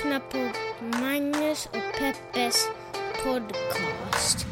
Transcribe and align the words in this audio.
lyssnar 0.00 0.20
på 0.20 0.38
Magnus 1.00 1.66
och 1.66 1.98
Peppes 1.98 2.68
podcast. 3.24 4.46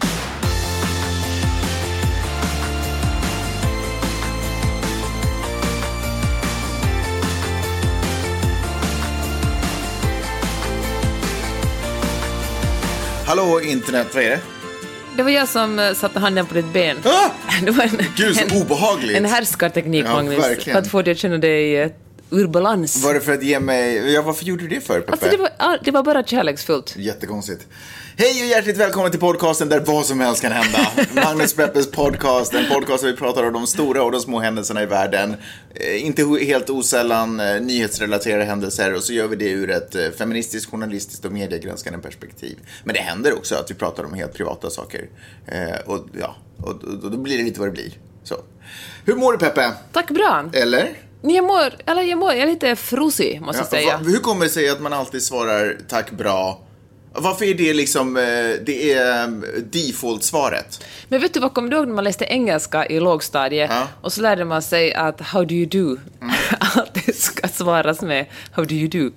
Hallå 13.26 13.60
internet, 13.60 14.06
vad 14.14 14.24
är 14.24 14.30
det? 14.30 14.40
Det 15.16 15.22
var 15.22 15.30
jag 15.30 15.48
som 15.48 15.78
eh, 15.78 15.92
satte 15.92 16.18
handen 16.18 16.46
på 16.46 16.54
ditt 16.54 16.72
ben. 16.72 16.96
Ah! 17.04 17.30
Det 17.64 17.70
var 17.70 17.84
en, 17.84 17.98
Gud, 18.16 18.36
så 18.36 18.44
en, 18.44 18.62
obehagligt. 18.62 19.16
en 19.16 19.24
härskarteknik, 19.24 20.04
Ja, 20.08 20.12
Magnus, 20.12 20.38
verkligen. 20.38 20.74
för 20.74 20.82
att 20.82 20.90
få 20.90 21.02
dig 21.02 21.12
att 21.12 21.18
känna 21.18 21.38
dig 21.38 21.76
eh, 21.76 21.90
ur 22.30 22.46
balans. 22.46 23.04
Var 23.04 23.14
det 23.14 23.20
för 23.20 23.32
att 23.32 23.42
ge 23.42 23.60
mig... 23.60 24.12
Ja, 24.12 24.22
varför 24.22 24.44
gjorde 24.44 24.62
du 24.62 24.68
det 24.68 24.80
för, 24.80 25.00
Peppe? 25.00 25.12
Alltså, 25.12 25.28
det 25.30 25.36
var, 25.36 25.78
det 25.84 25.90
var 25.90 26.02
bara 26.02 26.22
kärleksfullt. 26.22 26.96
Jättekonstigt. 26.96 27.66
Hej 28.16 28.42
och 28.42 28.48
hjärtligt 28.48 28.76
välkommen 28.76 29.10
till 29.10 29.20
podcasten 29.20 29.68
där 29.68 29.80
vad 29.80 30.06
som 30.06 30.20
helst 30.20 30.42
kan 30.42 30.52
hända. 30.52 30.78
Magnus 31.14 31.54
Peppes 31.54 31.90
podcast, 31.90 32.54
en 32.54 32.68
podcast 32.68 33.02
där 33.02 33.10
vi 33.10 33.16
pratar 33.16 33.44
om 33.44 33.52
de 33.52 33.66
stora 33.66 34.02
och 34.02 34.12
de 34.12 34.20
små 34.20 34.40
händelserna 34.40 34.82
i 34.82 34.86
världen. 34.86 35.36
Eh, 35.74 36.06
inte 36.06 36.22
helt 36.44 36.70
osällan 36.70 37.40
eh, 37.40 37.60
nyhetsrelaterade 37.60 38.44
händelser 38.44 38.94
och 38.94 39.02
så 39.02 39.12
gör 39.12 39.28
vi 39.28 39.36
det 39.36 39.50
ur 39.50 39.70
ett 39.70 39.94
eh, 39.94 40.10
feministiskt, 40.18 40.70
journalistiskt 40.70 41.24
och 41.24 41.32
mediegranskande 41.32 41.98
perspektiv. 41.98 42.58
Men 42.84 42.94
det 42.94 43.00
händer 43.00 43.36
också 43.36 43.54
att 43.54 43.70
vi 43.70 43.74
pratar 43.74 44.04
om 44.04 44.14
helt 44.14 44.34
privata 44.34 44.70
saker. 44.70 45.08
Och 45.86 46.06
ja, 46.20 46.36
och, 46.56 46.84
och, 46.84 47.10
då 47.10 47.18
blir 47.18 47.38
det 47.38 47.44
lite 47.44 47.60
vad 47.60 47.68
det 47.68 47.72
blir. 47.72 47.92
Så. 48.24 48.34
Hur 49.04 49.14
mår 49.14 49.32
du 49.32 49.38
Peppe? 49.38 49.72
Tack, 49.92 50.10
bra. 50.10 50.50
Eller? 50.52 51.07
Jag 51.22 51.44
mår, 51.44 51.72
eller 51.86 52.02
jag 52.02 52.18
mår, 52.18 52.32
jag 52.32 52.40
är 52.42 52.46
lite 52.46 52.76
frusig, 52.76 53.40
måste 53.40 53.60
jag 53.60 53.68
säga. 53.68 53.96
va- 53.96 54.02
hur 54.04 54.18
kommer 54.18 54.44
det 54.44 54.50
sig 54.50 54.68
att 54.70 54.80
man 54.80 54.92
alltid 54.92 55.22
svarar 55.22 55.76
tack 55.88 56.10
bra? 56.10 56.60
Varför 57.12 57.44
är 57.44 57.54
det 57.54 57.74
liksom, 57.74 58.16
eh, 58.16 58.22
det 58.64 58.92
är 58.92 59.22
eh, 59.22 59.28
default-svaret? 59.62 60.84
Men 61.08 61.20
vet 61.20 61.34
du 61.34 61.40
vad, 61.40 61.54
kommer 61.54 61.70
du 61.70 61.76
ihåg 61.76 61.86
när 61.88 61.94
man 61.94 62.04
läste 62.04 62.24
engelska 62.24 62.86
i 62.86 63.00
lågstadiet 63.00 63.70
Ja. 63.74 63.88
och 64.02 64.12
så 64.12 64.20
lärde 64.20 64.44
man 64.44 64.62
sig 64.62 64.94
att 64.94 65.20
how 65.20 65.44
do 65.44 65.54
you 65.54 65.66
do 65.66 65.96
alltid 66.76 67.14
ska 67.16 67.48
svaras 67.48 68.02
med 68.02 68.26
how 68.52 68.64
do 68.64 68.74
you 68.74 68.88
do. 68.88 69.10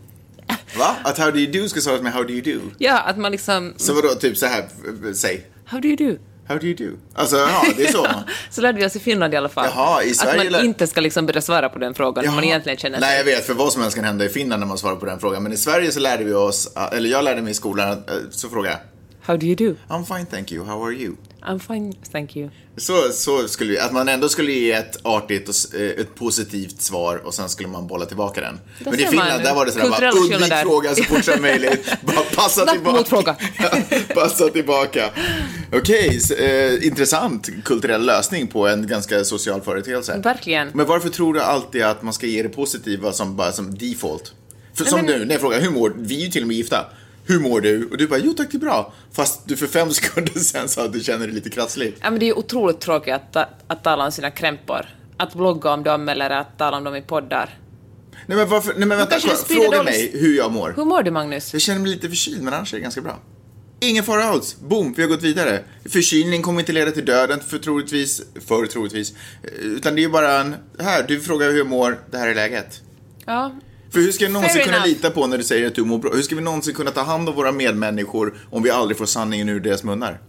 Va? 0.80 0.95
Att 1.03 1.18
how 1.18 1.31
do 1.31 1.38
you 1.38 1.62
do 1.62 1.70
ska 1.70 1.81
svaras 1.81 2.02
med 2.02 2.14
how 2.14 2.23
do 2.23 2.30
you 2.34 2.42
do? 2.42 2.59
Ja, 2.78 3.00
att 3.00 3.18
man 3.18 3.31
liksom, 3.31 3.73
Så 3.78 3.94
vadå, 3.94 4.08
typ 4.09 4.38
så 4.38 4.45
här, 4.45 4.59
eh, 4.59 5.14
säg, 5.14 5.45
how 5.66 5.80
do 5.80 5.88
you 5.88 5.97
do? 6.12 6.18
How 6.52 6.59
do 6.59 6.67
you 6.67 6.75
do? 6.75 6.97
Alltså, 7.13 7.38
ja, 7.38 7.63
det 7.77 7.83
är 7.83 7.91
så. 7.91 8.07
Så 8.49 8.61
lärde 8.61 8.80
vi 8.80 8.85
oss 8.85 8.95
i 8.95 8.99
Finland 8.99 9.33
i 9.33 9.38
alla 9.38 9.49
fall. 9.49 9.67
Jaha, 9.75 10.03
i 10.03 10.13
Sverige 10.13 10.45
att 10.45 10.52
man 10.52 10.66
inte 10.66 10.88
ska 10.88 11.02
liksom 11.02 11.25
börja 11.25 11.41
svara 11.41 11.69
på 11.69 11.80
den 11.80 11.94
frågan 11.94 12.27
om 12.27 12.35
man 12.35 12.44
Jaha. 12.44 12.52
egentligen 12.52 12.77
känner 12.77 12.99
Nej, 12.99 13.17
jag 13.17 13.25
sig... 13.25 13.35
vet, 13.35 13.45
för 13.45 13.53
vad 13.53 13.73
som 13.73 13.81
helst 13.81 13.95
kan 13.95 14.05
hända 14.05 14.25
i 14.25 14.30
Finland 14.30 14.59
när 14.59 14.67
man 14.67 14.77
svarar 14.77 14.95
på 14.95 15.05
den 15.05 15.19
frågan. 15.19 15.44
Men 15.44 15.53
i 15.53 15.57
Sverige 15.57 15.91
så 15.91 15.99
lärde 15.99 16.23
vi 16.23 16.33
oss, 16.33 16.73
eller 16.91 17.09
jag 17.09 17.23
lärde 17.23 17.41
mig 17.41 17.52
i 17.52 17.53
skolan, 17.53 17.89
eh, 17.91 17.97
så 18.31 18.49
frågar 18.49 18.72
jag, 18.72 18.79
How 19.23 19.38
do 19.38 19.45
you 19.45 19.55
do? 19.55 19.75
I'm 19.89 20.05
fine 20.05 20.25
thank 20.25 20.52
you, 20.52 20.66
how 20.66 20.83
are 20.86 20.94
you? 20.94 21.16
I'm 21.44 21.59
fine, 21.59 21.94
thank 22.11 22.36
you. 22.36 22.50
Så, 22.77 23.09
så 23.11 23.47
skulle 23.47 23.72
vi, 23.72 23.80
att 23.80 23.91
man 23.94 24.09
ändå 24.09 24.30
skulle 24.30 24.52
ge 24.52 24.72
ett 24.72 24.97
artigt 25.05 25.50
och 25.50 25.80
eh, 25.80 25.89
ett 25.89 26.16
positivt 26.16 26.81
svar 26.81 27.22
och 27.25 27.33
sen 27.33 27.50
skulle 27.50 27.69
man 27.69 27.88
bolla 27.88 28.05
tillbaka 28.05 28.41
den. 28.41 28.59
Men 28.86 28.94
i 29.00 29.05
Finland, 29.05 29.44
där 29.44 29.55
var 29.55 29.66
det 29.66 29.72
sådär, 29.72 29.89
bara 29.89 30.11
undvik 30.11 30.53
frågan 30.63 30.95
så 30.95 31.03
fort 31.03 31.23
som 31.25 31.41
möjligt. 31.41 31.94
Bara 32.02 32.16
passa 32.36 32.66
tillbaka. 32.66 33.36
passa 34.13 34.50
tillbaka. 34.50 35.09
Okej, 35.73 36.17
s- 36.17 36.31
eh, 36.31 36.88
intressant 36.88 37.50
kulturell 37.66 38.06
lösning 38.06 38.47
på 38.47 38.67
en 38.67 38.88
ganska 38.88 39.23
social 39.23 39.61
företeelse. 39.61 40.22
Verkligen. 40.23 40.69
Men 40.73 40.85
varför 40.85 41.09
tror 41.09 41.33
du 41.33 41.41
alltid 41.41 41.83
att 41.83 42.02
man 42.03 42.13
ska 42.13 42.28
ge 42.28 42.44
det 42.44 42.50
positiva 42.50 43.11
som, 43.13 43.35
bara 43.35 43.52
som 43.52 43.78
default? 43.78 44.33
För, 44.73 44.85
som 44.85 44.95
men- 45.00 45.06
nu, 45.06 45.25
när 45.25 45.31
jag 45.33 45.41
frågar, 45.41 45.61
hur 45.61 45.69
mår 45.69 45.94
Vi 45.97 46.16
är 46.22 46.25
ju 46.25 46.31
till 46.31 46.41
och 46.41 46.47
med 46.47 46.57
gifta. 46.57 46.85
Hur 47.26 47.40
mår 47.40 47.62
du? 47.62 47.86
Och 47.90 47.98
du 47.98 48.08
bara, 48.08 48.20
jo 48.20 48.34
tack 48.34 48.48
det 48.52 48.58
är 48.58 48.59
bra. 48.59 48.94
Fast 49.12 49.48
du 49.48 49.58
för 49.58 49.68
fem 49.68 49.92
sekunder 49.94 50.40
sen 50.40 50.70
sa 50.70 50.86
att 50.86 50.94
du 50.94 51.00
känner 51.00 51.26
dig 51.28 51.36
lite 51.36 51.50
krasslig. 51.50 51.96
Ja, 52.02 52.09
men 52.12 52.20
det 52.20 52.26
är 52.26 52.28
ju 52.28 52.34
otroligt 52.34 52.80
tråkigt 52.80 53.14
att, 53.14 53.34
ta- 53.34 53.50
att 53.68 53.84
tala 53.84 54.06
om 54.06 54.12
sina 54.12 54.32
krämpor. 54.32 54.86
Att 55.18 55.34
blogga 55.34 55.72
om 55.74 55.84
dem 55.84 56.09
eller 56.09 56.30
att 56.30 56.58
tala 56.58 56.78
om 56.78 56.84
dem 56.84 56.96
i 56.96 57.02
poddar. 57.02 57.58
Nej 58.26 58.38
men, 58.38 58.50
varför, 58.50 58.74
nej, 58.78 58.88
men 58.88 58.98
vänta, 58.98 59.20
fråga 59.20 59.78
dålig- 59.78 59.84
mig 59.86 60.12
hur 60.14 60.38
jag 60.38 60.52
mår. 60.52 60.74
Hur 60.76 60.86
mår 60.86 61.04
du, 61.04 61.12
Magnus? 61.12 61.54
Jag 61.54 61.62
känner 61.62 61.80
mig 61.80 61.92
lite 61.92 62.09
förkyld, 62.09 62.42
men 62.44 62.54
annars 62.54 62.74
är 62.74 62.78
det 62.78 62.84
ganska 62.84 63.02
bra. 63.02 63.20
Ingen 63.80 64.03
fara 64.03 64.24
alls. 64.24 64.56
Boom, 64.59 64.94
vi 64.94 65.02
har 65.02 65.09
gått 65.09 65.22
vidare. 65.24 65.64
Förkylning 65.90 66.42
kommer 66.42 66.59
inte 66.59 66.72
leda 66.72 66.92
till 66.92 67.06
döden, 67.06 67.40
för 67.48 67.58
troligtvis, 67.58 68.22
för 68.48 68.66
troligtvis. 68.66 69.14
Eh, 69.44 69.50
Utan 69.66 69.96
det 69.96 70.03
är 70.03 70.09
bara 70.09 70.40
en, 70.40 70.56
här, 70.80 71.06
du 71.08 71.20
frågar 71.22 71.50
hur 71.52 71.58
jag 71.58 71.68
mår, 71.68 72.00
det 72.12 72.18
här 72.18 72.28
är 72.28 72.36
läget. 72.36 72.82
Ja. 73.26 73.52
För 73.94 74.00
hur 74.00 74.12
ska 74.12 74.25
vi 74.25 74.31
någonsin 74.31 74.53
Fair 74.56 74.63
kunna 74.66 74.78
enough. 74.78 74.90
lita 74.90 75.09
på 75.09 75.28
när 75.28 75.38
du 75.38 75.44
säger 75.44 75.68
att 75.68 75.75
du 75.75 75.84
mår 75.84 75.97
bra? 75.97 76.12
Hur 76.13 76.22
ska 76.22 76.35
vi 76.35 76.41
någonsin 76.41 76.74
kunna 76.74 76.91
ta 76.91 77.02
hand 77.02 77.29
om 77.29 77.35
våra 77.35 77.52
medmänniskor 77.52 78.38
om 78.50 78.63
vi 78.63 78.69
aldrig 78.69 78.97
får 78.97 79.06
sanningen 79.06 79.50
ur 79.50 79.59
deras 79.59 79.84
munnar? 79.84 80.19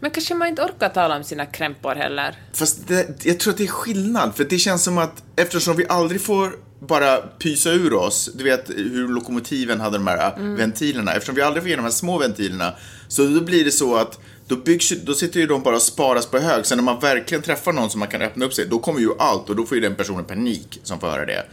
Men 0.00 0.10
kanske 0.10 0.34
man 0.34 0.48
inte 0.48 0.62
orkar 0.62 0.88
tala 0.88 1.16
om 1.16 1.24
sina 1.24 1.46
krämpor 1.46 1.94
heller. 1.94 2.34
Fast 2.52 2.88
det, 2.88 3.24
jag 3.26 3.40
tror 3.40 3.50
att 3.52 3.56
det 3.58 3.64
är 3.64 3.68
skillnad, 3.68 4.36
för 4.36 4.44
det 4.44 4.58
känns 4.58 4.84
som 4.84 4.98
att 4.98 5.22
eftersom 5.36 5.76
vi 5.76 5.86
aldrig 5.88 6.20
får 6.20 6.52
bara 6.80 7.16
pysa 7.16 7.70
ur 7.70 7.92
oss, 7.92 8.30
du 8.34 8.44
vet 8.44 8.70
hur 8.70 9.08
lokomotiven 9.08 9.80
hade 9.80 9.98
de 9.98 10.06
här 10.06 10.32
Mm. 10.36 10.56
ventilerna, 10.56 11.12
eftersom 11.12 11.34
vi 11.34 11.42
aldrig 11.42 11.62
får 11.62 11.70
ge 11.70 11.76
de 11.76 11.82
här 11.82 11.90
små 11.90 12.18
ventilerna, 12.18 12.74
så 13.08 13.26
då 13.26 13.40
blir 13.40 13.64
det 13.64 13.70
så 13.70 13.96
att 13.96 14.18
då, 14.48 14.56
byggs, 14.56 14.92
då 15.04 15.14
sitter 15.14 15.40
ju 15.40 15.46
de 15.46 15.62
bara 15.62 15.76
och 15.76 15.82
sparas 15.82 16.26
på 16.26 16.38
hög. 16.38 16.66
Sen 16.66 16.78
när 16.78 16.82
man 16.84 17.00
verkligen 17.00 17.42
träffar 17.42 17.72
någon 17.72 17.90
som 17.90 17.98
man 18.00 18.08
kan 18.08 18.22
öppna 18.22 18.44
upp 18.46 18.54
sig, 18.54 18.66
då 18.70 18.78
kommer 18.78 19.00
ju 19.00 19.10
allt 19.18 19.50
och 19.50 19.56
då 19.56 19.66
får 19.66 19.74
ju 19.76 19.80
den 19.80 19.94
personen 19.94 20.24
panik 20.24 20.80
som 20.82 21.00
får 21.00 21.06
höra 21.06 21.26
det. 21.26 21.46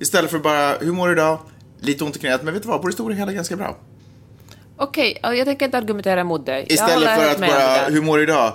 Istället 0.00 0.30
för 0.30 0.38
bara, 0.38 0.76
hur 0.78 0.92
mår 0.92 1.06
du 1.06 1.12
idag? 1.12 1.38
Lite 1.80 2.04
ont 2.04 2.16
i 2.16 2.18
knät, 2.18 2.42
men 2.42 2.54
vet 2.54 2.62
du 2.62 2.68
vad, 2.68 2.80
på 2.82 2.86
det 2.88 2.92
stora 2.92 3.14
hela 3.14 3.32
ganska 3.32 3.56
bra. 3.56 3.76
Okej, 4.76 5.18
ja, 5.22 5.34
jag 5.34 5.46
tänker 5.46 5.64
inte 5.64 5.78
argumentera 5.78 6.20
emot 6.20 6.46
dig. 6.46 6.66
Istället 6.68 7.20
för 7.20 7.30
att 7.30 7.38
bara, 7.40 7.84
hur 7.88 8.02
mår 8.02 8.16
du 8.16 8.22
idag? 8.22 8.52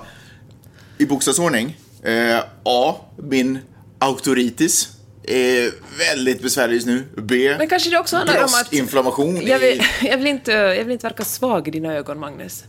I 0.98 1.06
bokstavsordning. 1.06 1.78
Eh, 2.04 2.40
A. 2.64 2.96
Min 3.18 3.60
auktoritis 4.00 4.90
är 5.24 5.72
väldigt 6.00 6.42
besvärlig 6.42 6.76
just 6.76 6.88
nu. 6.88 7.04
B. 7.18 7.56
Men 7.58 7.70
kanske 7.70 7.90
det 7.90 8.00
också 8.00 8.16
handlar 8.18 8.38
om 8.38 8.44
att... 8.44 8.52
Bröstinflammation. 8.52 9.42
Jag 9.48 9.60
vill, 9.60 9.78
i- 9.78 9.82
jag, 10.08 10.18
vill 10.18 10.28
inte, 10.28 10.52
jag 10.52 10.84
vill 10.84 10.92
inte 10.92 11.08
verka 11.08 11.24
svag 11.26 11.68
i 11.68 11.72
dina 11.72 11.94
ögon, 11.94 12.20
Magnus. 12.20 12.64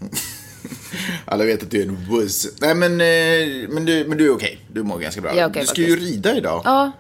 Alla 1.25 1.44
vet 1.44 1.62
att 1.62 1.70
du 1.70 1.78
är 1.81 1.87
en 1.87 2.06
wuss. 2.10 2.47
Nej 2.60 2.75
men, 2.75 2.93
eh, 2.93 3.69
men, 3.69 3.84
du, 3.84 4.04
men 4.08 4.19
du 4.19 4.26
är 4.26 4.31
okej. 4.34 4.58
Du 4.72 4.82
mår 4.82 4.98
ganska 4.98 5.20
bra. 5.20 5.31
Okej, 5.32 5.50
du 5.60 5.66
ska 5.66 5.81
ju 5.81 5.91
faktiskt. 5.91 6.12
rida 6.12 6.37
idag. 6.37 6.62
Ja, 6.64 6.93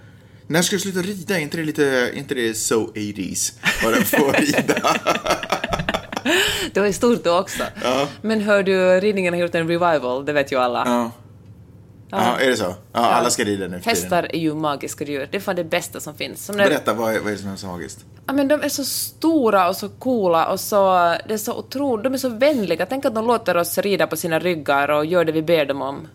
När 0.48 0.62
ska 0.62 0.76
du 0.76 0.80
sluta 0.80 1.00
rida? 1.02 1.36
Är 1.36 1.40
inte 1.40 1.56
det 1.56 1.64
lite, 1.64 1.84
är 1.84 2.18
inte 2.18 2.34
det 2.34 2.54
so 2.54 2.92
80s? 2.94 3.52
Bara 3.84 3.96
få 3.96 4.32
rida. 4.32 4.96
det 6.72 6.80
var 6.80 6.92
stort 6.92 7.24
då 7.24 7.38
också. 7.38 7.62
Men 8.22 8.40
hör 8.40 8.62
du, 8.62 9.00
ridningen 9.00 9.34
har 9.34 9.40
gjort 9.40 9.54
en 9.54 9.68
revival, 9.68 10.24
det 10.24 10.32
vet 10.32 10.52
ju 10.52 10.58
alla. 10.58 10.82
ja. 10.86 11.10
ja, 12.10 12.38
är 12.40 12.50
det 12.50 12.56
så? 12.56 12.74
Ja, 12.92 13.00
alla 13.00 13.30
ska 13.30 13.44
rida 13.44 13.66
nu 13.66 13.80
för 13.80 13.90
tiden. 13.90 14.02
Hästar 14.02 14.26
är 14.30 14.38
ju 14.38 14.54
magiska 14.54 15.04
djur. 15.04 15.28
Det 15.30 15.36
är 15.36 15.40
fan 15.40 15.56
det 15.56 15.64
bästa 15.64 16.00
som 16.00 16.14
finns. 16.14 16.44
Som 16.44 16.56
när, 16.56 16.64
Berätta, 16.64 16.94
vad 16.94 17.14
är, 17.14 17.20
vad 17.20 17.28
är 17.28 17.36
det 17.36 17.42
som 17.42 17.50
är 17.50 17.56
så 17.56 17.66
magiskt? 17.66 18.04
ja, 18.26 18.32
men 18.32 18.48
de 18.48 18.62
är 18.62 18.68
så 18.68 18.84
stora 18.84 19.68
och 19.68 19.76
så 19.76 19.88
coola 19.88 20.46
och 20.46 20.60
så, 20.60 20.94
det 21.28 21.34
är 21.34 21.38
så 21.38 21.54
otroligt, 21.54 22.04
de 22.04 22.14
är 22.14 22.18
så 22.18 22.28
vänliga. 22.28 22.86
Tänk 22.86 23.04
att 23.04 23.14
de 23.14 23.26
låter 23.26 23.56
oss 23.56 23.78
rida 23.78 24.06
på 24.06 24.16
sina 24.16 24.38
ryggar 24.38 24.88
och 24.88 25.06
gör 25.06 25.24
det 25.24 25.32
vi 25.32 25.42
ber 25.42 25.66
dem 25.66 25.82
om. 25.82 26.08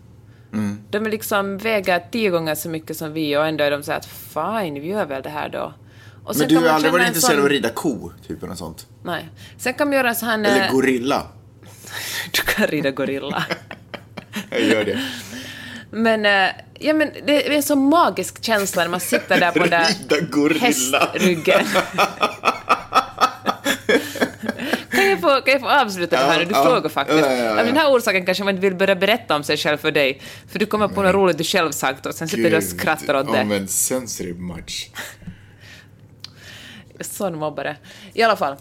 Mm. 0.52 0.78
De 0.90 1.06
är 1.06 1.10
liksom 1.10 1.58
väger 1.58 2.02
tio 2.12 2.30
gånger 2.30 2.54
så 2.54 2.68
mycket 2.68 2.96
som 2.96 3.12
vi 3.12 3.36
och 3.36 3.46
ändå 3.46 3.64
är 3.64 3.70
de 3.70 3.82
så 3.82 3.92
att 3.92 4.06
fine, 4.06 4.74
vi 4.74 4.86
gör 4.86 5.06
väl 5.06 5.22
det 5.22 5.28
här 5.30 5.48
då. 5.48 5.74
Men 6.38 6.48
du 6.48 6.56
har 6.56 6.68
aldrig 6.68 6.92
varit 6.92 7.06
intresserad 7.06 7.30
sån- 7.32 7.40
av 7.40 7.44
att 7.44 7.50
rida 7.50 7.68
ko, 7.68 8.12
typ 8.28 8.42
eller 8.42 8.54
sånt? 8.54 8.86
Nej. 9.04 9.28
Sen 9.58 9.74
kan 9.74 9.88
man 9.88 9.96
göra 9.96 10.14
sån 10.14 10.28
här... 10.28 10.38
Eller 10.38 10.70
gorilla? 10.70 11.22
Du 12.32 12.42
kan 12.42 12.66
rida 12.66 12.90
gorilla. 12.90 13.44
Jag 14.50 14.60
gör 14.62 14.84
det. 14.84 15.00
Men, 15.90 16.26
eh, 16.26 16.48
ja, 16.78 16.94
men 16.94 17.10
det 17.26 17.46
är 17.46 17.50
en 17.50 17.62
så 17.62 17.76
magisk 17.76 18.44
känsla 18.44 18.82
när 18.82 18.90
man 18.90 19.00
sitter 19.00 19.40
där 19.40 19.50
på 19.50 19.58
den 19.58 19.70
där 19.70 20.58
hästryggen. 20.60 21.64
Få, 25.22 25.40
kan 25.40 25.52
jag 25.52 25.60
få 25.60 25.68
avsluta 25.68 26.16
det 26.16 26.22
här 26.32 26.38
nu? 26.38 26.44
Du 26.44 26.54
Ja, 26.54 26.64
frågar 26.64 26.88
faktiskt. 26.88 27.26
Ja, 27.26 27.32
ja. 27.32 27.60
Av 27.60 27.66
den 27.66 27.76
här 27.76 27.90
orsaken 27.96 28.26
kanske 28.26 28.44
man 28.44 28.54
inte 28.54 28.66
vill 28.68 28.76
börja 28.76 28.94
berätta 28.96 29.36
om 29.36 29.44
sig 29.44 29.56
själv 29.56 29.76
för 29.78 29.90
dig. 29.90 30.20
För 30.48 30.58
du 30.58 30.66
kommer 30.66 30.88
på 30.88 31.02
något 31.02 31.14
roligt 31.14 31.38
du 31.38 31.44
själv 31.44 31.70
sagt 31.72 32.06
och 32.06 32.14
sen 32.14 32.28
sitter 32.28 32.50
du 32.50 32.56
och 32.56 32.62
skrattar 32.62 33.14
åt 33.14 33.32
det. 33.32 33.44
men 33.44 33.68
sensitive 33.68 34.40
much. 34.40 34.90
Sån 37.00 37.38
mobbare. 37.38 37.76
I 38.14 38.22
alla 38.22 38.36
fall. 38.36 38.56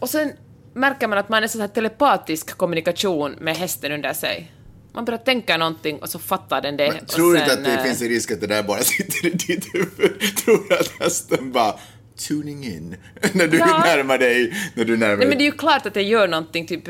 Och 0.00 0.10
sen 0.10 0.32
märker 0.74 1.08
man 1.08 1.18
att 1.18 1.28
man 1.28 1.44
är 1.44 1.48
så 1.48 1.60
här 1.60 1.68
telepatisk 1.68 2.56
kommunikation 2.56 3.36
med 3.40 3.56
hästen 3.56 3.92
under 3.92 4.12
sig. 4.12 4.52
Man 4.94 5.04
börjar 5.04 5.18
tänka 5.18 5.56
någonting 5.56 5.98
och 5.98 6.08
så 6.08 6.18
fattar 6.18 6.60
den 6.60 6.76
det. 6.76 6.88
och 7.02 7.08
Tror 7.08 7.32
du 7.32 7.38
inte 7.40 7.52
att 7.52 7.64
det 7.64 7.72
eh, 7.74 7.82
finns 7.82 8.02
en 8.02 8.08
risk 8.08 8.30
att 8.30 8.40
det 8.40 8.46
där 8.46 8.62
bara 8.62 8.78
sitter 8.82 9.26
i 9.26 9.30
ditt 9.30 9.74
huvud? 9.74 10.36
Tror 10.44 10.68
du 10.68 10.74
att 10.74 10.88
hästen 11.00 11.52
bara 11.52 11.74
tuning 12.16 12.64
in 12.64 12.96
när 13.32 13.46
du 13.46 13.58
Ja. 13.58 13.82
närmar 13.84 14.18
dig, 14.18 14.54
när 14.74 14.84
du 14.84 14.96
närmar 14.96 15.16
Nej, 15.16 15.26
men 15.26 15.38
det 15.38 15.44
är 15.44 15.46
ju 15.46 15.52
klart 15.52 15.86
att 15.86 15.94
det 15.94 16.02
gör 16.02 16.28
någonting, 16.28 16.66
typ 16.66 16.88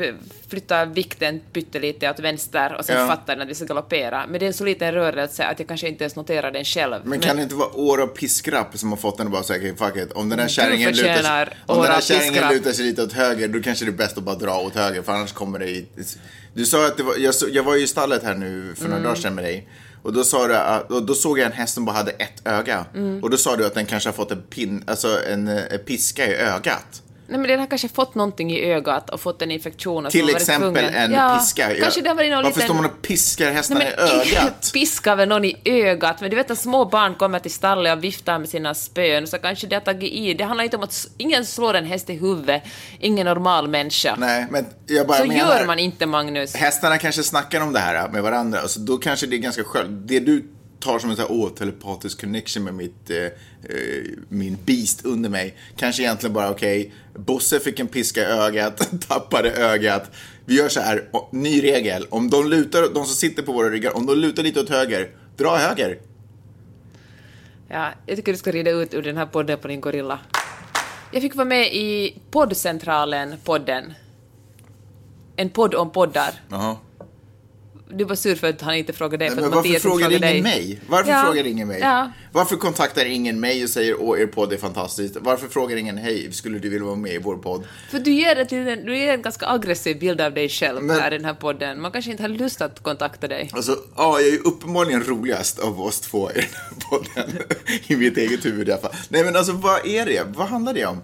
flytta 0.49 0.85
vikten 0.85 1.41
pyttelite 1.53 2.09
åt 2.09 2.19
vänster 2.19 2.75
och 2.79 2.85
sen 2.85 2.99
Ja. 3.01 3.07
fattar 3.07 3.35
när 3.37 3.45
vi 3.45 3.55
ska 3.55 3.65
galoppera. 3.65 4.25
Men 4.29 4.39
det 4.39 4.45
är 4.45 4.47
en 4.47 4.53
så 4.53 4.63
liten 4.65 4.91
rörelse 4.93 5.43
att 5.45 5.59
jag 5.59 5.67
kanske 5.67 5.87
inte 5.87 6.03
ens 6.03 6.15
noterar 6.15 6.51
den 6.51 6.65
själv. 6.65 6.95
Men 7.03 7.19
kan 7.19 7.37
det 7.37 7.43
inte 7.43 7.55
vara 7.55 7.73
år 7.75 8.01
av 8.01 8.07
piskrapp 8.07 8.77
som 8.77 8.89
har 8.89 8.97
fått 8.97 9.17
den 9.17 9.27
att 9.27 9.33
bara 9.33 9.43
säga, 9.43 9.75
fuck 9.75 9.95
it, 9.97 10.11
om 10.11 10.29
den 10.29 10.39
här 10.39 10.47
kärringen 10.47 10.91
lutar, 10.95 11.23
sig- 11.23 11.57
om 11.65 11.81
den 11.83 11.91
här 11.91 12.01
kärringen 12.01 12.49
lutar 12.53 12.71
sig 12.71 12.85
lite 12.85 13.03
åt 13.03 13.13
höger, 13.13 13.47
då 13.47 13.61
kanske 13.61 13.85
det 13.85 13.91
är 13.91 13.97
bäst 13.97 14.17
att 14.17 14.23
bara 14.23 14.35
dra 14.35 14.57
åt 14.59 14.75
höger, 14.75 15.01
för 15.01 15.11
annars 15.13 15.31
kommer 15.31 15.59
det 15.59 15.69
i... 15.69 15.85
Du 16.53 16.65
sa 16.65 16.85
att 16.87 16.97
det 16.97 17.03
var, 17.03 17.15
jag, 17.17 17.35
så- 17.35 17.47
jag 17.51 17.63
var 17.63 17.75
ju 17.75 17.83
i 17.83 17.87
stallet 17.87 18.23
här 18.23 18.33
nu 18.35 18.73
för 18.75 18.83
några 18.83 18.95
Mm. 18.97 19.03
dagar 19.03 19.15
sedan 19.21 19.35
med 19.35 19.43
dig. 19.43 19.67
Och 20.05 20.13
då, 20.13 20.23
sa 20.23 20.47
du, 20.47 20.55
att- 20.55 20.91
och 20.91 21.03
då 21.03 21.13
såg 21.15 21.39
jag 21.39 21.45
en 21.45 21.51
häst 21.51 21.73
som 21.73 21.85
bara 21.85 21.95
hade 21.95 22.11
ett 22.11 22.41
öga. 22.47 22.85
Mm. 22.95 23.23
Och 23.23 23.29
då 23.29 23.37
sa 23.37 23.55
du 23.55 23.65
att 23.65 23.73
den 23.73 23.85
kanske 23.85 24.09
har 24.09 24.13
fått 24.13 24.31
en, 24.31 24.41
pin, 24.41 24.83
alltså 24.87 25.19
en, 25.29 25.47
eh, 25.47 25.77
piska 25.77 26.27
i 26.27 26.35
ögat. 26.35 27.01
Nej, 27.27 27.39
men 27.39 27.49
den 27.49 27.59
har 27.59 27.67
kanske 27.67 27.89
fått 27.89 28.15
någonting 28.15 28.51
i 28.51 28.71
ögat 28.71 29.09
och 29.09 29.21
fått 29.21 29.41
en 29.41 29.51
infektion. 29.51 30.05
Och 30.05 30.11
så 30.11 30.17
Till 30.17 30.35
exempel 30.35 30.85
en 30.85 31.11
ja, 31.11 31.37
piska 31.39 31.75
i 31.75 31.81
Kanske 31.81 32.01
det 32.01 32.09
har 32.09 32.15
varit 32.15 32.31
någon 32.31 32.43
Varför 32.43 32.59
liten... 32.59 32.67
står 32.67 32.75
man 32.75 32.85
och 32.85 33.01
piskar 33.01 33.51
hästarna 33.51 33.79
Nej, 33.79 33.93
i 33.93 33.95
men 33.97 34.19
ögat? 34.19 34.69
piskar 34.73 35.15
väl 35.15 35.29
någon 35.29 35.45
i 35.45 35.57
ögat, 35.65 36.21
men 36.21 36.29
du 36.29 36.35
vet 36.35 36.51
att 36.51 36.59
små 36.59 36.85
barn 36.85 37.15
kommer 37.15 37.39
till 37.39 37.51
stallet 37.51 37.97
och 37.97 38.03
viftar 38.03 38.39
med 38.39 38.49
sina 38.49 38.73
spön, 38.73 39.27
så 39.27 39.37
kanske 39.37 39.67
det 39.67 39.75
har 39.75 39.81
tagit 39.81 40.13
i. 40.13 40.33
Det 40.33 40.43
handlar 40.43 40.63
inte 40.63 40.77
om 40.77 40.83
att 40.83 41.07
ingen 41.17 41.45
slår 41.45 41.73
en 41.73 41.85
häst 41.85 42.09
i 42.09 42.13
huvudet, 42.13 42.63
ingen 42.99 43.25
normal 43.25 43.67
människa. 43.67 44.15
Nej, 44.17 44.45
men 44.49 44.65
jag 44.87 45.07
bara 45.07 45.17
så 45.17 45.25
menar... 45.25 45.55
gör 45.57 45.65
man 45.65 45.79
inte, 45.79 46.05
Magnus. 46.05 46.55
Hästarna 46.55 46.97
kanske 46.97 47.23
snackar 47.23 47.61
om 47.61 47.73
det 47.73 47.79
här 47.79 48.09
med 48.09 48.23
varandra, 48.23 48.59
alltså, 48.59 48.79
då 48.79 48.97
kanske 48.97 49.27
det 49.27 49.35
är 49.35 49.37
ganska 49.37 49.63
skönt. 49.63 50.07
Det 50.07 50.19
du 50.19 50.45
tar 50.79 50.99
som 50.99 51.09
en 51.09 51.15
sån 51.15 51.41
här, 51.41 51.49
telepatisk 51.49 52.21
connection 52.21 52.63
med 52.63 52.73
mitt, 52.73 53.09
eh, 53.09 53.17
eh, 53.17 53.31
min 54.29 54.57
beast 54.65 55.05
under 55.05 55.29
mig, 55.29 55.57
kanske 55.77 56.03
egentligen 56.03 56.33
bara, 56.33 56.51
okej, 56.51 56.93
Bosse 57.13 57.59
fick 57.59 57.79
en 57.79 57.87
piska 57.87 58.21
i 58.21 58.25
ögat, 58.25 58.91
tappade 59.07 59.51
ögat. 59.51 60.11
Vi 60.45 60.55
gör 60.57 60.69
så 60.69 60.79
här, 60.79 61.09
ny 61.31 61.63
regel, 61.63 62.07
om 62.09 62.29
de 62.29 62.49
lutar, 62.49 62.81
de 62.81 63.05
som 63.05 63.15
sitter 63.15 63.43
på 63.43 63.51
våra 63.51 63.69
ryggar, 63.69 63.97
om 63.97 64.05
de 64.05 64.17
lutar 64.17 64.43
lite 64.43 64.59
åt 64.59 64.69
höger, 64.69 65.09
dra 65.37 65.57
höger. 65.57 65.99
Ja, 67.67 67.91
jag 68.05 68.17
tycker 68.17 68.31
du 68.31 68.37
ska 68.37 68.51
rida 68.51 68.71
ut 68.71 68.93
ur 68.93 69.01
den 69.01 69.17
här 69.17 69.25
podden 69.25 69.59
på 69.59 69.67
din 69.67 69.81
gorilla. 69.81 70.19
Jag 71.11 71.21
fick 71.21 71.35
vara 71.35 71.45
med 71.45 71.75
i 71.75 72.19
poddcentralen-podden. 72.31 73.93
En 75.35 75.49
podd 75.49 75.75
om 75.75 75.91
poddar. 75.91 76.33
Jaha. 76.49 76.75
Du 77.89 78.03
var 78.03 78.15
sur 78.15 78.35
för 78.35 78.49
att 78.49 78.61
han 78.61 78.75
inte 78.75 78.93
frågade 78.93 79.17
dig. 79.25 79.29
för 79.29 79.35
Men 79.35 79.45
att 79.45 79.55
varför 79.55 79.79
frågar 79.79 80.09
ingen 80.09 80.21
dig. 80.21 80.41
mig? 80.41 80.79
Varför 80.87 81.11
Ja, 81.11 81.23
frågar 81.25 81.47
ingen 81.47 81.67
mig? 81.67 81.79
Ja. 81.79 82.11
Varför 82.31 82.55
kontaktar 82.55 83.05
ingen 83.05 83.39
mig 83.39 83.63
och 83.63 83.69
säger 83.69 83.95
åh, 84.01 84.21
er 84.21 84.27
podd 84.27 84.53
är 84.53 84.57
fantastisk? 84.57 85.13
Varför 85.21 85.47
frågar 85.47 85.77
ingen 85.77 85.97
hej, 85.97 86.31
skulle 86.31 86.59
du 86.59 86.69
vilja 86.69 86.85
vara 86.85 86.95
med 86.95 87.13
i 87.13 87.17
vår 87.17 87.37
podd? 87.37 87.63
För 87.91 87.99
du 87.99 88.11
ger, 88.11 88.35
ett, 88.35 88.49
du 88.85 88.97
ger 88.97 89.13
en 89.13 89.21
ganska 89.21 89.47
aggressiv 89.47 89.99
bild 89.99 90.21
av 90.21 90.33
dig 90.33 90.49
själv 90.49 90.83
Men- 90.83 90.99
här 90.99 91.13
i 91.13 91.17
den 91.17 91.25
här 91.25 91.33
podden. 91.33 91.81
Man 91.81 91.91
kanske 91.91 92.11
inte 92.11 92.23
har 92.23 92.29
lust 92.29 92.61
att 92.61 92.83
kontakta 92.83 93.27
dig. 93.27 93.49
Alltså, 93.53 93.71
ja, 93.95 94.19
jag 94.19 94.27
är 94.27 94.31
ju 94.31 94.37
uppenbarligen 94.39 95.03
roligast 95.03 95.59
av 95.59 95.81
oss 95.81 95.99
två 96.01 96.31
i 96.31 96.33
den 96.33 96.43
här 96.43 96.89
podden. 96.89 97.43
I 97.87 97.95
mitt 97.95 98.17
eget 98.17 98.45
huvud 98.45 98.69
i 98.69 98.71
alla 98.71 98.81
fall. 98.81 98.93
Nej, 99.09 99.23
men 99.23 99.35
alltså 99.35 99.51
vad 99.51 99.87
är 99.87 100.05
det? 100.05 100.21
Vad 100.35 100.47
handlar 100.47 100.73
det 100.73 100.85
om? 100.85 101.01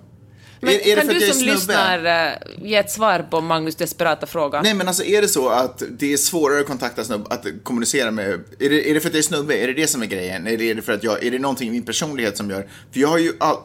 Men 0.64 0.74
är, 0.74 0.88
är 0.88 0.96
kan 0.96 1.08
du 1.08 1.20
som 1.20 1.34
snubbe? 1.34 1.52
lyssnar 1.54 2.06
eh, 2.06 2.34
ge 2.62 2.76
ett 2.76 2.92
svar 2.92 3.28
på 3.32 3.42
Magnus 3.42 3.76
desperata 3.76 4.26
fråga? 4.26 4.62
Nej, 4.62 4.74
men 4.74 4.88
alltså 4.88 5.04
är 5.04 5.22
det 5.22 5.28
så 5.28 5.50
att 5.50 5.84
det 5.90 6.14
är 6.14 6.18
svårare 6.18 6.60
att 6.60 6.68
kontakta 6.68 7.04
snubbe, 7.04 7.26
att 7.30 7.46
kommunicera 7.64 8.12
med, 8.12 8.30
är 8.60 8.70
det, 8.70 8.90
är 8.90 8.94
det 8.94 9.00
för 9.00 9.08
att 9.10 9.14
jag 9.14 9.20
är 9.20 9.24
snubbe? 9.24 9.56
Är 9.58 9.68
det 9.68 9.74
det 9.74 9.88
som 9.88 10.02
är 10.02 10.06
grejen? 10.06 10.48
Eller 10.48 10.62
är 10.62 10.76
det 10.76 10.82
för 10.82 10.94
att 10.94 11.04
jag, 11.04 11.24
är 11.24 11.32
det 11.32 11.40
någonting 11.40 11.68
i 11.68 11.72
min 11.72 11.84
personlighet 11.86 12.38
som 12.38 12.50
gör, 12.50 12.68
för 12.92 13.00
jag 13.00 13.08
har 13.08 13.18
ju, 13.18 13.34
all, 13.40 13.58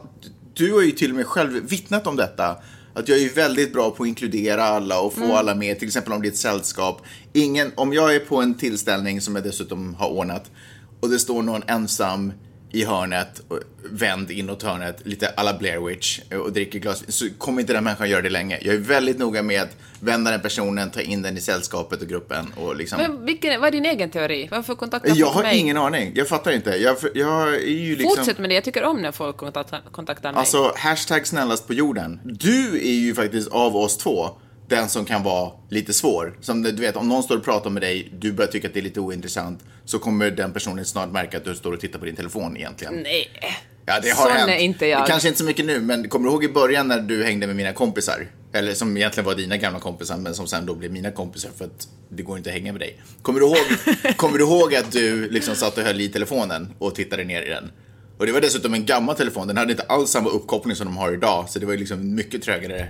du 0.53 0.73
har 0.73 0.81
ju 0.81 0.91
till 0.91 1.09
och 1.11 1.15
med 1.15 1.25
själv 1.25 1.69
vittnat 1.69 2.07
om 2.07 2.15
detta. 2.15 2.55
Att 2.93 3.07
jag 3.07 3.17
är 3.17 3.21
ju 3.21 3.29
väldigt 3.29 3.73
bra 3.73 3.91
på 3.91 4.03
att 4.03 4.07
inkludera 4.07 4.63
alla 4.63 4.99
och 4.99 5.13
få 5.13 5.23
Mm. 5.23 5.35
alla 5.35 5.55
med, 5.55 5.79
till 5.79 5.87
exempel 5.87 6.13
om 6.13 6.21
det 6.21 6.27
är 6.27 6.31
ett 6.31 6.37
sällskap. 6.37 7.01
Ingen, 7.33 7.71
om 7.75 7.93
jag 7.93 8.15
är 8.15 8.19
på 8.19 8.41
en 8.41 8.53
tillställning 8.53 9.21
som 9.21 9.35
jag 9.35 9.43
dessutom 9.43 9.95
har 9.95 10.09
ordnat 10.09 10.51
och 10.99 11.09
det 11.09 11.19
står 11.19 11.43
någon 11.43 11.63
ensam 11.67 12.33
i 12.71 12.85
hörnet, 12.85 13.41
och 13.47 13.59
vänd 13.83 14.31
inåt 14.31 14.63
hörnet, 14.63 15.01
lite 15.03 15.27
alla 15.29 15.57
Blair 15.57 15.79
Witch 15.79 16.19
och 16.43 16.53
dricker 16.53 16.79
glas 16.79 17.03
så 17.07 17.25
kommer 17.37 17.61
inte 17.61 17.73
den 17.73 17.83
människan 17.83 18.09
göra 18.09 18.21
det 18.21 18.29
länge. 18.29 18.59
Jag 18.61 18.75
är 18.75 18.79
väldigt 18.79 19.19
noga 19.19 19.43
med 19.43 19.61
att 19.61 19.77
vända 19.99 20.31
den 20.31 20.41
personen, 20.41 20.91
ta 20.91 21.01
in 21.01 21.21
den 21.21 21.37
i 21.37 21.41
sällskapet 21.41 22.01
och 22.01 22.07
gruppen 22.07 22.53
och 22.55 22.75
liksom... 22.75 23.01
Men 23.01 23.25
vilken, 23.25 23.61
vad 23.61 23.67
är 23.67 23.71
din 23.71 23.85
egen 23.85 24.09
teori? 24.09 24.47
Varför 24.51 24.75
kontaktar 24.75 25.09
jag 25.09 25.17
folk 25.17 25.35
har 25.35 25.43
mig? 25.43 25.57
ingen 25.57 25.77
aning, 25.77 26.11
jag 26.15 26.27
fattar 26.27 26.51
inte. 26.51 26.69
Jag, 26.69 26.97
jag 27.13 27.55
är 27.55 27.59
ju 27.59 27.95
liksom... 27.95 28.15
Fortsätt 28.15 28.37
med 28.37 28.49
det, 28.49 28.53
jag 28.53 28.63
tycker 28.63 28.83
om 28.83 29.01
när 29.01 29.11
folk 29.11 29.37
kontaktar, 29.37 29.81
kontaktar 29.91 30.31
mig. 30.31 30.39
Alltså, 30.39 30.73
hashtag 30.75 31.27
snällast 31.27 31.67
på 31.67 31.73
jorden. 31.73 32.19
Du 32.23 32.77
är 32.77 32.95
ju 32.95 33.15
faktiskt 33.15 33.47
av 33.47 33.75
oss 33.75 33.97
två 33.97 34.29
den 34.67 34.89
som 34.89 35.05
kan 35.05 35.23
vara 35.23 35.51
lite 35.69 35.93
svår. 35.93 36.37
Som 36.41 36.63
du 36.63 36.71
vet, 36.71 36.95
om 36.95 37.09
någon 37.09 37.23
står 37.23 37.37
och 37.37 37.43
pratar 37.43 37.69
med 37.69 37.81
dig, 37.81 38.13
du 38.19 38.33
börjar 38.33 38.51
tycka 38.51 38.67
att 38.67 38.73
det 38.73 38.79
är 38.79 38.83
lite 38.83 38.99
ointressant, 38.99 39.63
så 39.85 39.99
kommer 39.99 40.31
den 40.31 40.53
personen 40.53 40.85
snart 40.85 41.11
märka 41.11 41.37
att 41.37 41.45
du 41.45 41.55
står 41.55 41.71
och 41.71 41.79
tittar 41.79 41.99
på 41.99 42.05
din 42.05 42.15
telefon 42.15 42.57
egentligen. 42.57 42.93
Nej. 42.93 43.29
Ja, 43.85 43.99
det 43.99 44.09
har 44.09 44.23
Sån 44.27 44.37
hänt. 44.37 44.49
är 44.51 44.57
inte 44.57 44.85
jag. 44.85 45.07
Kanske 45.07 45.27
inte 45.27 45.39
så 45.39 45.45
mycket 45.45 45.65
nu, 45.65 45.79
men 45.79 46.09
kommer 46.09 46.25
du 46.25 46.31
ihåg 46.31 46.43
i 46.43 46.49
början 46.49 46.87
när 46.87 46.99
du 46.99 47.23
hängde 47.23 47.47
med 47.47 47.55
mina 47.55 47.73
kompisar? 47.73 48.27
Eller 48.53 48.73
som 48.73 48.97
egentligen 48.97 49.25
var 49.25 49.35
dina 49.35 49.57
gamla 49.57 49.79
kompisar, 49.79 50.17
men 50.17 50.33
som 50.35 50.47
sen 50.47 50.65
då 50.65 50.75
blev 50.75 50.91
mina 50.91 51.11
kompisar 51.11 51.49
för 51.57 51.65
att 51.65 51.87
det 52.09 52.23
går 52.23 52.37
inte 52.37 52.49
att 52.49 52.53
hänga 52.53 52.71
med 52.71 52.81
dig. 52.81 53.01
Kommer 53.21 53.39
du 53.39 53.45
ihåg, 53.45 53.57
kommer 54.15 54.37
du 54.37 54.43
ihåg 54.43 54.75
att 54.75 54.91
du 54.91 55.29
liksom 55.29 55.55
satt 55.55 55.77
och 55.77 55.83
höll 55.83 56.01
i 56.01 56.09
telefonen 56.09 56.73
och 56.79 56.95
tittade 56.95 57.23
ner 57.23 57.41
i 57.41 57.49
den? 57.49 57.71
Och 58.17 58.25
det 58.25 58.31
var 58.31 58.41
dessutom 58.41 58.73
en 58.73 58.85
gammal 58.85 59.15
telefon, 59.15 59.47
den 59.47 59.57
hade 59.57 59.71
inte 59.71 59.83
alls 59.83 60.09
samma 60.11 60.29
uppkoppling 60.29 60.75
som 60.75 60.85
de 60.87 60.97
har 60.97 61.13
idag, 61.13 61.49
så 61.49 61.59
det 61.59 61.65
var 61.65 61.73
ju 61.73 61.79
liksom 61.79 62.15
mycket 62.15 62.43
trögare 62.43 62.87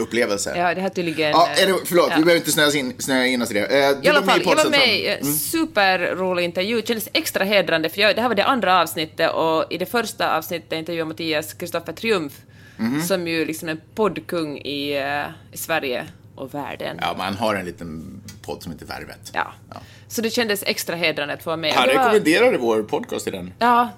upplevelse. 0.00 0.54
Ja, 0.56 0.74
det 0.74 0.80
här 0.80 0.88
tydligen... 0.88 1.30
Ja, 1.30 1.48
är 1.62 1.66
det, 1.66 1.74
förlåt, 1.84 2.06
ja. 2.10 2.16
vi 2.16 2.24
behöver 2.24 2.36
inte 2.40 2.52
snöa 2.52 2.72
in, 2.72 2.94
snöa 2.98 3.26
in 3.26 3.42
oss 3.42 3.50
i 3.50 3.54
det. 3.54 3.60
Eh, 3.60 3.96
du 4.00 4.06
I 4.06 4.08
alla 4.10 4.22
fall, 4.22 4.42
jag 4.44 4.56
var 4.56 4.70
med 4.70 4.88
i 4.94 5.06
en 5.06 5.24
superrolig 5.34 6.44
intervju. 6.44 6.80
Det 6.80 6.86
kändes 6.86 7.08
extra 7.12 7.44
hedrande, 7.44 7.88
för 7.88 8.00
jag, 8.00 8.16
det 8.16 8.20
här 8.22 8.28
var 8.28 8.34
det 8.34 8.44
andra 8.44 8.80
avsnittet 8.82 9.32
och 9.32 9.64
i 9.72 9.78
det 9.78 9.86
första 9.86 10.36
avsnittet 10.36 10.72
intervjuade 10.72 11.08
Mattias 11.08 11.54
Kristoffer 11.54 11.92
Triumf, 11.92 12.32
Mhm. 12.76 13.02
som 13.02 13.28
ju 13.28 13.44
liksom 13.44 13.68
är 13.68 13.72
en 13.72 13.80
poddkung 13.94 14.58
i, 14.58 14.96
eh, 14.96 15.24
i 15.52 15.56
Sverige 15.58 16.06
och 16.34 16.54
världen. 16.54 16.96
Ja, 17.00 17.14
man 17.18 17.34
har 17.36 17.54
en 17.54 17.64
liten 17.66 18.20
podd 18.42 18.62
som 18.62 18.72
heter 18.72 18.86
Värvet. 18.86 19.30
Ja. 19.34 19.52
Så 20.08 20.20
det 20.22 20.30
kändes 20.30 20.62
extra 20.66 20.96
hedrande 20.96 21.34
att 21.34 21.42
få 21.42 21.50
vara 21.50 21.56
med. 21.56 21.72
Han 21.72 21.88
Det 21.88 21.94
var- 21.94 22.02
rekommenderade 22.04 22.58
vår 22.58 22.82
podcast 22.82 23.26
i 23.28 23.30
den. 23.30 23.52
Ja, 23.58 23.88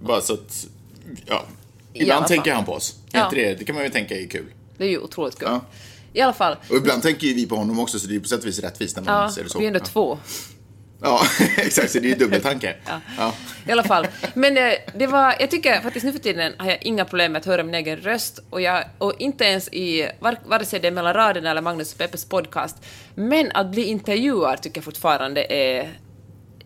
Bara 0.00 0.20
så 0.20 0.34
att, 0.34 0.66
ja. 1.26 1.44
Ibland 1.92 2.26
tänker 2.26 2.52
han 2.52 2.64
på 2.64 2.72
oss. 2.72 2.96
Ja. 3.12 3.28
Det? 3.34 3.54
det 3.54 3.64
kan 3.64 3.74
man 3.74 3.84
ju 3.84 3.90
tänka 3.90 4.14
är 4.14 4.26
kul. 4.26 4.46
Det 4.78 4.84
är 4.84 4.88
ju 4.88 4.98
otroligt 4.98 5.38
kul. 5.38 5.48
Ja. 5.50 5.60
I 6.12 6.20
alla 6.20 6.32
fall. 6.32 6.56
Och 6.70 6.76
ibland 6.76 7.02
tänker 7.02 7.26
ju 7.26 7.34
vi 7.34 7.46
på 7.46 7.56
honom 7.56 7.78
också, 7.78 7.98
så 7.98 8.06
det 8.06 8.12
är 8.12 8.14
ju 8.14 8.20
på 8.20 8.28
sätt 8.28 8.40
och 8.40 8.46
vis 8.46 8.58
rättvist 8.58 8.96
när 8.96 9.02
man 9.02 9.22
Ja, 9.22 9.30
ser 9.30 9.44
det 9.44 9.50
så. 9.50 9.58
vi 9.58 9.64
är 9.64 9.68
ändå 9.68 9.80
ja. 9.80 9.84
två. 9.84 10.18
Ja, 11.02 11.22
exakt. 11.56 11.90
Så 11.90 11.98
det 11.98 12.06
är 12.06 12.08
ju 12.08 12.14
dubbeltanke. 12.14 12.76
Ja. 12.86 13.00
Ja. 13.18 13.34
I 13.66 13.72
alla 13.72 13.82
fall. 13.84 14.06
Men 14.34 14.56
eh, 14.56 14.72
det 14.94 15.06
var, 15.06 15.34
jag 15.40 15.50
tycker 15.50 15.80
faktiskt 15.80 16.04
nu 16.06 16.12
för 16.12 16.18
tiden 16.18 16.52
har 16.58 16.66
jag 16.68 16.78
inga 16.82 17.04
problem 17.04 17.32
med 17.32 17.40
att 17.40 17.46
höra 17.46 17.62
min 17.64 17.74
egen 17.74 17.96
röst 17.96 18.38
och, 18.50 18.60
jag, 18.60 18.84
och 18.98 19.14
inte 19.18 19.44
ens 19.44 19.68
i 19.68 20.08
var, 20.20 20.36
vare 20.46 20.64
sig 20.64 20.80
det 20.80 20.88
är 20.88 20.92
mellan 20.92 21.14
raderna 21.14 21.50
eller 21.50 21.60
Magnus 21.62 21.92
och 21.92 21.98
Peppes 21.98 22.24
podcast. 22.24 22.76
Men 23.14 23.50
att 23.54 23.70
bli 23.70 23.84
intervjuad 23.84 24.62
tycker 24.62 24.78
jag 24.78 24.84
fortfarande 24.84 25.52
är... 25.52 25.98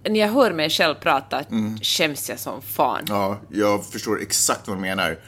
När 0.08 0.20
jag 0.20 0.28
hör 0.28 0.52
mig 0.52 0.70
själv 0.70 0.94
prata 0.94 1.44
skäms 1.82 2.28
jag 2.28 2.38
som 2.38 2.62
fan. 2.62 3.04
ja, 3.08 3.40
jag 3.50 3.86
förstår 3.86 4.22
exakt 4.22 4.68
vad 4.68 4.76
du 4.76 4.80
menar. 4.80 5.18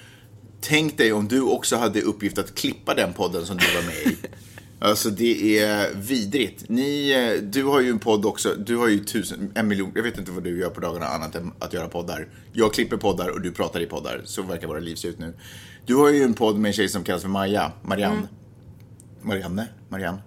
Tänk 0.67 0.99
dig 0.99 1.13
om 1.13 1.29
du 1.29 1.41
också 1.41 1.77
hade 1.77 2.01
uppgift 2.01 2.39
att 2.39 2.55
klippa 2.55 2.95
den 2.95 3.13
podden 3.13 3.47
som 3.47 3.57
du 3.57 3.67
var 3.75 3.83
med 3.83 4.13
i. 4.13 4.17
Alltså 4.79 5.11
det 5.11 5.59
är 5.59 5.95
vidrigt. 5.95 6.69
Ni, 6.69 7.11
eh, 7.11 7.43
du 7.43 7.65
har 7.65 7.81
ju 7.81 7.91
en 7.91 7.99
podd 7.99 8.27
också. 8.27 8.55
Du 8.55 8.77
har 8.77 8.89
ju 8.89 9.05
tusen, 9.05 9.53
en 9.55 9.69
miljon, 9.69 9.93
jag 9.95 10.03
vet 10.03 10.19
inte 10.19 10.31
vad 10.31 10.43
du 10.43 10.59
gör 10.59 10.71
på 10.71 10.81
dagarna 10.81 11.07
annat 11.07 11.35
än 11.35 11.53
att 11.59 11.73
göra 11.73 11.89
poddar. 11.89 12.29
Jag 12.53 12.75
klipper 12.75 12.97
poddar 12.97 13.29
och 13.29 13.41
du 13.41 13.53
pratar 13.53 13.81
i 13.81 13.87
poddar. 13.87 14.21
Så 14.25 14.43
verkar 14.43 14.67
våra 14.67 14.79
liv 14.79 14.95
se 14.95 15.09
ut 15.09 15.19
nu. 15.19 15.35
Du 15.87 15.95
har 15.95 16.09
ju 16.09 16.23
en 16.23 16.35
podd 16.35 16.59
med 16.59 16.69
en 16.69 16.73
tjej 16.73 16.89
som 16.89 17.05
kallas 17.05 17.23
för 17.23 17.29
Maja, 17.29 17.73
Marianne. 17.83 18.17
Mm. 18.17 18.29
Marianne? 19.23 19.69
Marianne? 19.89 20.19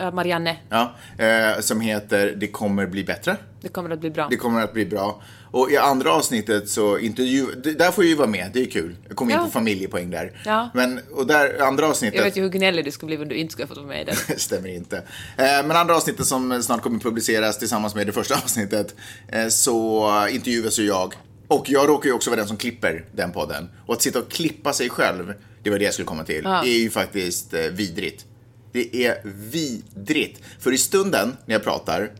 Äh, 0.00 0.12
Marianne, 0.14 0.56
Ja, 0.68 0.94
eh, 1.18 1.60
som 1.60 1.80
heter 1.80 2.34
Det 2.36 2.46
kommer 2.46 2.86
bli 2.86 3.04
bättre. 3.04 3.36
det 3.60 3.68
kommer 3.68 3.90
att 3.90 4.00
bli 4.00 4.10
bra. 4.10 4.26
Det 4.30 4.36
kommer 4.36 4.60
att 4.64 4.72
bli 4.72 4.86
bra. 4.86 5.22
Och 5.52 5.70
i 5.70 5.76
andra 5.76 6.12
avsnittet 6.12 6.68
så 6.68 6.98
intervju... 6.98 7.46
Där 7.78 7.90
får 7.90 8.04
jag 8.04 8.08
ju 8.08 8.14
vara 8.16 8.28
med, 8.28 8.50
det 8.54 8.60
är 8.62 8.70
kul. 8.70 8.96
Jag 9.08 9.16
kommer 9.16 9.32
in 9.32 9.38
Ja. 9.38 9.44
på 9.44 9.50
familjepoäng 9.50 10.10
där. 10.10 10.40
Ja. 10.44 10.70
Men, 10.74 11.00
och 11.12 11.26
där, 11.26 11.60
andra 11.62 11.82
Jag 11.84 11.90
avsnittet... 11.90 12.24
vet 12.26 12.36
ju 12.36 12.42
hur 12.42 12.48
gnällig 12.48 12.84
du 12.84 12.90
skulle 12.90 13.16
bli 13.16 13.22
om 13.22 13.28
du 13.28 13.34
inte 13.34 13.52
skulle 13.52 13.64
ha 13.64 13.68
fått 13.68 13.76
vara 13.78 13.88
med 13.88 14.00
i 14.02 14.04
den. 14.04 14.14
stämmer 14.38 14.68
inte. 14.68 14.96
Eh, 14.96 15.04
Men 15.36 15.70
andra 15.70 15.96
avsnittet 15.96 16.26
som 16.26 16.62
snart 16.62 16.82
kommer 16.82 16.98
publiceras 16.98 17.58
tillsammans 17.58 17.94
med 17.94 18.06
det 18.06 18.12
första 18.12 18.34
avsnittet 18.34 18.94
eh, 19.28 19.48
så 19.48 20.10
intervjuas 20.30 20.78
ju 20.78 20.84
jag. 20.86 21.14
Och 21.48 21.64
jag 21.70 21.88
råkar 21.88 22.08
ju 22.08 22.14
också 22.14 22.30
vara 22.30 22.38
den 22.40 22.48
som 22.48 22.56
klipper 22.56 23.04
den 23.12 23.32
podden. 23.32 23.68
Och 23.86 23.94
att 23.94 24.02
sitta 24.02 24.18
och 24.18 24.30
klippa 24.30 24.72
sig 24.72 24.90
själv, 24.90 25.34
det 25.62 25.70
var 25.70 25.78
det 25.78 25.84
jag 25.84 25.94
skulle 25.94 26.06
komma 26.06 26.24
till, 26.24 26.40
Ja. 26.44 26.62
är 26.64 26.78
ju 26.78 26.90
faktiskt 26.90 27.54
eh, 27.54 27.60
vidrigt. 27.60 28.26
Det 28.72 29.06
är 29.06 29.20
vidrigt. 29.24 30.42
För 30.58 30.72
i 30.72 30.78
stunden 30.78 31.36
när 31.46 31.54
jag 31.54 31.64
pratar, 31.64 32.10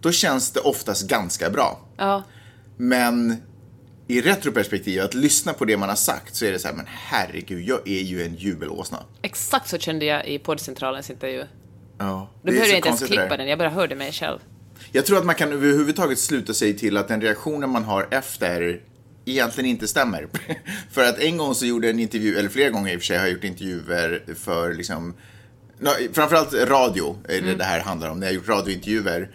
då 0.00 0.12
känns 0.12 0.50
det 0.50 0.60
oftast 0.60 1.08
ganska 1.08 1.50
bra. 1.50 1.80
Ja. 1.96 2.22
Men 2.76 3.36
i 4.08 4.20
retroperspektiv, 4.20 5.02
att 5.02 5.14
lyssna 5.14 5.52
på 5.52 5.64
det 5.64 5.76
man 5.76 5.88
har 5.88 5.96
sagt, 5.96 6.34
så 6.34 6.44
är 6.44 6.52
det 6.52 6.58
så 6.58 6.68
här, 6.68 6.74
men 6.74 6.86
herregud, 6.88 7.62
jag 7.62 7.88
är 7.88 8.02
ju 8.02 8.22
en 8.22 8.34
jubelåsna. 8.34 9.02
Exakt 9.22 9.68
så 9.68 9.78
kände 9.78 10.04
jag 10.04 10.26
i 10.28 10.38
poddcentralens 10.38 11.10
intervju. 11.10 11.44
Ja, 11.98 12.30
Då 12.42 12.46
behövde 12.46 12.68
jag 12.68 12.78
inte 12.78 12.88
ens 12.88 13.02
klippa 13.02 13.36
den, 13.36 13.48
jag 13.48 13.58
bara 13.58 13.70
hörde 13.70 13.94
mig 13.94 14.12
själv. 14.12 14.38
Jag 14.92 15.06
tror 15.06 15.18
att 15.18 15.24
man 15.24 15.34
kan 15.34 15.52
överhuvudtaget 15.52 16.18
sluta 16.18 16.54
sig 16.54 16.78
till 16.78 16.96
att 16.96 17.08
den 17.08 17.20
reaktionen 17.20 17.70
man 17.70 17.84
har 17.84 18.08
efter 18.10 18.80
egentligen 19.24 19.70
inte 19.70 19.88
stämmer. 19.88 20.28
för 20.90 21.08
att 21.08 21.18
en 21.18 21.36
gång 21.36 21.54
så 21.54 21.66
gjorde 21.66 21.86
jag 21.86 21.94
en 21.94 22.00
intervju, 22.00 22.38
eller 22.38 22.48
flera 22.48 22.70
gånger 22.70 22.92
i 22.92 22.96
och 22.96 23.00
för 23.00 23.06
sig 23.06 23.16
har 23.16 23.24
jag 23.24 23.32
gjort 23.32 23.44
intervjuer 23.44 24.24
för 24.34 24.74
liksom, 24.74 25.14
no, 25.78 25.90
framförallt 26.12 26.54
radio 26.54 27.16
är 27.28 27.40
det 27.40 27.54
det 27.54 27.64
här 27.64 27.80
handlar 27.80 28.10
om. 28.10 28.20
När 28.20 28.26
jag 28.26 28.34
gjort 28.34 28.48
radiointervjuer 28.48 29.30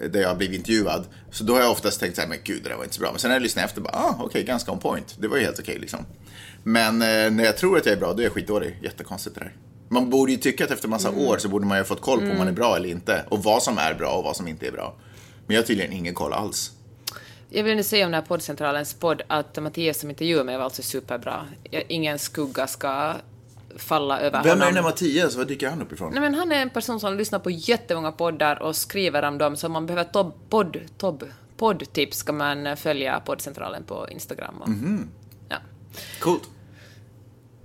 eh, 0.00 0.10
där 0.10 0.20
jag 0.20 0.28
har 0.28 0.36
blivit 0.36 0.56
intervjuad. 0.58 1.06
Så 1.30 1.44
då 1.44 1.52
har 1.52 1.60
jag 1.60 1.70
oftast 1.70 2.00
tänkt 2.00 2.14
så 2.14 2.20
här, 2.20 2.28
men 2.28 2.38
gud 2.44 2.62
det 2.62 2.68
där 2.68 2.76
var 2.76 2.84
inte 2.84 2.94
så 2.94 3.00
bra. 3.00 3.10
Men 3.10 3.20
sen 3.20 3.28
när 3.28 3.34
jag 3.34 3.42
lyssnar 3.42 3.64
efter, 3.64 3.80
bara, 3.80 3.96
ah 3.96 4.16
okej, 4.20 4.44
ganska 4.44 4.72
on 4.72 4.78
point. 4.78 5.16
Det 5.18 5.28
var 5.28 5.36
ju 5.36 5.44
helt 5.44 5.58
okej 5.58 5.78
liksom. 5.78 6.00
Men 6.62 7.02
eh, 7.02 7.30
när 7.30 7.44
jag 7.44 7.56
tror 7.56 7.78
att 7.78 7.86
jag 7.86 7.92
är 7.92 8.00
bra, 8.00 8.12
då 8.12 8.18
är 8.18 8.24
jag 8.24 8.32
skitdålig. 8.32 8.78
Jättekonstigt 8.82 9.34
det 9.34 9.40
där. 9.40 9.52
Man 9.88 10.10
borde 10.10 10.32
ju 10.32 10.38
tycka 10.38 10.64
att 10.64 10.70
efter 10.70 10.88
massa 10.88 11.10
år 11.10 11.38
så 11.38 11.48
borde 11.48 11.66
man 11.66 11.76
ju 11.76 11.80
ha 11.80 11.86
fått 11.86 12.00
koll 12.00 12.20
på 12.20 12.30
om 12.30 12.38
man 12.38 12.48
är 12.48 12.52
bra 12.52 12.76
eller 12.76 12.88
inte. 12.88 13.24
Och 13.28 13.42
vad 13.42 13.62
som 13.62 13.78
är 13.78 13.94
bra 13.94 14.10
och 14.10 14.24
vad 14.24 14.36
som 14.36 14.48
inte 14.48 14.66
är 14.66 14.72
bra. 14.72 14.94
Men 15.46 15.54
jag 15.54 15.62
har 15.62 15.66
tydligen 15.66 15.92
ingen 15.92 16.14
koll 16.14 16.32
alls. 16.32 16.72
Jag 17.50 17.64
vill 17.64 17.76
nu 17.76 17.82
säga 17.82 18.06
om 18.06 18.12
den 18.12 18.20
här 18.20 18.28
poddcentralens 18.28 18.94
podd 18.94 19.22
att 19.26 19.62
Mattias 19.62 20.00
som 20.00 20.10
intervjuade 20.10 20.44
mig 20.44 20.56
var 20.56 20.64
alltså 20.64 20.82
superbra. 20.82 21.46
Jag, 21.70 21.82
ingen 21.88 22.18
skugga 22.18 22.66
ska 22.66 23.14
falla 23.78 24.20
över 24.20 24.42
Vem 24.42 24.46
är 24.46 24.50
honom. 24.50 24.66
den 24.66 24.74
där 24.74 24.82
Mattias? 24.82 25.36
Var 25.36 25.44
dyker 25.44 25.70
han 25.70 25.82
upp 25.82 25.92
ifrån? 25.92 26.10
Nej, 26.12 26.20
men 26.20 26.34
han 26.34 26.52
är 26.52 26.62
en 26.62 26.70
person 26.70 27.00
som 27.00 27.16
lyssnar 27.16 27.38
på 27.38 27.50
jättemånga 27.50 28.12
poddar 28.12 28.62
och 28.62 28.76
skriver 28.76 29.22
om 29.22 29.38
dem, 29.38 29.56
så 29.56 29.66
om 29.66 29.72
man 29.72 29.86
behöver 29.86 30.04
tob, 30.04 30.34
podd, 30.50 30.76
tob, 30.98 31.24
poddtips 31.56 32.16
ska 32.18 32.32
man 32.32 32.76
följa 32.76 33.20
poddcentralen 33.20 33.84
på 33.84 34.08
Instagram. 34.10 34.54
Och, 34.62 34.68
Mhm. 34.68 35.08
ja. 35.48 35.56
Coolt. 36.20 36.42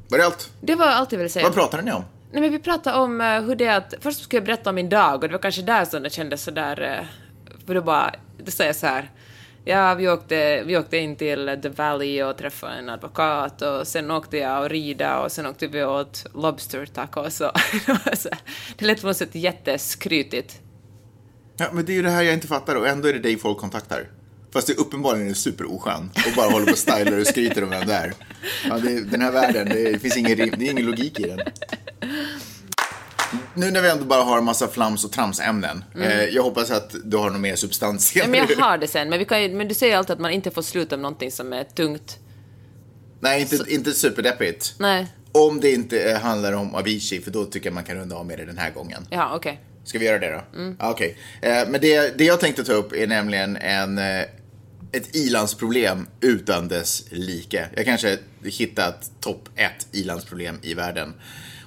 Var 0.10 0.18
det 0.18 0.26
allt? 0.26 0.52
Det 0.62 0.76
var 0.76 0.88
allt 0.88 1.12
jag 1.12 1.18
ville 1.20 1.30
säga. 1.30 1.46
Vad 1.46 1.54
pratade 1.54 1.84
ni 1.84 1.92
om? 1.92 2.04
Nej, 2.32 2.42
men 2.42 2.52
vi 2.52 2.60
pratade 2.60 2.98
om 2.98 3.22
eh, 3.22 3.42
hur 3.42 3.56
det 3.56 3.66
är 3.66 3.78
att... 3.78 3.94
Först 4.00 4.22
skulle 4.24 4.38
jag 4.38 4.46
berätta 4.46 4.70
om 4.70 4.76
min 4.76 4.90
dag 4.90 5.14
och 5.24 5.30
det 5.30 5.32
var 5.34 5.40
kanske 5.40 5.62
där 5.62 5.86
som 5.86 6.04
det 6.04 6.10
kändes 6.10 6.44
sådär... 6.44 7.00
Uh, 7.00 7.08
för 7.66 7.76
då 7.76 7.82
bara... 7.82 8.14
Då 8.38 8.52
sa 8.52 8.64
jag 8.64 8.76
så 8.76 8.88
här... 8.88 9.12
Ja, 9.70 9.96
vi 9.96 10.10
åkte, 10.10 10.64
vi 10.64 10.78
åkte 10.78 10.98
in 10.98 11.16
till 11.16 11.60
The 11.62 11.70
Valley 11.70 12.24
och 12.24 12.38
träffade 12.38 12.74
en 12.74 12.90
advokat 12.90 13.62
och 13.62 13.88
sen 13.88 14.12
åkte 14.12 14.38
jag 14.38 14.64
och 14.64 14.70
rida 14.70 15.20
och 15.20 15.32
sen 15.32 15.46
åkte 15.46 15.68
vi 15.68 15.84
åt 15.84 16.26
Lobster 16.34 16.86
tacos 16.86 17.42
och 17.42 17.52
det 18.78 18.86
lät 18.86 19.02
på 19.02 19.08
något 19.08 19.18
sätt 19.18 19.36
jätteskrytigt. 19.36 20.60
Ja, 21.58 21.66
men 21.74 21.86
det 21.86 21.92
är 21.92 21.96
ju 21.96 22.02
det 22.02 22.10
här 22.10 22.24
jag 22.24 22.34
inte 22.34 22.48
fattar 22.48 22.76
och 22.76 22.88
ändå 22.88 23.08
är 23.08 23.14
det 23.14 23.20
dig 23.20 23.38
folk 23.38 23.58
kontaktar. 23.58 24.08
Fast 24.54 24.68
det 24.68 24.74
är 24.74 24.80
uppenbarligen 24.80 25.30
är 25.30 25.34
superoskön 25.34 26.10
och 26.28 26.36
bara 26.36 26.50
håller 26.50 26.66
på 26.66 26.72
och 26.72 26.78
stylar 26.78 27.20
och 27.20 27.28
skryter 27.28 27.64
om 27.64 27.70
vem 27.70 27.88
det 27.88 27.94
är. 27.94 28.14
Ja, 28.70 28.78
det, 28.78 29.02
den 29.02 29.22
här 29.22 29.32
världen, 29.32 29.70
det 29.70 30.02
finns 30.02 30.18
ingen, 30.18 30.38
det 30.38 30.44
är 30.44 30.72
ingen 30.72 30.86
logik 30.86 31.20
i 31.20 31.24
den. 31.24 31.40
Nu 33.54 33.72
när 33.72 33.82
vi 33.82 33.90
ändå 33.90 34.06
bara 34.06 34.24
har 34.24 34.38
en 34.38 34.44
massa 34.44 34.68
flams 34.68 35.06
och 35.06 35.12
tramsämnen. 35.12 35.84
Eh, 36.02 36.24
jag 36.24 36.44
hoppas 36.44 36.72
att 36.72 36.96
du 37.04 37.18
har 37.18 37.30
någon 37.30 37.42
mer 37.42 37.56
substans 37.56 38.16
Ja, 38.16 38.28
men 38.28 38.40
jag 38.50 38.56
har 38.58 38.78
det 38.78 38.88
sen, 38.88 39.10
men, 39.10 39.20
vi 39.20 39.26
kan, 39.26 39.42
ju- 39.44 39.56
men 39.56 39.68
du 39.68 39.74
säger 39.76 39.98
alltid 39.98 40.14
att 40.14 40.20
man 40.20 40.32
inte 40.32 40.52
får 40.52 40.62
sluta 40.62 40.98
med 40.98 41.02
någonting 41.02 41.32
som 41.32 41.54
är 41.54 41.64
tungt. 41.64 42.18
Nej, 43.20 43.42
inte, 43.42 43.74
inte 43.74 43.92
superdeppigt. 43.94 44.76
Nej, 44.80 45.08
Om 45.32 45.60
det 45.60 45.72
inte 45.72 46.00
eh, 46.12 46.20
handlar 46.20 46.54
om 46.54 46.76
Avicii, 46.76 47.22
för 47.22 47.32
då 47.32 47.46
tycker 47.46 47.68
jag 47.70 47.74
man 47.74 47.84
kan 47.84 47.96
runda 47.96 48.16
av 48.16 48.26
med 48.26 48.38
det 48.40 48.46
den 48.46 48.58
här 48.58 48.72
gången. 48.72 49.08
ja 49.10 49.32
okej. 49.36 49.62
Ska 49.84 50.00
vi 50.00 50.06
göra 50.06 50.20
det 50.20 50.32
då? 50.32 50.58
Mm. 50.60 50.78
Okej. 50.80 51.18
Eh, 51.42 51.52
men 51.70 51.82
det, 51.82 52.18
det 52.18 52.24
jag 52.26 52.40
tänkte 52.40 52.64
ta 52.64 52.74
upp 52.74 52.94
är 52.94 53.08
nämligen 53.08 53.58
en, 53.58 53.98
eh, 53.98 54.22
ett 54.92 55.16
ilandsproblem 55.16 56.08
utan 56.22 56.68
dess 56.68 57.04
like. 57.10 57.66
Jag 57.76 57.86
kanske 57.86 58.18
hittat 58.44 59.12
topp 59.22 59.50
ett 59.56 59.88
ilandsproblem 59.92 60.60
i 60.62 60.74
världen. 60.74 61.14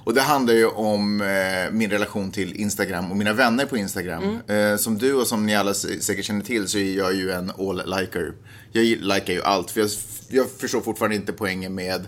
Och 0.04 0.14
det 0.14 0.21
handlar 0.21 0.54
ju 0.54 0.66
om 0.66 1.21
eh, 1.21 1.73
min 1.73 1.90
relation 1.90 2.30
till 2.30 2.56
Instagram 2.56 3.11
och 3.11 3.16
mina 3.16 3.32
vänner 3.32 3.66
på 3.66 3.76
Instagram. 3.76 4.38
Eh, 4.47 4.76
som 4.76 4.99
du 4.99 5.14
och 5.14 5.26
som 5.26 5.47
ni 5.47 5.56
alla 5.56 5.75
säkert 5.75 6.25
känner 6.25 6.44
till 6.44 6.68
så 6.68 6.78
är 6.78 6.97
jag 6.97 7.14
ju 7.14 7.30
en 7.30 7.50
all-liker. 7.59 8.32
Jag 8.73 8.85
likar 8.85 9.32
ju 9.32 9.42
allt, 9.42 9.71
för 9.71 9.80
jag, 9.80 9.90
jag 10.28 10.50
förstår 10.50 10.80
fortfarande 10.80 11.16
inte 11.16 11.32
poängen 11.32 11.75
med 11.75 12.06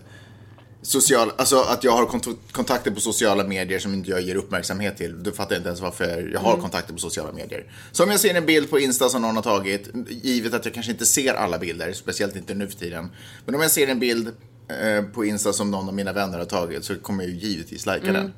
social, 0.82 1.32
alltså 1.36 1.60
att 1.60 1.84
jag 1.84 1.92
har 1.92 2.06
kont- 2.06 2.36
kontakter 2.52 2.90
på 2.90 3.00
sociala 3.00 3.44
medier 3.44 3.78
som 3.78 3.94
inte 3.94 4.10
jag 4.10 4.20
ger 4.20 4.34
uppmärksamhet 4.34 4.96
till. 4.96 5.22
Då 5.22 5.32
fattar 5.32 5.52
jag 5.54 5.60
inte 5.60 5.68
ens 5.68 5.80
varför 5.80 6.30
jag 6.32 6.40
har 6.40 6.56
kontakter 6.56 6.92
på 6.92 6.98
sociala 6.98 7.32
medier. 7.32 7.72
Så 7.92 8.04
om 8.04 8.10
jag 8.10 8.20
ser 8.20 8.34
en 8.34 8.46
bild 8.46 8.70
på 8.70 8.78
Insta 8.78 9.08
som 9.08 9.22
någon 9.22 9.36
har 9.36 9.42
tagit, 9.42 9.88
givet 10.08 10.54
att 10.54 10.64
jag 10.64 10.74
kanske 10.74 10.92
inte 10.92 11.06
ser 11.06 11.34
alla 11.34 11.58
bilder, 11.58 11.92
speciellt 11.92 12.36
inte 12.36 12.54
nu 12.54 12.68
för 12.68 12.76
tiden. 12.76 13.10
Men 13.46 13.54
om 13.54 13.60
jag 13.60 13.70
ser 13.70 13.86
en 13.86 13.98
bild 13.98 14.32
på 15.12 15.24
Insta 15.24 15.52
som 15.52 15.70
någon 15.70 15.88
av 15.88 15.94
mina 15.94 16.12
vänner 16.12 16.38
har 16.38 16.44
tagit 16.44 16.84
så 16.84 16.94
kommer 16.96 17.24
jag 17.24 17.32
ju 17.32 17.38
givetvis 17.48 17.86
lajka 17.86 18.12
den. 18.12 18.32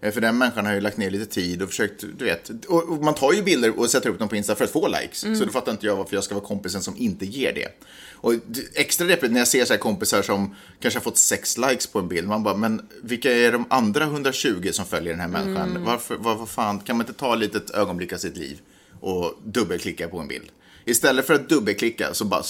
Eh, 0.00 0.12
För 0.12 0.20
den 0.20 0.38
människan 0.38 0.66
har 0.66 0.74
ju 0.74 0.80
lagt 0.80 0.96
ner 0.96 1.10
lite 1.10 1.26
tid 1.26 1.62
och 1.62 1.68
försökt, 1.68 2.04
du 2.18 2.24
vet. 2.24 2.50
Och, 2.68 2.88
och 2.88 3.04
man 3.04 3.14
tar 3.14 3.32
ju 3.32 3.42
bilder 3.42 3.78
och 3.78 3.90
sätter 3.90 4.10
upp 4.10 4.18
dem 4.18 4.28
på 4.28 4.36
Insta 4.36 4.54
för 4.54 4.64
att 4.64 4.70
få 4.70 4.88
likes. 4.88 5.20
Så 5.38 5.44
då 5.44 5.50
fattar 5.52 5.72
inte 5.72 5.86
jag 5.86 5.96
varför 5.96 6.14
jag 6.14 6.24
ska 6.24 6.34
vara 6.34 6.44
kompisen 6.44 6.82
som 6.82 6.96
inte 6.96 7.26
ger 7.26 7.52
det. 7.52 7.68
Och 8.12 8.34
extra 8.74 9.06
deppigt 9.06 9.32
när 9.32 9.38
jag 9.38 9.48
ser 9.48 9.64
så 9.64 9.72
här 9.72 9.80
kompisar 9.80 10.22
som 10.22 10.54
kanske 10.80 10.98
har 10.98 11.04
fått 11.04 11.18
sex 11.18 11.58
likes 11.58 11.86
på 11.86 11.98
en 11.98 12.08
bild. 12.08 12.28
Man 12.28 12.42
bara, 12.42 12.56
men 12.56 12.88
vilka 13.02 13.32
är 13.32 13.52
de 13.52 13.64
andra 13.70 14.04
120 14.04 14.68
som 14.72 14.84
följer 14.86 15.12
den 15.12 15.20
här 15.20 15.28
människan? 15.28 15.84
Varför, 15.84 16.16
vad, 16.16 16.38
vad 16.38 16.48
fan, 16.48 16.78
kan 16.80 16.96
man 16.96 17.06
inte 17.06 17.18
ta 17.18 17.34
ett 17.34 17.40
litet 17.40 17.70
ögonblick 17.70 18.12
av 18.12 18.16
sitt 18.16 18.36
liv 18.36 18.58
och 19.00 19.34
dubbelklicka 19.44 20.08
på 20.08 20.18
en 20.18 20.28
bild? 20.28 20.46
Istället 20.88 21.26
för 21.26 21.34
att 21.34 21.48
dubbelklicka 21.48 22.14
så 22.14 22.24
bara 22.24 22.42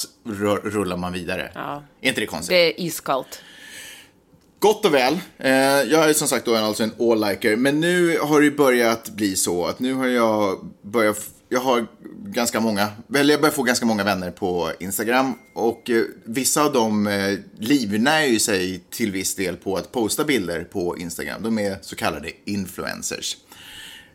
rullar 0.62 0.96
man 0.96 1.12
vidare. 1.12 1.52
Ja. 1.54 1.82
Är 2.00 2.08
inte 2.08 2.20
det 2.20 2.26
konstigt? 2.26 2.50
Det 2.50 2.80
är 2.80 2.80
iskallt. 2.80 3.42
Gott 4.58 4.84
och 4.84 4.94
väl. 4.94 5.18
Eh, 5.38 5.52
jag 5.82 6.10
är 6.10 6.12
som 6.12 6.28
sagt 6.28 6.44
då 6.44 6.56
alltså 6.56 6.82
en 6.82 6.92
all-liker. 6.98 7.56
Men 7.56 7.80
nu 7.80 8.18
har 8.18 8.40
det 8.40 8.50
börjat 8.50 9.10
bli 9.10 9.36
så 9.36 9.66
att 9.66 9.80
nu 9.80 9.94
har 9.94 10.06
jag 10.06 10.58
börjat... 10.82 11.18
Jag 11.48 11.60
har 11.60 11.86
ganska 12.24 12.60
många, 12.60 12.88
eller 13.14 13.34
jag 13.34 13.40
börjar 13.40 13.52
få 13.52 13.62
ganska 13.62 13.86
många 13.86 14.04
vänner 14.04 14.30
på 14.30 14.72
Instagram. 14.80 15.34
Och 15.54 15.90
eh, 15.90 16.02
vissa 16.24 16.64
av 16.64 16.72
dem 16.72 17.06
eh, 17.06 17.38
livnär 17.58 18.24
ju 18.24 18.38
sig 18.38 18.80
till 18.90 19.12
viss 19.12 19.34
del 19.34 19.56
på 19.56 19.76
att 19.76 19.92
posta 19.92 20.24
bilder 20.24 20.64
på 20.64 20.98
Instagram. 20.98 21.42
De 21.42 21.58
är 21.58 21.78
så 21.82 21.96
kallade 21.96 22.30
influencers. 22.44 23.36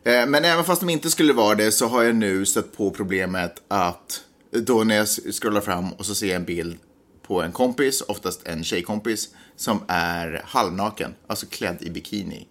Eh, 0.04 0.26
men 0.26 0.44
även 0.44 0.64
fast 0.64 0.80
de 0.80 0.90
inte 0.90 1.10
skulle 1.10 1.32
vara 1.32 1.54
det 1.54 1.72
så 1.72 1.86
har 1.86 2.02
jag 2.02 2.16
nu 2.16 2.46
stött 2.46 2.76
på 2.76 2.90
problemet 2.90 3.62
att 3.68 4.20
då 4.50 4.84
när 4.84 4.96
jag 4.96 5.08
scrollar 5.08 5.60
fram 5.60 5.92
och 5.92 6.06
så 6.06 6.14
ser 6.14 6.26
jag 6.26 6.36
en 6.36 6.44
bild 6.44 6.78
på 7.26 7.42
en 7.42 7.52
kompis, 7.52 8.00
oftast 8.00 8.46
en 8.46 8.64
tjejkompis, 8.64 9.28
som 9.56 9.80
är 9.88 10.42
halvnaken, 10.44 11.14
alltså 11.26 11.46
klädd 11.46 11.76
i 11.80 11.90
bikini. 11.90 12.46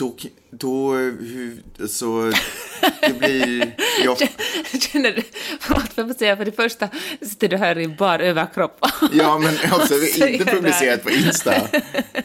Då, 0.00 0.16
då 0.50 0.92
hur, 0.94 1.62
så 1.88 2.32
det 3.00 3.18
blir... 3.18 3.76
Jag, 4.04 4.18
Känner 4.80 5.12
du, 5.12 5.22
får 5.60 5.82
jag 5.94 6.16
säga, 6.16 6.36
för 6.36 6.44
det 6.44 6.52
första 6.52 6.88
sitter 7.22 7.48
du 7.48 7.56
här 7.56 7.78
i 7.78 7.88
bar 7.88 8.18
överkropp. 8.18 8.78
ja, 9.12 9.38
men 9.38 9.54
alltså, 9.70 9.94
inte 10.26 10.44
publicerat 10.44 11.02
på 11.02 11.10
Insta. 11.10 11.54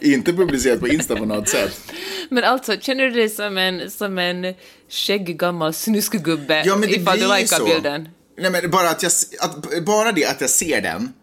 Inte 0.02 0.34
publicerat 0.34 0.80
på 0.80 0.88
Insta 0.88 1.16
på 1.16 1.26
något 1.26 1.50
sätt. 1.50 1.92
Men 2.30 2.44
alltså, 2.44 2.78
känner 2.80 3.04
du 3.04 3.12
dig 3.12 3.30
som 3.30 3.58
en, 3.58 3.92
som 3.92 4.18
en 4.18 4.54
skäggig 4.90 5.40
gammal 5.40 5.74
snuskgubbe 5.74 6.64
Ja, 6.66 6.76
men 6.76 6.90
det 6.90 6.96
ifall 6.96 7.20
du 7.20 7.28
likar 7.28 7.58
så. 7.58 7.66
bilden? 7.66 8.10
Nej, 8.38 8.52
men 8.52 8.72
bara, 8.72 8.90
att 8.90 9.04
jag, 9.04 9.12
att, 9.40 9.86
bara 9.86 10.12
det 10.12 10.26
att 10.26 10.42
jag 10.42 10.50
ser 10.50 10.82
den 10.82 11.14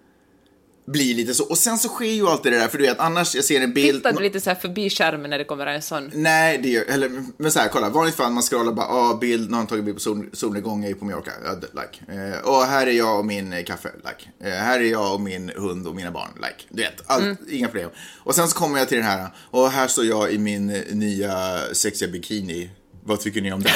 blir 0.84 1.14
lite 1.14 1.34
så. 1.34 1.44
Och 1.44 1.58
sen 1.58 1.78
så 1.78 1.88
sker 1.88 2.04
ju 2.06 2.26
alltid 2.26 2.52
det 2.52 2.58
där, 2.58 2.68
för 2.68 2.78
du 2.78 2.84
vet, 2.84 2.98
annars 3.00 3.34
jag 3.34 3.44
ser 3.44 3.60
en 3.60 3.72
bild... 3.72 3.96
Tittar 3.96 4.12
du 4.12 4.22
lite 4.22 4.40
så 4.40 4.50
här 4.50 4.56
förbi 4.56 4.90
skärmen 4.90 5.30
när 5.30 5.38
det 5.38 5.44
kommer 5.44 5.66
en 5.66 5.82
sån? 5.82 6.10
Nej, 6.14 6.58
det 6.62 6.68
gör, 6.68 6.84
eller, 6.84 7.10
men 7.36 7.52
så 7.52 7.58
här, 7.58 7.68
kolla, 7.68 7.88
vanligt 7.88 8.14
fall 8.14 8.32
man 8.32 8.42
scrollar 8.42 8.72
bara, 8.72 8.86
ah, 8.86 9.18
bild, 9.20 9.50
någon 9.50 9.66
tagit 9.66 9.84
bild 9.84 9.96
på 9.96 10.00
sol, 10.00 10.26
solnedgång, 10.32 10.82
jag 10.82 10.90
är 10.90 10.94
på 10.94 11.04
Mallorca, 11.04 11.30
like. 11.60 12.12
Eh, 12.12 12.48
och 12.48 12.62
här 12.62 12.86
är 12.86 12.90
jag 12.90 13.18
och 13.18 13.26
min 13.26 13.52
eh, 13.52 13.64
kaffe, 13.64 13.90
like. 13.96 14.50
Eh, 14.50 14.58
här 14.58 14.80
är 14.80 14.84
jag 14.84 15.14
och 15.14 15.20
min 15.20 15.52
hund 15.56 15.86
och 15.86 15.94
mina 15.94 16.10
barn, 16.10 16.30
like. 16.36 16.64
Du 16.68 16.82
vet, 16.82 17.02
allt, 17.06 17.38
inga 17.50 17.68
problem. 17.68 17.90
Och 18.18 18.34
sen 18.34 18.48
så 18.48 18.58
kommer 18.58 18.78
jag 18.78 18.88
till 18.88 18.98
den 18.98 19.06
här, 19.06 19.28
och 19.50 19.70
här 19.70 19.88
står 19.88 20.04
jag 20.04 20.32
i 20.32 20.38
min 20.38 20.70
eh, 20.70 20.82
nya 20.90 21.58
sexiga 21.72 22.10
bikini, 22.10 22.70
vad 23.04 23.20
tycker 23.20 23.40
ni 23.40 23.52
om 23.52 23.62
den? 23.62 23.72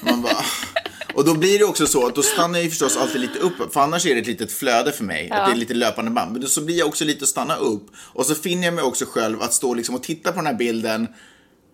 Man 0.00 0.22
bara, 0.22 0.32
ah. 0.32 0.44
Och 1.14 1.24
då 1.24 1.34
blir 1.34 1.58
det 1.58 1.64
också 1.64 1.86
så 1.86 2.06
att 2.06 2.14
då 2.14 2.22
stannar 2.22 2.58
jag 2.58 2.64
ju 2.64 2.70
förstås 2.70 2.96
alltid 2.96 3.20
lite 3.20 3.38
upp, 3.38 3.72
för 3.72 3.80
annars 3.80 4.06
är 4.06 4.14
det 4.14 4.20
ett 4.20 4.26
litet 4.26 4.52
flöde 4.52 4.92
för 4.92 5.04
mig, 5.04 5.30
att 5.30 5.46
det 5.46 5.52
är 5.52 5.56
lite 5.56 5.74
löpande 5.74 6.10
band. 6.10 6.32
Men 6.32 6.40
då 6.40 6.46
så 6.46 6.60
blir 6.60 6.78
jag 6.78 6.88
också 6.88 7.04
lite 7.04 7.22
att 7.22 7.28
stanna 7.28 7.56
upp. 7.56 7.86
Och 7.96 8.26
så 8.26 8.34
finner 8.34 8.64
jag 8.64 8.74
mig 8.74 8.84
också 8.84 9.04
själv 9.08 9.42
att 9.42 9.52
stå 9.52 9.74
liksom 9.74 9.94
och 9.94 10.02
titta 10.02 10.32
på 10.32 10.36
den 10.36 10.46
här 10.46 10.54
bilden 10.54 11.08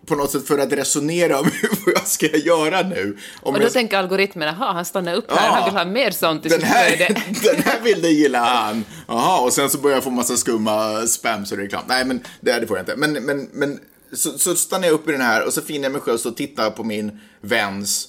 på 0.05 0.15
något 0.15 0.31
sätt 0.31 0.47
för 0.47 0.57
att 0.57 0.73
resonera 0.73 1.39
om 1.39 1.51
vad 1.95 2.07
ska 2.07 2.27
jag 2.27 2.39
göra 2.39 2.81
nu. 2.81 3.17
Om 3.41 3.53
Och 3.53 3.59
då 3.59 3.65
jag, 3.65 3.73
tänker 3.73 3.97
algoritmen, 3.97 4.47
jaha, 4.47 4.73
han 4.73 4.85
stannar 4.85 5.13
upp 5.13 5.31
här, 5.31 5.47
Ja. 5.47 5.53
han 5.53 5.63
vill 5.65 5.77
ha 5.77 5.85
mer 5.85 6.11
sånt 6.11 6.45
i 6.45 6.49
den, 6.49 6.61
här, 6.63 6.97
den 7.53 7.61
här 7.63 7.81
bilden 7.83 8.11
gillar 8.11 8.39
han. 8.39 8.85
Jaha, 9.07 9.39
och 9.41 9.53
sen 9.53 9.69
så 9.69 9.77
börjar 9.77 9.97
jag 9.97 10.03
få 10.03 10.09
massa 10.09 10.37
skumma 10.37 11.07
spams 11.07 11.51
och 11.51 11.57
reklam. 11.57 11.83
Nej, 11.87 12.05
men 12.05 12.23
det, 12.41 12.59
det 12.59 12.67
får 12.67 12.77
jag 12.77 12.81
inte. 12.83 12.95
Men, 12.95 13.13
men, 13.13 13.49
men 13.53 13.79
så, 14.13 14.37
så 14.37 14.55
stannar 14.55 14.87
jag 14.87 14.93
upp 14.93 15.09
i 15.09 15.11
den 15.11 15.21
här 15.21 15.45
och 15.45 15.53
så 15.53 15.61
finner 15.61 15.83
jag 15.83 15.91
mig 15.91 16.01
själv 16.01 16.17
stå 16.17 16.29
och 16.29 16.37
titta 16.37 16.71
på 16.71 16.83
min 16.83 17.19
väns 17.41 18.07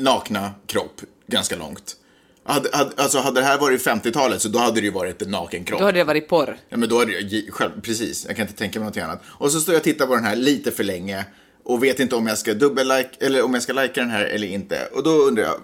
nakna 0.00 0.50
kropp 0.66 1.00
ganska 1.26 1.56
långt. 1.56 1.96
Hade, 2.44 2.68
hade, 2.72 3.02
alltså 3.02 3.18
hade 3.18 3.40
det 3.40 3.46
här 3.46 3.58
varit 3.58 3.86
50-talet 3.86 4.42
så 4.42 4.48
då 4.48 4.58
hade 4.58 4.80
det 4.80 4.84
ju 4.84 4.92
varit 4.92 5.22
en 5.22 5.30
naken 5.30 5.64
kropp. 5.64 5.80
Då 5.80 5.86
hade 5.86 5.98
det 5.98 6.04
varit 6.04 6.28
porr. 6.28 6.56
Ja, 6.68 6.76
men 6.76 6.88
då 6.88 6.98
hade 6.98 7.12
jag, 7.12 7.54
själv, 7.54 7.80
precis, 7.82 8.24
jag 8.26 8.36
kan 8.36 8.46
inte 8.46 8.58
tänka 8.58 8.80
mig 8.80 8.86
något 8.88 8.96
annat. 8.96 9.22
Och 9.26 9.52
så 9.52 9.60
står 9.60 9.74
jag 9.74 9.80
och 9.80 9.84
tittar 9.84 10.06
på 10.06 10.14
den 10.14 10.24
här 10.24 10.36
lite 10.36 10.70
för 10.70 10.84
länge 10.84 11.24
och 11.64 11.84
vet 11.84 12.00
inte 12.00 12.16
om 12.16 12.26
jag 12.26 12.38
ska 12.38 12.54
dubbel-like, 12.54 13.10
eller 13.20 13.42
om 13.42 13.54
jag 13.54 13.62
ska 13.62 13.72
lajka 13.72 14.00
den 14.00 14.10
här 14.10 14.24
eller 14.24 14.46
inte. 14.46 14.88
Och 14.92 15.02
då 15.02 15.10
undrar 15.10 15.44
jag, 15.44 15.60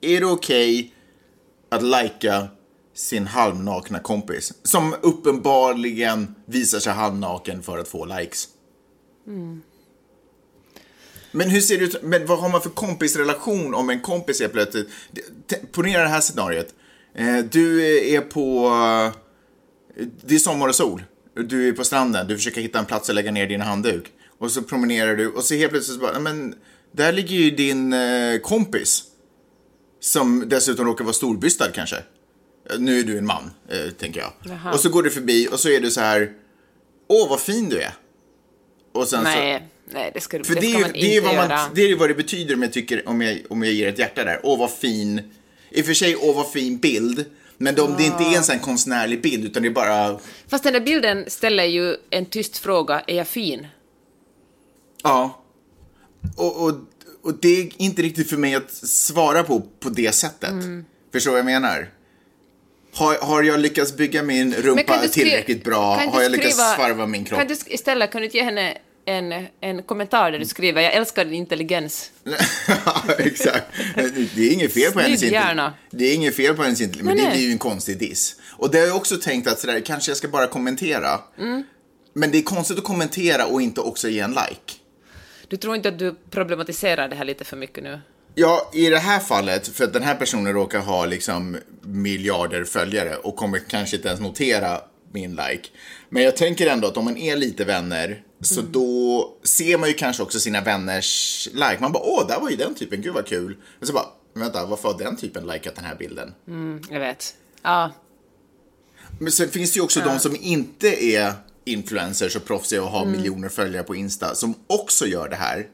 är 0.00 0.20
det 0.20 0.26
okej 0.26 0.94
att 1.68 1.82
lajka 1.82 2.48
sin 2.94 3.26
halvnakna 3.26 3.98
kompis? 3.98 4.52
Som 4.62 4.94
uppenbarligen 5.02 6.34
visar 6.46 6.78
sig 6.78 6.92
halvnaken 6.92 7.62
för 7.62 7.78
att 7.78 7.88
få 7.88 8.04
likes. 8.04 8.48
Men 11.36 11.50
hur 11.50 11.60
ser 11.60 11.78
det 11.78 11.84
ut, 11.84 12.02
men 12.02 12.26
vad 12.26 12.38
har 12.38 12.48
man 12.48 12.60
för 12.62 12.70
kompisrelation 12.70 13.74
om 13.74 13.90
en 13.90 14.00
kompis 14.00 14.40
är 14.40 14.48
plötsligt, 14.48 14.88
ponera 15.72 16.02
det 16.02 16.08
här 16.08 16.20
scenariot. 16.20 16.66
Eh, 17.14 17.38
Du 17.38 17.84
är 18.14 18.20
på, 18.20 18.66
eh, 19.96 20.04
det 20.26 20.34
är 20.34 20.38
sommar 20.38 20.68
och 20.68 20.74
sol. 20.74 21.02
Du 21.34 21.68
är 21.68 21.72
på 21.72 21.84
stranden, 21.84 22.26
du 22.28 22.36
försöker 22.36 22.60
hitta 22.60 22.78
en 22.78 22.84
plats 22.86 23.08
att 23.08 23.14
lägga 23.14 23.30
ner 23.32 23.46
din 23.46 23.60
handduk. 23.60 24.12
Och 24.38 24.50
så 24.50 24.62
promenerar 24.62 25.16
du 25.16 25.28
och 25.28 25.44
så 25.44 25.54
helt 25.54 25.70
plötsligt 25.72 25.94
så 25.98 26.00
bara, 26.02 26.12
"Nej, 26.12 26.22
men 26.22 26.54
där 26.92 27.12
ligger 27.12 27.36
ju 27.36 27.50
din 27.50 27.92
eh, 27.92 28.38
kompis. 28.42 29.02
Som 30.00 30.44
dessutom 30.48 30.86
råkar 30.86 31.04
vara 31.04 31.14
storbystad 31.14 31.70
kanske. 31.74 31.96
Eh, 31.96 32.78
Nu 32.78 32.98
är 32.98 33.04
du 33.04 33.18
en 33.18 33.26
man, 33.26 33.50
eh, 33.68 33.90
tänker 33.98 34.20
jag. 34.20 34.32
Jaha. 34.44 34.72
Och 34.72 34.80
så 34.80 34.88
går 34.88 35.02
du 35.02 35.10
förbi 35.10 35.48
och 35.52 35.60
så 35.60 35.68
är 35.68 35.80
du 35.80 35.90
så 35.90 36.00
här, 36.00 36.32
åh 37.08 37.28
vad 37.30 37.40
fin 37.40 37.68
du 37.68 37.80
är. 37.80 37.94
Och 38.92 39.08
sen 39.08 39.24
så, 39.24 39.28
Nej, 39.92 40.10
det 40.14 40.20
ska, 40.20 40.44
för 40.44 40.54
det 40.54 40.60
det, 40.60 40.66
ska 40.66 40.78
är, 40.78 40.80
man 40.82 40.94
inte 40.94 41.06
det, 41.08 41.16
är 41.16 41.20
vad 41.20 41.34
göra. 41.34 41.60
det 41.74 41.82
är 41.82 41.88
ju 41.88 41.96
vad 41.96 42.10
det 42.10 42.14
betyder 42.14 42.54
om 42.54 42.62
jag, 42.62 42.72
tycker, 42.72 43.08
om, 43.08 43.20
jag, 43.20 43.38
om 43.48 43.62
jag 43.62 43.72
ger 43.72 43.88
ett 43.88 43.98
hjärta 43.98 44.24
där. 44.24 44.40
Åh, 44.42 44.58
vad 44.58 44.70
fin. 44.70 45.20
I 45.70 45.82
och 45.82 45.86
för 45.86 45.94
sig, 45.94 46.16
åh, 46.16 46.36
vad 46.36 46.50
fin 46.52 46.78
bild. 46.78 47.24
Men 47.58 47.80
om 47.80 47.94
det 47.98 48.04
inte 48.04 48.22
är 48.24 48.36
en 48.36 48.44
sån 48.44 48.58
konstnärlig 48.58 49.22
bild, 49.22 49.44
utan 49.44 49.62
det 49.62 49.68
är 49.68 49.72
bara... 49.72 50.18
Fast 50.48 50.64
den 50.64 50.72
där 50.72 50.80
bilden 50.80 51.24
ställer 51.30 51.64
ju 51.64 51.96
en 52.10 52.26
tyst 52.26 52.58
fråga, 52.58 53.02
är 53.06 53.16
jag 53.16 53.28
fin? 53.28 53.66
Ja. 55.02 55.44
Och, 56.36 56.64
och, 56.64 56.74
och 57.22 57.34
det 57.40 57.60
är 57.60 57.68
inte 57.76 58.02
riktigt 58.02 58.30
för 58.30 58.36
mig 58.36 58.54
att 58.54 58.70
svara 58.72 59.42
på 59.42 59.60
på 59.80 59.88
det 59.88 60.14
sättet. 60.14 60.50
Mm. 60.50 60.84
Förstår 61.12 61.30
vad 61.30 61.38
jag 61.38 61.46
menar? 61.46 61.90
Har, 62.94 63.14
har 63.14 63.42
jag 63.42 63.60
lyckats 63.60 63.96
bygga 63.96 64.22
min 64.22 64.54
rumpa 64.54 64.98
tillräckligt 65.08 65.64
bra? 65.64 65.96
Har 65.96 66.22
jag 66.22 66.32
lyckats 66.32 66.54
skriva- 66.56 66.74
svarva 66.76 67.06
min 67.06 67.24
kropp? 67.24 67.38
Kan 67.38 67.48
du 67.48 67.56
istället 67.66 68.12
kan 68.12 68.20
du 68.20 68.24
inte 68.24 68.36
ge 68.36 68.42
henne 68.44 68.78
en, 69.06 69.46
en 69.60 69.82
kommentar 69.82 70.30
där 70.30 70.38
du 70.38 70.44
skriver 70.44 70.82
“Jag 70.82 70.94
älskar 70.94 71.24
din 71.24 71.34
intelligens”. 71.34 72.10
Exakt. 73.18 73.66
Det 74.34 74.48
är 74.48 74.52
inget 74.52 74.72
fel 74.72 74.92
på 74.92 75.00
hennes 75.00 75.22
intelligens. 75.22 75.72
Det 75.90 76.04
är 76.04 76.14
inget 76.14 76.36
fel 76.36 76.54
på 76.54 76.62
hennes 76.62 76.80
intelligens, 76.80 77.06
men 77.06 77.16
det 77.16 77.22
nej. 77.22 77.32
blir 77.32 77.46
ju 77.46 77.52
en 77.52 77.58
konstig 77.58 77.98
diss. 77.98 78.36
Och 78.50 78.70
det 78.70 78.78
har 78.78 78.86
jag 78.86 78.96
också 78.96 79.16
tänkt 79.16 79.48
att 79.48 79.58
sådär, 79.58 79.80
kanske 79.80 80.10
jag 80.10 80.18
ska 80.18 80.28
bara 80.28 80.46
kommentera. 80.46 81.20
Mm. 81.38 81.64
Men 82.12 82.30
det 82.30 82.38
är 82.38 82.42
konstigt 82.42 82.78
att 82.78 82.84
kommentera 82.84 83.46
och 83.46 83.62
inte 83.62 83.80
också 83.80 84.08
ge 84.08 84.20
en 84.20 84.30
like. 84.30 84.72
Du 85.48 85.56
tror 85.56 85.76
inte 85.76 85.88
att 85.88 85.98
du 85.98 86.14
problematiserar 86.30 87.08
det 87.08 87.16
här 87.16 87.24
lite 87.24 87.44
för 87.44 87.56
mycket 87.56 87.84
nu? 87.84 88.00
Ja, 88.34 88.70
i 88.74 88.88
det 88.88 88.98
här 88.98 89.20
fallet, 89.20 89.68
för 89.68 89.84
att 89.84 89.92
den 89.92 90.02
här 90.02 90.14
personen 90.14 90.52
råkar 90.52 90.80
ha 90.80 91.06
liksom 91.06 91.56
miljarder 91.82 92.64
följare 92.64 93.16
och 93.16 93.36
kommer 93.36 93.58
kanske 93.58 93.96
inte 93.96 94.08
ens 94.08 94.20
notera 94.20 94.80
min 95.20 95.30
like. 95.30 95.68
Men 96.08 96.22
jag 96.22 96.36
tänker 96.36 96.66
ändå 96.66 96.88
att 96.88 96.96
om 96.96 97.04
man 97.04 97.16
är 97.16 97.36
lite 97.36 97.64
vänner 97.64 98.22
så 98.40 98.60
Mm. 98.60 98.72
då 98.72 99.34
ser 99.42 99.78
man 99.78 99.88
ju 99.88 99.94
kanske 99.94 100.22
också 100.22 100.40
sina 100.40 100.60
vänners 100.60 101.48
like. 101.52 101.76
Man 101.80 101.92
bara, 101.92 102.02
åh, 102.02 102.26
där 102.28 102.40
var 102.40 102.50
ju 102.50 102.56
den 102.56 102.74
typen, 102.74 103.02
gud 103.02 103.14
vad 103.14 103.26
kul. 103.26 103.56
Och 103.80 103.86
så 103.86 103.92
bara, 103.92 104.06
vänta, 104.34 104.66
varför 104.66 104.88
har 104.88 104.98
den 104.98 105.16
typen 105.16 105.46
likat 105.46 105.74
den 105.74 105.84
här 105.84 105.94
bilden? 105.96 106.34
Mm, 106.48 106.82
jag 106.90 107.00
vet. 107.00 107.34
Ja, 107.62 107.92
Men 109.18 109.32
sen 109.32 109.48
finns 109.48 109.72
det 109.72 109.76
ju 109.76 109.82
också 109.84 110.00
de 110.00 110.18
som 110.18 110.36
inte 110.40 111.04
är 111.04 111.32
influencers 111.64 112.36
och 112.36 112.44
proffsiga 112.44 112.82
och 112.82 112.88
har 112.90 113.02
Mm. 113.02 113.12
miljoner 113.16 113.48
följare 113.48 113.82
på 113.84 113.94
Insta 113.94 114.34
som 114.34 114.54
också 114.66 115.06
gör 115.06 115.28
det 115.28 115.36
här. 115.36 115.66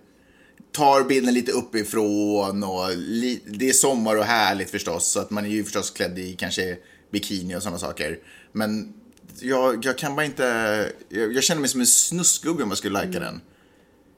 Tar 0.73 1.05
bilden 1.05 1.35
lite 1.35 1.53
uppifrån 1.53 2.63
och 2.65 2.91
li- 2.97 3.41
det 3.47 3.69
är 3.69 3.73
sommar 3.73 4.17
och 4.17 4.25
härligt 4.25 4.71
förstås 4.71 5.07
så 5.13 5.21
att 5.21 5.31
man 5.31 5.45
är 5.45 5.49
ju 5.51 5.65
förstås 5.65 5.91
klädd 5.91 6.19
i 6.19 6.35
kanske 6.39 6.77
bikini 7.13 7.57
och 7.57 7.63
sådana 7.63 7.79
saker. 7.79 8.19
Men 8.53 8.93
jag, 9.41 9.85
jag 9.85 9.99
kan 9.99 10.17
bara 10.17 10.27
inte, 10.27 10.93
jag, 11.09 11.33
jag 11.33 11.45
känner 11.45 11.61
mig 11.61 11.71
som 11.71 11.81
en 11.81 11.87
snuskgubbe 11.87 12.63
om 12.63 12.69
jag 12.69 12.79
skulle 12.79 12.93
lajka 12.93 13.21
den. 13.21 13.41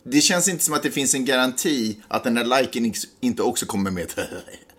Det 0.06 0.20
känns 0.20 0.48
inte 0.48 0.64
som 0.64 0.74
att 0.74 0.82
det 0.82 0.90
finns 0.90 1.14
en 1.14 1.24
garanti 1.24 1.96
att 2.08 2.24
den 2.24 2.34
där 2.34 2.60
liken 2.60 2.94
inte 3.20 3.42
också 3.42 3.66
kommer 3.66 3.90
med 3.90 4.04
ett 4.04 4.18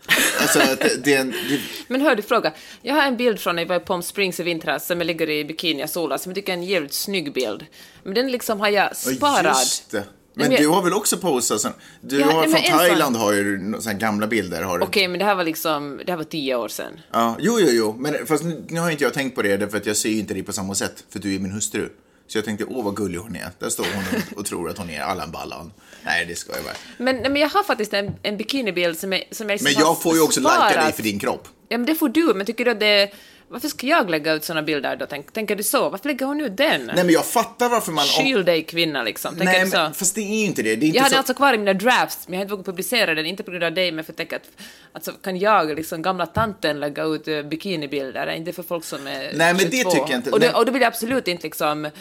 Alltså, 0.42 0.60
det, 0.60 1.04
det, 1.04 1.24
det, 1.24 1.60
Men 1.88 2.02
hör 2.02 2.16
du, 2.16 2.22
fråga. 2.22 2.54
Jag 2.82 2.96
har 2.96 3.02
en 3.02 3.18
bild 3.18 3.40
från 3.40 3.56
när 3.56 3.64
jag 3.64 3.70
var 3.70 3.76
i 3.76 3.80
Palm 3.80 4.04
Springs 4.04 4.40
i 4.40 4.44
vintras 4.44 4.88
som 4.88 4.98
jag 4.98 5.08
ligger 5.08 5.30
i 5.30 5.46
bikini 5.46 5.86
och 5.86 5.90
solar, 5.90 6.18
som 6.18 6.30
jag 6.30 6.36
tycker 6.36 6.54
är 6.54 6.58
en 6.58 6.64
jävligt 6.64 6.94
snygg 6.94 7.34
bild. 7.34 7.66
Men 8.04 8.14
den 8.14 8.32
liksom 8.32 8.60
har 8.60 8.70
jag 8.70 8.90
Ja, 9.06 9.16
sparat. 9.16 9.60
Just 9.60 9.92
det. 9.92 10.04
Men 10.36 10.50
men- 10.50 10.62
du 10.62 10.68
har 10.68 10.82
väl 10.82 10.94
också 10.94 11.18
postat 11.18 11.62
sen? 11.62 11.74
Du 12.02 12.20
Ja, 12.20 12.26
har 12.26 12.42
nej, 12.42 12.52
från 12.52 12.62
sån- 12.62 12.80
Thailand 12.80 13.16
har 13.16 13.34
ju 13.34 13.74
här 13.86 13.94
gamla 13.94 14.28
bilder. 14.28 14.62
Har 14.64 14.78
du. 14.80 14.86
Okej, 14.86 15.08
men 15.08 15.20
det 15.20 15.26
här 15.26 15.36
var 15.36 15.44
liksom, 15.44 16.02
det 16.06 16.12
här 16.12 16.18
var 16.18 16.24
tio 16.24 16.56
år 16.56 16.68
sedan. 16.68 17.00
Ja, 17.12 17.36
jo, 17.40 17.60
jo, 17.60 17.68
jo. 17.72 17.96
Men 18.00 18.28
fast 18.28 18.44
nu, 18.44 18.66
nu 18.70 18.80
har 18.80 18.92
inte 18.92 19.04
jag 19.04 19.14
tänkt 19.14 19.36
på 19.36 19.42
det 19.42 19.58
därför 19.58 19.78
att 19.78 19.86
jag 19.86 19.98
ser 19.98 20.10
ju 20.10 20.20
inte 20.20 20.34
dig 20.34 20.44
på 20.44 20.54
samma 20.54 20.76
sätt. 20.76 21.04
För 21.10 21.20
du 21.20 21.36
är 21.36 21.40
min 21.40 21.52
hustru. 21.52 21.90
Så 22.28 22.38
jag 22.38 22.46
tänkte, 22.46 22.66
åh 22.66 22.86
vad 22.86 22.96
gullig 22.96 23.20
hon 23.20 23.36
är. 23.36 23.50
Där 23.60 23.70
står 23.70 23.86
hon 23.96 24.04
och, 24.32 24.38
och 24.40 24.46
tror 24.46 24.70
att 24.70 24.78
hon 24.78 24.90
är 24.90 25.02
Allan 25.02 25.32
Ballan. 25.32 25.72
Nej, 26.06 26.26
det 26.26 26.36
ska 26.36 26.56
jag 26.56 26.64
bara. 26.64 26.74
Men, 26.98 27.16
men 27.18 27.36
jag 27.36 27.50
har 27.50 27.64
faktiskt 27.64 27.94
en, 27.94 28.12
en 28.24 28.38
bikinibild 28.38 29.00
som 29.00 29.12
jag, 29.14 29.24
som 29.32 29.50
jag 29.50 29.54
liksom 29.54 29.74
Men 29.74 29.88
jag 29.88 30.02
får 30.02 30.16
ju 30.16 30.22
också 30.22 30.42
lajka 30.42 30.82
dig 30.84 30.94
för 30.94 31.04
din 31.04 31.20
kropp. 31.20 31.48
Ja, 31.70 31.78
men 31.78 31.86
det 31.86 31.96
får 31.96 32.10
du, 32.10 32.34
men 32.36 32.46
tycker 32.46 32.66
du 32.66 32.72
att 32.72 32.80
det... 32.80 33.12
Varför 33.48 33.68
ska 33.68 33.88
jag 33.88 34.10
lägga 34.10 34.34
ut 34.34 34.44
såna 34.44 34.62
bilder 34.62 34.96
då? 34.96 35.06
Tänk, 35.06 35.32
tänker 35.32 35.56
du 35.56 35.64
så? 35.64 35.90
Varför 35.90 36.10
lägger 36.10 36.26
hon 36.26 36.42
ut 36.42 36.58
den? 36.58 36.86
Nej, 36.86 36.96
men 36.96 37.10
jag 37.10 37.26
fattar 37.26 37.70
varför 37.70 37.92
man... 37.92 38.06
Skyll 38.06 38.46
dig 38.46 38.64
kvinna 38.64 39.04
liksom. 39.04 39.36
Tänker 39.36 39.54
Nej, 39.54 39.66
du 39.66 39.72
så? 39.72 39.78
men, 39.78 39.94
fast 39.94 40.16
det 40.16 40.22
är 40.22 40.40
ju 40.40 40.46
inte 40.46 40.64
det. 40.64 40.76
det 40.76 40.86
är 40.86 40.88
inte 40.88 40.98
Jag 40.98 41.04
hade 41.04 41.14
så... 41.14 41.18
alltså 41.18 41.34
kvar 41.34 41.54
i 41.54 41.58
mina 41.58 41.74
drafts, 41.74 42.28
men 42.28 42.34
jag 42.34 42.40
har 42.40 42.44
inte 42.44 42.52
vågat 42.52 42.66
publicera 42.66 43.16
den, 43.16 43.26
inte 43.26 43.44
på 43.44 43.52
grund 43.52 43.64
av 43.64 43.74
dig, 43.74 43.92
men 43.92 44.04
för 44.04 44.14
att 44.14 44.18
tänka 44.18 44.36
att 44.36 44.50
alltså, 44.92 45.12
kan 45.12 45.38
jag, 45.38 45.76
liksom 45.76 46.02
gamla 46.02 46.26
tanten, 46.26 46.80
lägga 46.80 47.04
ut 47.04 47.28
uh, 47.28 47.42
bikinibilder? 47.42 48.32
Inte 48.32 48.54
för 48.54 48.64
folk 48.64 48.86
som 48.86 49.08
är 49.08 49.32
Nej, 49.36 49.54
men 49.54 49.58
det 49.58 49.78
22. 49.78 49.90
tycker 49.90 50.10
jag 50.10 50.20
inte. 50.20 50.32
Och, 50.32 50.40
då, 50.40 50.48
och 50.48 50.66
då 50.66 50.72
vill 50.72 50.82
jag 50.82 50.90
absolut 50.90 51.28
inte 51.28 51.44
liksom 51.44 51.86
uh, 51.86 51.92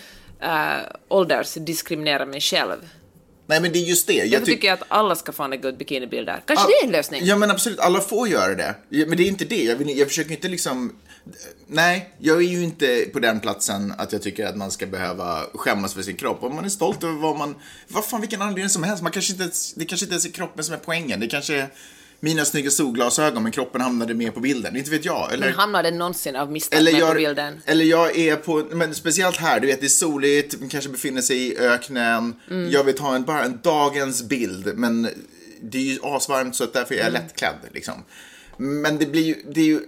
åldersdiskriminera 1.09 2.27
mig 2.27 2.41
själv. 2.41 2.79
Nej, 3.47 3.61
men 3.61 3.73
det 3.73 3.79
är 3.79 3.85
just 3.85 4.07
det. 4.07 4.13
Jag 4.13 4.43
tyck- 4.43 4.47
tycker 4.47 4.69
jag 4.69 4.75
att 4.75 4.85
alla 4.89 5.17
ska 5.17 5.33
få 5.33 5.47
lägga 5.47 5.69
ut 5.69 5.79
bikinibilder. 5.79 6.43
Kanske 6.47 6.65
All- 6.65 6.71
det 6.71 6.85
är 6.85 6.87
en 6.87 6.93
lösning? 6.93 7.21
Ja, 7.25 7.37
men 7.37 7.51
absolut. 7.51 7.79
Alla 7.79 8.01
får 8.01 8.29
göra 8.29 8.55
det. 8.55 8.75
Men 9.07 9.17
det 9.17 9.23
är 9.23 9.29
inte 9.29 9.45
det. 9.45 9.63
Jag, 9.65 9.77
vill, 9.77 9.99
jag 9.99 10.09
försöker 10.09 10.31
inte 10.31 10.49
liksom... 10.49 10.93
Nej, 11.67 12.15
jag 12.19 12.37
är 12.37 12.41
ju 12.49 12.63
inte 12.63 13.07
på 13.13 13.19
den 13.19 13.41
platsen 13.41 13.95
att 13.99 14.13
jag 14.13 14.23
tycker 14.23 14.47
att 14.47 14.57
man 14.57 14.71
ska 14.71 14.87
behöva 14.87 15.41
skämmas 15.55 15.95
för 15.95 16.03
sin 16.03 16.17
kropp. 16.17 16.43
Om 16.43 16.55
man 16.55 16.65
är 16.65 16.69
stolt 16.69 17.05
över 17.05 17.15
vad 17.19 17.37
man... 17.39 17.55
Vad 17.89 18.05
fan, 18.05 18.21
vilken 18.21 18.43
anledning 18.43 18.69
som 18.69 18.83
helst. 18.83 19.03
Man 19.03 19.13
kanske 19.13 19.33
inte, 19.33 19.51
det 19.77 19.85
kanske 19.85 20.05
inte 20.05 20.13
ens 20.13 20.27
är 20.27 20.31
kroppen 20.31 20.65
som 20.65 20.75
är 20.75 20.79
poängen. 20.79 21.21
Det 21.21 21.27
kanske 21.27 21.55
är 21.55 21.69
mina 22.21 22.45
snygga 22.45 22.71
solglasögon, 22.71 23.43
men 23.43 23.53
kroppen 23.53 23.81
hamnade 23.81 24.15
med 24.15 24.35
på 24.35 24.41
bilden. 24.41 24.77
Inte 24.77 24.91
vet 24.91 25.05
jag. 25.05 25.33
Eller... 25.33 25.47
Men 25.47 25.55
hamnar 25.55 25.83
den 25.83 25.99
någonsin 25.99 26.37
av 26.37 26.53
misstag 26.53 26.79
Eller 26.79 26.93
med 26.93 27.01
på 27.01 27.07
jag, 27.07 27.17
bilden? 27.17 27.61
eller 27.67 27.85
jag 27.85 28.19
är 28.19 28.37
på, 28.37 28.67
men 28.71 28.95
speciellt 28.95 29.37
här, 29.37 29.61
du 29.61 29.67
vet 29.67 29.81
det 29.81 29.87
är 29.87 29.89
soligt, 29.89 30.61
man 30.61 30.69
kanske 30.69 30.91
befinner 30.91 31.23
sig 31.23 31.37
i 31.37 31.59
öknen. 31.59 32.35
Mm. 32.51 32.71
Jag 32.71 32.85
vill 32.85 32.95
ta 32.97 33.15
en, 33.15 33.23
bara 33.25 33.45
en 33.45 33.61
dagens 33.63 34.23
bild, 34.23 34.73
men 34.75 35.09
det 35.63 35.79
är 35.79 35.83
ju 35.83 35.99
asvarmt 36.03 36.57
så 36.57 36.65
att 36.65 36.73
därför 36.73 36.95
är 36.95 36.99
jag 36.99 37.09
Mm. 37.09 37.23
lättklädd 37.23 37.55
liksom. 37.73 37.95
Men 38.57 38.99
det 38.99 39.07
blir 39.07 39.23
ju, 39.23 39.35
det 39.55 39.61
är 39.61 39.65
ju, 39.65 39.81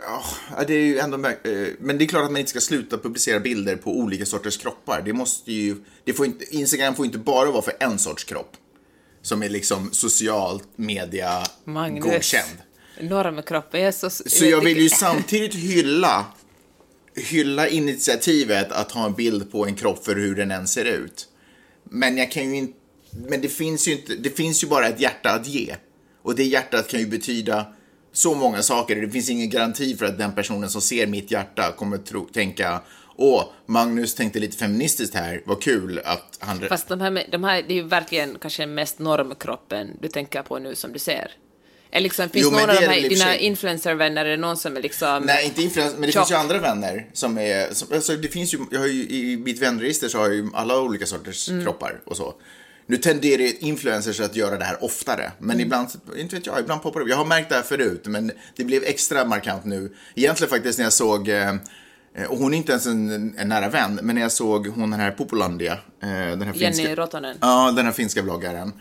ja, 0.56 0.64
det 0.66 0.74
är 0.74 0.84
ju 0.84 0.98
ändå, 0.98 1.28
eh, 1.28 1.32
men 1.80 1.98
det 1.98 2.04
är 2.04 2.06
klart 2.06 2.24
att 2.24 2.30
man 2.30 2.38
inte 2.38 2.50
ska 2.50 2.60
sluta 2.60 2.98
publicera 2.98 3.40
bilder 3.40 3.76
på 3.76 3.98
olika 3.98 4.26
sorters 4.26 4.56
kroppar. 4.56 5.02
Det 5.04 5.12
måste 5.12 5.52
ju, 5.52 5.76
det 6.04 6.12
får 6.12 6.26
inte, 6.26 6.56
Instagram 6.56 6.94
får 6.94 7.06
inte 7.06 7.18
bara 7.18 7.50
vara 7.50 7.62
för 7.62 7.72
en 7.80 7.98
sorts 7.98 8.24
kropp. 8.24 8.52
Som 9.26 9.42
är 9.42 9.48
liksom 9.48 9.92
socialt 9.92 10.68
media 10.76 11.42
Magnus. 11.64 12.04
godkänd. 12.04 12.58
Normkroppen, 13.00 13.80
jag 13.80 13.88
är 13.88 13.92
så... 13.92 14.10
Så 14.10 14.44
jag 14.44 14.60
vill 14.60 14.78
ju 14.78 14.88
samtidigt 14.88 15.54
hylla, 15.54 16.24
hylla 17.14 17.68
initiativet 17.68 18.72
att 18.72 18.92
ha 18.92 19.06
en 19.06 19.14
bild 19.14 19.52
på 19.52 19.66
en 19.66 19.74
kropp 19.74 20.04
för 20.04 20.16
hur 20.16 20.34
den 20.34 20.50
än 20.50 20.68
ser 20.68 20.84
ut. 20.84 21.28
Men 21.84 22.16
jag 22.16 22.30
kan 22.30 22.50
ju 22.50 22.56
inte, 22.56 22.78
men 23.28 23.40
det 23.40 23.48
finns 23.48 23.88
ju 23.88 23.92
inte, 23.92 24.14
det 24.14 24.30
finns 24.30 24.64
ju 24.64 24.68
bara 24.68 24.88
ett 24.88 25.00
hjärta 25.00 25.30
att 25.30 25.46
ge. 25.46 25.76
Och 26.22 26.34
det 26.34 26.44
hjärtat 26.44 26.88
kan 26.88 27.00
ju 27.00 27.06
betyda 27.06 27.66
så 28.12 28.34
många 28.34 28.62
saker. 28.62 28.96
Det 28.96 29.10
finns 29.10 29.30
ingen 29.30 29.50
garanti 29.50 29.96
för 29.96 30.06
att 30.06 30.18
den 30.18 30.34
personen 30.34 30.70
som 30.70 30.80
ser 30.80 31.06
mitt 31.06 31.30
hjärta 31.30 31.72
kommer 31.72 31.98
tro, 31.98 32.24
tänka 32.24 32.80
Åh, 33.18 33.44
Magnus 33.66 34.14
tänkte 34.14 34.38
lite 34.38 34.56
feministiskt 34.56 35.14
här, 35.14 35.42
vad 35.44 35.62
kul 35.62 36.00
att 36.04 36.36
han... 36.38 36.60
Fast 36.68 36.88
de 36.88 37.00
här, 37.00 37.26
de 37.32 37.44
här, 37.44 37.62
det 37.68 37.72
är 37.72 37.76
ju 37.76 37.82
verkligen 37.82 38.38
kanske 38.40 38.66
mest 38.66 38.98
normkroppen 38.98 39.90
du 40.00 40.08
tänker 40.08 40.42
på 40.42 40.58
nu 40.58 40.74
som 40.74 40.92
du 40.92 40.98
ser. 40.98 41.30
Eller 41.90 42.02
liksom, 42.02 42.28
finns 42.28 42.44
Jo, 42.44 42.50
någon 42.50 42.70
av 42.70 42.76
de 42.76 42.86
här, 42.86 43.08
dina 43.08 43.36
influencervänner, 43.36 44.24
är 44.24 44.30
det 44.30 44.36
någon 44.36 44.56
som 44.56 44.76
är 44.76 44.82
liksom... 44.82 45.22
Nej, 45.22 45.44
inte 45.46 45.62
influencer, 45.62 45.98
men 45.98 46.06
det 46.06 46.12
Tjock. 46.12 46.22
finns 46.22 46.30
ju 46.30 46.34
andra 46.40 46.58
vänner 46.58 47.06
som 47.12 47.38
är, 47.38 47.74
som, 47.74 47.88
alltså 47.94 48.16
det 48.16 48.28
finns 48.28 48.54
ju, 48.54 48.58
jag 48.70 48.80
har 48.80 48.86
ju, 48.86 49.02
i 49.02 49.36
mitt 49.36 49.62
vänregister 49.62 50.08
så 50.08 50.18
har 50.18 50.24
jag 50.26 50.34
ju 50.34 50.48
alla 50.54 50.80
olika 50.80 51.06
sorters 51.06 51.48
Mm. 51.48 51.64
kroppar 51.64 52.00
och 52.04 52.16
så. 52.16 52.34
Nu 52.86 52.96
tenderar 52.96 53.62
influencers 53.64 54.20
att 54.20 54.36
göra 54.36 54.58
det 54.58 54.64
här 54.64 54.84
oftare, 54.84 55.32
men 55.38 55.60
ibland, 55.60 55.88
inte 56.16 56.36
vet 56.36 56.46
jag, 56.46 56.60
ibland 56.60 56.82
poppar 56.82 57.00
det 57.00 57.04
upp. 57.04 57.10
Jag 57.10 57.16
har 57.16 57.24
märkt 57.24 57.48
det 57.48 57.54
här 57.54 57.62
förut, 57.62 58.02
men 58.06 58.32
det 58.56 58.64
blev 58.64 58.84
extra 58.84 59.24
markant 59.24 59.64
nu. 59.64 59.94
Egentligen 60.14 60.50
faktiskt 60.50 60.78
när 60.78 60.86
jag 60.86 60.92
såg 60.92 61.28
eh, 61.28 61.54
och 62.28 62.38
hon 62.38 62.54
är 62.54 62.58
inte 62.58 62.72
ens 62.72 62.86
en, 62.86 63.34
en 63.38 63.48
nära 63.48 63.68
vän, 63.68 64.00
men 64.02 64.14
när 64.14 64.22
jag 64.22 64.32
såg 64.32 64.66
hon 64.66 64.90
den 64.90 65.00
här 65.00 65.10
Popolandia, 65.10 65.72
eh, 65.72 66.08
den 66.08 66.42
här 66.42 66.54
Jenny 66.54 66.76
finska, 66.76 66.94
Rotonen. 66.94 67.36
Ja, 67.40 67.72
den 67.76 67.84
här 67.84 67.92
finska 67.92 68.22
vloggaren. 68.22 68.72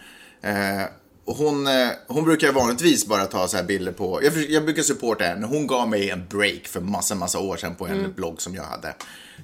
Eh, 0.42 0.84
hon, 1.26 1.68
eh, 1.68 1.88
hon 2.08 2.24
brukar 2.24 2.52
vanligtvis 2.52 3.08
bara 3.08 3.26
ta 3.26 3.48
så 3.48 3.58
här 3.58 3.64
bilder 3.64 3.92
på, 3.92 4.24
jag, 4.24 4.50
jag 4.50 4.64
brukar 4.64 4.84
supporta 4.84 5.24
henne. 5.24 5.48
Hon 5.48 5.68
gav 5.68 5.90
mig 5.90 6.10
en 6.10 6.28
break 6.30 6.68
för 6.68 6.82
massa, 6.82 7.16
massa 7.16 7.40
år 7.40 7.58
sedan 7.58 7.76
på 7.76 7.88
en 7.88 8.14
blogg 8.14 8.42
som 8.42 8.56
jag 8.56 8.64
hade 8.64 8.94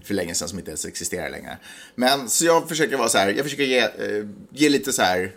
för 0.04 0.14
länge 0.14 0.36
sedan 0.36 0.50
som 0.50 0.60
inte 0.60 0.72
ens 0.72 0.86
existerar 0.86 1.30
längre. 1.30 1.58
Men 1.96 2.30
så 2.30 2.46
jag 2.46 2.70
försöker 2.70 2.98
vara 2.98 3.10
så 3.10 3.18
här, 3.18 3.30
jag 3.30 3.44
försöker 3.44 3.64
ge, 3.64 3.80
eh, 3.80 3.90
ge 4.52 4.70
lite 4.70 4.94
så 4.94 5.02
här, 5.02 5.32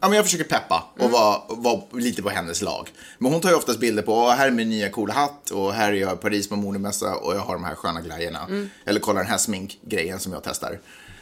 ja 0.00 0.08
men 0.08 0.16
jag 0.16 0.24
försöker 0.24 0.44
peppa 0.44 0.84
och 0.98 1.10
vara, 1.10 1.40
vara 1.48 1.82
lite 1.92 2.22
på 2.22 2.28
hennes 2.30 2.62
lag. 2.62 2.88
Men 3.18 3.32
hon 3.32 3.40
tar 3.40 3.48
ju 3.48 3.54
oftast 3.54 3.80
bilder 3.80 4.02
på, 4.02 4.12
"Åh, 4.14 4.30
här 4.30 4.46
är 4.46 4.50
min 4.50 4.68
nya 4.68 4.88
coola 4.90 5.14
hatt 5.14 5.50
och 5.50 5.72
här 5.74 5.88
är 5.92 5.96
jag 5.96 6.12
i 6.12 6.16
Paris 6.16 6.48
på 6.48 6.56
modemässa 6.56 7.14
och 7.16 7.34
jag 7.34 7.40
har 7.40 7.54
de 7.54 7.64
här 7.64 7.74
sköna 7.74 8.00
grejerna. 8.00 8.48
Eller 8.84 9.00
kolla 9.00 9.20
den 9.20 9.28
här 9.30 9.38
sminkgrejen 9.38 10.20
som 10.20 10.32
jag 10.32 10.42
testar. 10.44 10.80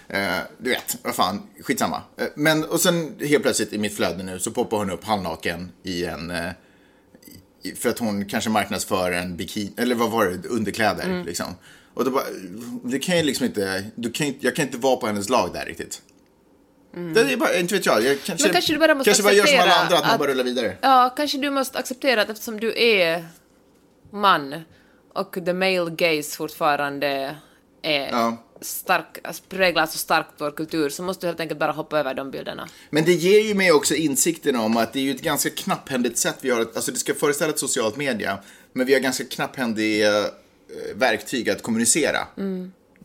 Eh, 0.09 0.39
du 0.59 0.71
vet, 0.71 0.97
vad 1.03 1.15
fan, 1.15 1.43
skitsamma. 1.63 2.03
Eh, 2.17 2.27
men 2.35 2.65
och 2.65 2.81
sen 2.81 3.15
helt 3.21 3.43
plötsligt 3.43 3.73
i 3.73 3.79
mitt 3.79 3.97
flöde 3.97 4.23
nu 4.23 4.39
så 4.39 4.51
poppar 4.51 4.77
hon 4.79 4.91
upp 4.91 5.05
halvnaken 5.05 5.73
i 5.83 6.05
en... 6.05 6.31
Eh, 6.31 6.51
för 7.77 7.89
att 7.89 7.99
hon 7.99 8.25
kanske 8.25 8.51
marknadsför 8.51 9.13
en 9.13 9.37
bikini, 9.37 9.73
eller 9.77 9.95
vad 9.95 10.11
var 10.11 10.25
det, 10.27 10.49
underkläder 10.49 11.25
liksom. 11.27 11.47
Och 11.95 12.05
då 12.05 12.11
bara, 12.11 12.25
det 12.85 12.99
kan 12.99 13.17
ju 13.17 13.23
liksom 13.23 13.47
inte, 13.47 13.85
du 13.95 14.11
kan, 14.11 14.35
jag 14.41 14.57
kan 14.57 14.65
inte 14.65 14.79
vara 14.79 14.97
på 14.97 15.07
hennes 15.07 15.29
lag 15.29 15.51
där 15.53 15.65
riktigt. 15.67 16.03
Det 17.15 17.21
är 17.21 17.37
bara, 17.37 17.57
inte 17.59 17.75
vet 17.75 17.87
jag, 17.87 18.03
jag 18.05 18.23
kanske, 18.25 18.47
Men 18.47 18.53
kanske 18.53 18.73
du 18.73 18.79
bara 18.79 18.95
måste 18.95 19.09
kanske 19.11 19.23
bara 19.23 19.33
gör 19.33 19.47
som 19.47 19.59
alla 19.61 19.75
andra, 19.75 19.97
att 19.97 20.03
man 20.05 20.11
att- 20.13 20.19
bara 20.19 20.31
rullar 20.31 20.45
vidare. 20.45 20.77
Ja, 20.81 21.15
kanske 21.17 21.39
du 21.39 21.51
måste 21.51 21.79
acceptera 21.79 22.23
att 22.23 22.31
eftersom 22.31 22.61
du 22.61 22.75
är 22.83 23.27
man 24.13 24.63
och 25.15 25.33
the 25.47 25.53
male 25.53 25.91
gaze 25.91 26.37
fortfarande 26.37 27.37
är 27.83 28.09
Ja. 28.11 28.37
stark, 28.61 29.19
alltså 29.25 29.43
präglar 29.49 29.87
så 29.87 29.99
starkt 29.99 30.31
vår 30.39 30.51
kultur 30.51 30.89
så 30.89 31.03
måste 31.03 31.27
du 31.27 31.29
helt 31.29 31.41
enkelt 31.41 31.61
bara 31.61 31.73
hoppa 31.73 31.99
över 31.99 32.15
de 32.15 32.31
bilderna. 32.31 32.69
Men 32.91 33.05
det 33.05 33.13
ger 33.13 33.41
ju 33.41 33.55
mig 33.55 33.73
också 33.73 33.95
insikten 33.95 34.57
om 34.57 34.77
att 34.77 34.93
det 34.93 34.99
är 34.99 35.03
ju 35.03 35.11
ett 35.11 35.23
ganska 35.23 35.51
knapphändigt 35.51 36.19
sätt 36.19 36.37
vi 36.41 36.51
har, 36.51 36.61
alltså 36.61 36.93
det 36.93 36.99
ska 36.99 37.15
föreställa 37.15 37.51
ett 37.51 37.59
socialt 37.59 37.97
media, 37.97 38.39
men 38.73 38.87
vi 38.87 38.93
har 38.93 39.01
ganska 39.01 39.25
knapphändiga 39.25 40.19
eh, 40.19 40.25
verktyg 40.95 41.51
att 41.51 41.63
kommunicera 41.63 42.19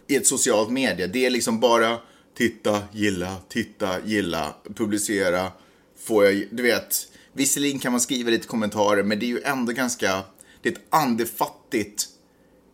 i 0.08 0.16
ett 0.16 0.28
socialt 0.28 0.70
media. 0.70 1.08
Det 1.08 1.26
är 1.26 1.30
liksom 1.30 1.60
bara 1.60 1.98
titta, 2.34 2.84
gilla, 2.92 3.38
titta, 3.50 4.06
gilla, 4.06 4.56
publicera, 4.76 5.52
får 5.98 6.26
jag, 6.26 6.48
du 6.52 6.64
vet, 6.64 7.08
visserligen 7.34 7.80
kan 7.80 7.92
man 7.92 8.02
skriva 8.02 8.30
lite 8.30 8.48
kommentarer, 8.48 9.04
men 9.04 9.20
det 9.20 9.26
är 9.26 9.28
ju 9.28 9.42
ändå 9.42 9.72
ganska, 9.72 10.24
det 10.62 10.70
är 10.70 10.74
ett 10.74 10.82
andefattigt 10.90 12.08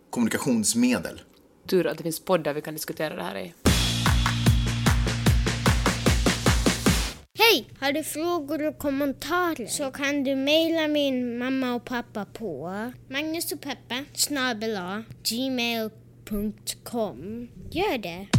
kommunikationsmedel. 0.09 1.21
Tur 1.67 1.87
att 1.87 1.97
det 1.97 2.03
finns 2.03 2.19
poddar 2.19 2.53
vi 2.53 2.61
kan 2.61 2.73
diskutera 2.73 3.15
det 3.15 3.23
här 3.23 3.37
i. 3.37 3.53
Hej! 7.39 7.69
Har 7.79 7.91
du 7.91 8.03
frågor 8.03 8.67
och 8.67 8.77
kommentarer 8.77 9.67
så 9.67 9.91
kan 9.91 10.23
du 10.23 10.35
mejla 10.35 10.87
min 10.87 11.37
mamma 11.37 11.73
och 11.73 11.85
pappa 11.85 12.25
på 12.25 12.71
Magnus 13.09 13.51
och 13.51 13.61
Peppe 13.61 14.03
snabel-a 14.13 15.03
gmail.com. 15.23 16.57
Gör 17.71 17.97
det! 17.97 18.38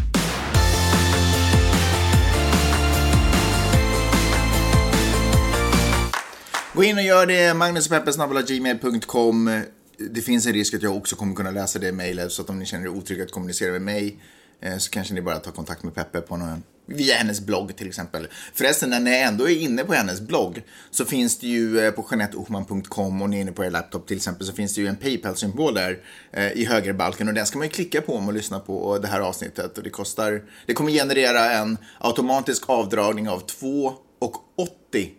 Gå 6.74 6.84
in 6.84 6.96
och 6.96 7.04
gör 7.04 7.26
det, 7.26 7.54
magnuspeppesnabbelagmail.com. 7.54 9.62
Det 10.10 10.20
finns 10.20 10.46
en 10.46 10.52
risk 10.52 10.74
att 10.74 10.82
jag 10.82 10.96
också 10.96 11.16
kommer 11.16 11.34
kunna 11.34 11.50
läsa 11.50 11.78
det 11.78 11.92
mejlet, 11.92 12.32
så 12.32 12.42
att 12.42 12.50
om 12.50 12.58
ni 12.58 12.66
känner 12.66 12.84
er 12.84 12.88
otrygga 12.88 13.24
att 13.24 13.30
kommunicera 13.30 13.72
med 13.72 13.82
mig 13.82 14.18
eh, 14.60 14.76
så 14.76 14.90
kanske 14.90 15.14
ni 15.14 15.22
bara 15.22 15.38
tar 15.38 15.52
kontakt 15.52 15.82
med 15.82 15.94
Peppe 15.94 16.20
på 16.20 16.36
någon, 16.36 16.62
via 16.86 17.14
hennes 17.14 17.40
blogg 17.40 17.76
till 17.76 17.88
exempel. 17.88 18.28
Förresten, 18.54 18.90
när 18.90 19.00
ni 19.00 19.16
ändå 19.16 19.48
är 19.48 19.58
inne 19.58 19.84
på 19.84 19.92
hennes 19.92 20.20
blogg 20.20 20.62
så 20.90 21.04
finns 21.04 21.38
det 21.38 21.46
ju 21.46 21.80
eh, 21.80 21.90
på 21.90 22.06
janetteohman.com 22.10 23.22
och 23.22 23.30
ni 23.30 23.36
är 23.36 23.40
inne 23.40 23.52
på 23.52 23.64
er 23.64 23.70
laptop 23.70 24.06
till 24.06 24.16
exempel 24.16 24.46
så 24.46 24.52
finns 24.52 24.74
det 24.74 24.80
ju 24.80 24.86
en 24.86 24.96
Paypal-symbol 24.96 25.74
där 25.74 25.98
eh, 26.32 26.52
i 26.52 26.64
högerbalken 26.64 27.28
och 27.28 27.34
den 27.34 27.46
ska 27.46 27.58
man 27.58 27.66
ju 27.66 27.72
klicka 27.72 28.00
på 28.00 28.16
om 28.16 28.24
man 28.24 28.34
lyssnar 28.34 28.60
på 28.60 28.98
det 28.98 29.08
här 29.08 29.20
avsnittet 29.20 29.78
och 29.78 29.84
det 29.84 29.90
kostar, 29.90 30.42
det 30.66 30.74
kommer 30.74 30.90
generera 30.90 31.52
en 31.52 31.78
automatisk 31.98 32.70
avdragning 32.70 33.28
av 33.28 33.46
2,80 33.46 35.10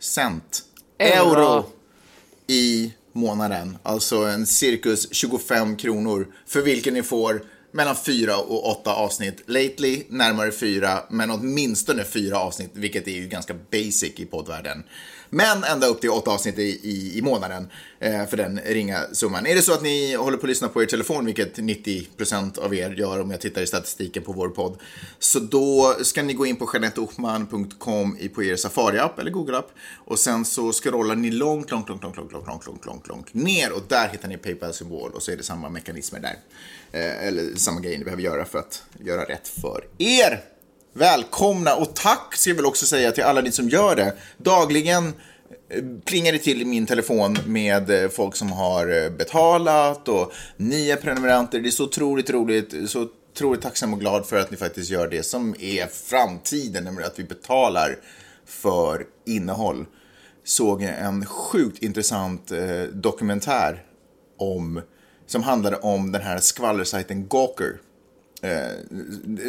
cent 0.00 0.64
Euro. 0.98 1.64
i 2.46 2.92
månaden. 3.12 3.78
Alltså 3.82 4.16
en 4.16 4.46
cirkus 4.46 5.14
25 5.14 5.76
kronor 5.76 6.26
för 6.46 6.62
vilken 6.62 6.94
ni 6.94 7.02
får 7.02 7.42
mellan 7.72 7.96
4 7.96 8.36
och 8.36 8.70
8 8.80 8.94
avsnitt. 8.94 9.42
Lately 9.46 10.02
närmare 10.08 10.52
4, 10.52 11.02
men 11.10 11.30
åtminstone 11.30 12.04
4 12.04 12.38
avsnitt, 12.38 12.70
vilket 12.72 13.08
är 13.08 13.12
ju 13.12 13.28
ganska 13.28 13.54
basic 13.70 14.12
i 14.16 14.26
poddvärlden. 14.26 14.84
Men 15.30 15.64
ända 15.64 15.86
upp 15.86 16.00
till 16.00 16.10
åtta 16.10 16.30
avsnitt 16.30 16.58
i, 16.58 16.80
i, 16.82 17.18
i 17.18 17.22
månaden 17.22 17.68
eh, 18.00 18.26
för 18.26 18.36
den 18.36 18.60
ringa 18.66 19.00
summan. 19.12 19.46
Är 19.46 19.54
det 19.54 19.62
så 19.62 19.72
att 19.72 19.82
ni 19.82 20.14
håller 20.14 20.36
på 20.36 20.46
att 20.46 20.48
lyssna 20.48 20.68
på 20.68 20.82
er 20.82 20.86
telefon, 20.86 21.26
vilket 21.26 21.58
90% 21.58 22.58
av 22.58 22.74
er 22.74 22.90
gör 22.90 23.20
om 23.20 23.30
jag 23.30 23.40
tittar 23.40 23.62
i 23.62 23.66
statistiken 23.66 24.22
på 24.22 24.32
vår 24.32 24.48
podd, 24.48 24.78
så 25.18 25.38
då 25.38 25.96
ska 26.02 26.22
ni 26.22 26.32
gå 26.32 26.46
in 26.46 26.56
på 26.56 26.70
janetteohman.com 26.74 28.18
på 28.34 28.44
er 28.44 28.56
Safari-app 28.56 29.18
eller 29.18 29.30
Google-app 29.30 29.70
och 29.94 30.18
sen 30.18 30.44
så 30.44 30.72
scrollar 30.72 31.16
ni 31.16 31.30
långt, 31.30 31.70
långt, 31.70 31.88
långt, 31.88 32.02
långt, 32.02 32.16
långt, 32.16 32.32
långt, 32.32 32.46
långt, 32.46 32.66
långt, 32.66 32.86
långt, 32.86 33.08
långt 33.08 33.34
ner 33.34 33.72
och 33.72 33.82
där 33.88 34.08
hittar 34.08 34.28
ni 34.28 34.36
Paypal-symbol 34.36 35.10
och 35.12 35.22
så 35.22 35.32
är 35.32 35.36
det 35.36 35.42
samma 35.42 35.68
mekanismer 35.68 36.20
där. 36.20 36.36
Eh, 36.92 37.26
eller 37.26 37.54
samma 37.56 37.80
grejer 37.80 37.98
ni 37.98 38.04
behöver 38.04 38.22
göra 38.22 38.44
för 38.44 38.58
att 38.58 38.82
göra 38.98 39.24
rätt 39.24 39.48
för 39.48 39.84
er. 39.98 40.44
Välkomna 40.92 41.74
och 41.74 41.94
tack 41.94 42.36
ska 42.36 42.50
jag 42.50 42.56
väl 42.56 42.66
också 42.66 42.86
säga 42.86 43.12
till 43.12 43.24
alla 43.24 43.40
ni 43.40 43.52
som 43.52 43.68
gör 43.68 43.96
det. 43.96 44.12
Dagligen 44.36 45.06
eh, 45.68 45.84
plingar 46.04 46.32
det 46.32 46.38
till 46.38 46.62
i 46.62 46.64
min 46.64 46.86
telefon 46.86 47.38
med 47.46 47.90
eh, 47.90 48.08
folk 48.08 48.36
som 48.36 48.52
har 48.52 49.04
eh, 49.04 49.10
betalat 49.10 50.08
och 50.08 50.32
nya 50.56 50.96
prenumeranter. 50.96 51.60
Det 51.60 51.68
är 51.68 51.70
så 51.70 51.84
otroligt 51.84 52.30
roligt, 52.30 52.90
så 52.90 53.08
otroligt 53.32 53.62
tacksam 53.62 53.92
och 53.92 54.00
glad 54.00 54.26
för 54.26 54.40
att 54.40 54.50
ni 54.50 54.56
faktiskt 54.56 54.90
gör 54.90 55.08
det 55.08 55.22
som 55.22 55.54
är 55.58 55.86
framtiden, 55.86 56.84
nämligen 56.84 57.10
att 57.10 57.18
vi 57.18 57.24
betalar 57.24 57.98
för 58.46 59.06
innehåll. 59.26 59.86
Såg 60.44 60.82
en 60.82 61.26
sjukt 61.26 61.82
intressant 61.82 62.52
dokumentär 62.92 63.82
om, 64.38 64.80
som 65.26 65.42
handlade 65.42 65.76
om 65.76 66.12
den 66.12 66.22
här 66.22 66.38
skvallersajten 66.38 67.28
Gawker. 67.28 67.78
Eh, 68.42 68.70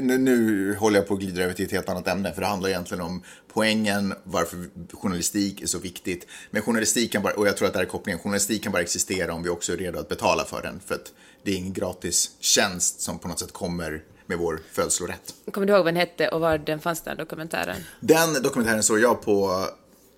nu, 0.01 0.75
håller 0.79 0.99
jag 0.99 1.07
på 1.07 1.13
att 1.13 1.19
glida 1.19 1.43
över 1.43 1.53
till 1.53 1.65
ett 1.65 1.71
helt 1.71 1.89
annat 1.89 2.07
ämne, 2.07 2.33
för 2.33 2.41
det 2.41 2.47
handlar 2.47 2.69
egentligen 2.69 3.03
om 3.03 3.23
poängen, 3.53 4.13
varför 4.23 4.57
journalistik 4.93 5.61
är 5.61 5.67
så 5.67 5.79
viktigt. 5.79 6.27
Men 6.51 6.61
journalistik 6.61 7.11
kan 7.11 7.21
bara, 7.23 7.33
och 7.33 7.47
jag 7.47 7.57
tror 7.57 7.67
att 7.67 7.73
det 7.73 7.79
här 7.79 7.85
är 7.85 7.89
kopplingen, 7.89 8.19
journalistik 8.19 8.63
kan 8.63 8.71
bara 8.71 8.81
existera 8.81 9.33
om 9.33 9.43
vi 9.43 9.49
också 9.49 9.73
är 9.73 9.77
redo 9.77 9.99
att 9.99 10.09
betala 10.09 10.45
för 10.45 10.61
den. 10.61 10.79
För 10.85 10.95
att 10.95 11.13
det 11.43 11.51
är 11.51 11.55
ingen 11.55 11.73
gratis 11.73 12.31
tjänst 12.39 13.01
som 13.01 13.19
på 13.19 13.27
något 13.27 13.39
sätt 13.39 13.53
kommer 13.53 14.03
med 14.25 14.37
vår 14.37 14.59
födslorätt. 14.71 15.33
Kommer 15.51 15.67
du 15.67 15.73
ihåg 15.73 15.83
vad 15.83 15.93
den 15.93 15.99
hette 15.99 16.27
och 16.27 16.41
var 16.41 16.57
den 16.57 16.79
fanns 16.79 17.01
den 17.01 17.17
dokumentären? 17.17 17.75
Den 17.99 18.41
dokumentären 18.43 18.83
såg 18.83 18.99
jag 18.99 19.21
på 19.21 19.65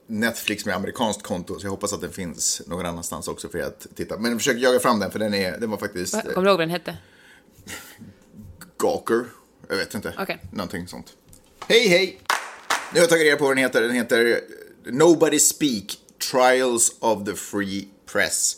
Netflix 0.08 0.66
med 0.66 0.76
amerikanskt 0.76 1.24
konto, 1.24 1.60
så 1.60 1.66
jag 1.66 1.72
hoppas 1.72 1.94
att 1.94 2.02
den 2.02 2.12
finns 2.12 2.62
någon 2.68 2.86
annanstans 2.86 3.28
också 3.28 3.50
för 3.50 3.58
er 3.58 3.64
att 3.64 3.88
titta. 3.96 4.18
Men 4.18 4.38
försök 4.38 4.58
jaga 4.58 4.80
fram 4.80 5.00
den, 5.00 5.12
för 5.12 5.20
den, 5.20 5.34
är, 5.34 5.58
den 5.58 5.70
var 5.70 5.78
faktiskt... 5.78 6.12
Kommer 6.12 6.34
du 6.36 6.50
ihåg 6.50 6.58
vad 6.58 6.60
den 6.60 6.70
hette? 6.70 6.98
Gawker. 8.82 9.26
Jag 9.70 9.78
vet 9.78 9.94
inte. 9.94 10.13
Okej. 10.20 10.39
Någonting 10.52 10.88
sånt. 10.88 11.13
Hej, 11.67 11.88
hej! 11.88 12.20
Nu 12.94 13.00
har 13.00 13.04
jag 13.04 13.10
tagit 13.10 13.26
reda 13.26 13.38
på 13.38 13.44
vad 13.44 13.52
den 13.52 13.63
heter. 13.63 13.82
Den 13.82 13.91
heter 13.91 14.39
Nobody 14.86 15.39
Speak 15.39 15.98
Trials 16.32 16.96
of 17.00 17.26
the 17.26 17.34
Free 17.36 17.88
Press. 18.12 18.58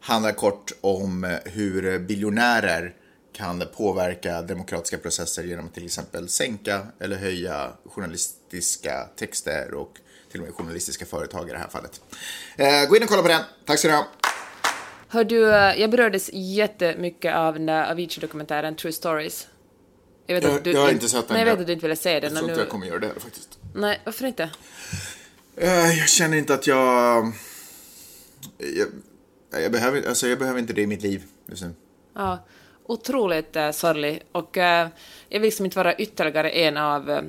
Handlar 0.00 0.32
kort 0.32 0.72
om 0.80 1.24
eh, 1.24 1.38
hur 1.44 1.98
biljonärer 1.98 2.94
kan 3.32 3.64
påverka 3.76 4.42
demokratiska 4.42 4.98
processer 4.98 5.42
genom 5.42 5.66
att 5.66 5.74
till 5.74 5.84
exempel 5.84 6.28
sänka 6.28 6.86
eller 7.00 7.16
höja 7.16 7.72
journalistiska 7.84 9.08
texter 9.16 9.74
och 9.74 9.98
till 10.30 10.40
och 10.40 10.46
med 10.46 10.54
journalistiska 10.54 11.06
företag 11.06 11.48
i 11.48 11.52
det 11.52 11.58
här 11.58 11.68
fallet. 11.68 12.00
Eh, 12.56 12.88
gå 12.88 12.96
in 12.96 13.02
och 13.02 13.08
kolla 13.08 13.22
på 13.22 13.28
den. 13.28 13.42
Tack 13.64 13.78
ska 13.78 13.88
ni 13.88 13.94
ha. 13.94 14.06
Hör 15.08 15.24
du, 15.24 15.54
eh, 15.54 15.80
jag 15.80 15.90
berördes 15.90 16.30
jättemycket 16.32 17.34
av 17.34 17.54
den 17.54 17.66
där 17.66 17.90
Avicii-dokumentären 17.90 18.76
True 18.76 18.92
Stories. 18.92 19.46
Jag, 20.26 20.34
vet 20.34 20.44
Jag- 20.44 20.54
att 20.54 20.64
du 20.64 20.72
jag 20.72 20.80
har 20.80 20.90
inte 20.90 21.08
sett 21.08 21.28
den. 21.28 21.34
Nej, 21.36 21.46
jag 21.46 21.52
vet 21.52 21.60
att 21.60 21.66
du 21.66 21.72
inte 21.72 21.82
ville 21.82 21.96
se 21.96 22.20
den. 22.20 22.22
Jag 22.22 22.32
tror 22.32 22.42
inte 22.42 22.54
nu... 22.54 22.60
jag 22.60 22.68
kommer 22.68 22.86
göra 22.86 22.98
det 22.98 23.20
faktiskt. 23.20 23.58
Nej, 23.74 24.00
varför 24.04 24.26
inte? 24.26 24.50
Eh, 25.56 25.98
Jag 25.98 26.08
känner 26.08 26.36
inte 26.36 26.54
att 26.54 26.66
jag... 26.66 27.32
Jag, 28.58 28.88
jag, 29.62 29.72
behöver, 29.72 30.08
alltså 30.08 30.26
jag 30.28 30.38
behöver 30.38 30.60
inte 30.60 30.72
det 30.72 30.82
i 30.82 30.86
mitt 30.86 31.02
liv 31.02 31.22
just 31.46 31.62
nu. 31.62 31.74
Ja, 32.14 32.44
otroligt 32.86 33.56
uh, 33.56 33.70
sorglig. 33.70 34.22
Och 34.32 34.58
eh, 34.58 34.88
jag 35.28 35.40
vill 35.40 35.46
liksom 35.46 35.64
inte 35.64 35.78
vara 35.78 35.94
ytterligare 35.94 36.50
en 36.50 36.76
av, 36.76 37.10
eh, 37.10 37.22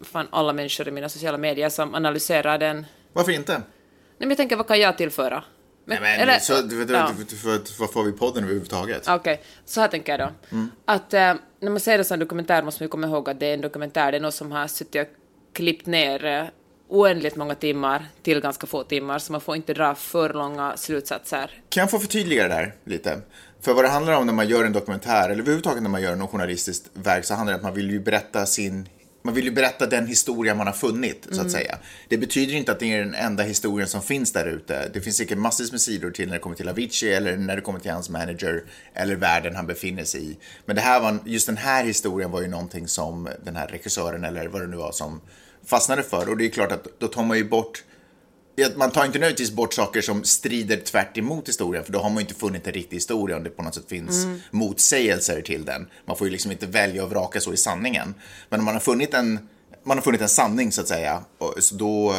fan 0.00 0.26
alla 0.30 0.52
människor 0.52 0.88
i 0.88 0.90
mina 0.90 1.08
sociala 1.08 1.38
medier 1.38 1.68
som 1.68 1.94
analyserar 1.94 2.58
den. 2.58 2.86
Varför 3.12 3.32
inte? 3.32 3.52
Nej, 3.52 3.62
men 4.18 4.28
jag 4.28 4.36
tänker, 4.36 4.56
vad 4.56 4.66
kan 4.66 4.80
jag 4.80 4.98
tillföra? 4.98 5.44
Men, 5.90 6.02
Nej, 6.02 6.18
men 6.18 6.28
eller- 6.28 6.38
så, 6.38 6.62
du, 6.62 6.86
ja. 6.92 7.10
du, 7.18 7.24
du, 7.24 7.36
för, 7.36 7.60
vad 7.80 7.92
får 7.92 8.04
vi 8.04 8.12
podden 8.12 8.44
överhuvudtaget? 8.44 9.08
Okej, 9.08 9.42
så 9.64 9.80
här 9.80 9.88
tänker 9.88 10.18
jag 10.18 10.28
då. 10.50 10.56
Att 10.84 11.14
eh, 11.14 11.34
när 11.60 11.70
man 11.70 11.80
ser 11.80 11.98
en 11.98 12.04
sån 12.04 12.18
dokumentär 12.18 12.62
måste 12.62 12.82
man 12.82 12.84
ju 12.84 12.90
komma 12.90 13.06
ihåg 13.06 13.30
att 13.30 13.40
det 13.40 13.46
är 13.46 13.54
en 13.54 13.60
dokumentär, 13.60 14.12
det 14.12 14.18
är 14.18 14.20
någon 14.20 14.32
som 14.32 14.52
har 14.52 14.66
suttit 14.66 15.02
och 15.02 15.08
klippt 15.52 15.86
ner 15.86 16.24
eh, 16.24 16.44
oändligt 16.88 17.36
många 17.36 17.54
timmar 17.54 18.06
till 18.22 18.40
ganska 18.40 18.66
få 18.66 18.82
timmar, 18.82 19.18
så 19.18 19.32
man 19.32 19.40
får 19.40 19.56
inte 19.56 19.74
dra 19.74 19.94
för 19.94 20.32
långa 20.34 20.76
slutsatser. 20.76 21.50
Kan 21.68 21.80
jag 21.80 21.90
få 21.90 21.98
förtydliga 21.98 22.42
det 22.42 22.48
där 22.48 22.74
lite? 22.84 23.20
För 23.60 23.74
vad 23.74 23.84
det 23.84 23.88
handlar 23.88 24.12
om 24.12 24.26
när 24.26 24.32
man 24.32 24.48
gör 24.48 24.64
en 24.64 24.72
dokumentär, 24.72 25.24
eller 25.30 25.42
överhuvudtaget 25.42 25.82
när 25.82 25.90
man 25.90 26.02
gör 26.02 26.16
något 26.16 26.30
journalistiskt 26.30 26.90
verk, 26.92 27.24
så 27.24 27.34
handlar 27.34 27.52
det 27.52 27.58
om 27.58 27.60
att 27.60 27.70
man 27.70 27.74
vill 27.74 27.90
ju 27.90 28.00
berätta 28.00 28.46
sin 28.46 28.88
man 29.22 29.34
vill 29.34 29.44
ju 29.44 29.50
berätta 29.50 29.86
den 29.86 30.06
historia 30.06 30.54
man 30.54 30.66
har 30.66 30.74
funnit, 30.74 31.26
så 31.30 31.40
att 31.40 31.50
säga. 31.50 31.78
Det 32.08 32.18
betyder 32.18 32.54
inte 32.54 32.72
att 32.72 32.80
det 32.80 32.92
är 32.92 32.98
den 32.98 33.14
enda 33.14 33.42
historien 33.42 33.88
som 33.88 34.02
finns 34.02 34.32
där 34.32 34.46
ute. 34.46 34.90
Det 34.92 35.00
finns 35.00 35.16
säkert 35.16 35.38
massvis 35.38 35.72
med 35.72 35.80
sidor 35.80 36.10
till 36.10 36.26
när 36.26 36.34
det 36.34 36.40
kommer 36.40 36.56
till 36.56 36.68
Avicii 36.68 37.12
eller 37.12 37.36
när 37.36 37.56
det 37.56 37.62
kommer 37.62 37.80
till 37.80 37.90
hans 37.90 38.10
manager 38.10 38.64
eller 38.94 39.16
världen 39.16 39.56
han 39.56 39.66
befinner 39.66 40.04
sig 40.04 40.30
i. 40.30 40.36
Men 40.66 40.76
det 40.76 40.82
här 40.82 41.00
var, 41.00 41.18
just 41.24 41.46
den 41.46 41.56
här 41.56 41.84
historien 41.84 42.30
var 42.30 42.42
ju 42.42 42.48
någonting 42.48 42.88
som 42.88 43.28
den 43.44 43.56
här 43.56 43.66
regissören 43.66 44.24
eller 44.24 44.46
vad 44.46 44.62
det 44.62 44.66
nu 44.66 44.76
var 44.76 44.92
som 44.92 45.20
fastnade 45.64 46.02
för. 46.02 46.28
Och 46.28 46.36
det 46.36 46.46
är 46.46 46.50
klart 46.50 46.72
att 46.72 46.86
då 46.98 47.08
tar 47.08 47.24
man 47.24 47.36
ju 47.36 47.44
bort 47.44 47.84
man 48.76 48.90
tar 48.90 49.04
inte 49.04 49.18
nödvändigtvis 49.18 49.50
bort 49.50 49.74
saker 49.74 50.00
som 50.00 50.24
strider 50.24 50.76
tvärt 50.76 51.18
emot 51.18 51.48
historien, 51.48 51.84
för 51.84 51.92
då 51.92 51.98
har 51.98 52.10
man 52.10 52.16
ju 52.16 52.20
inte 52.20 52.34
funnit 52.34 52.66
en 52.66 52.72
riktig 52.72 52.96
historia 52.96 53.36
om 53.36 53.44
det 53.44 53.50
på 53.50 53.62
något 53.62 53.74
sätt 53.74 53.88
finns 53.88 54.26
motsägelser 54.50 55.42
till 55.42 55.64
den. 55.64 55.88
Man 56.04 56.16
får 56.16 56.26
ju 56.26 56.30
liksom 56.30 56.52
inte 56.52 56.66
välja 56.66 57.04
och 57.04 57.10
vraka 57.10 57.40
så 57.40 57.52
i 57.52 57.56
sanningen. 57.56 58.14
Men 58.48 58.60
om 58.60 58.64
man 58.64 58.74
har 58.74 58.80
funnit 58.80 59.14
en, 59.14 59.48
man 59.82 59.96
har 59.96 60.02
funnit 60.02 60.20
en 60.20 60.28
sanning 60.28 60.72
så 60.72 60.80
att 60.80 60.88
säga, 60.88 61.24
så 61.58 61.74
då, 61.74 62.14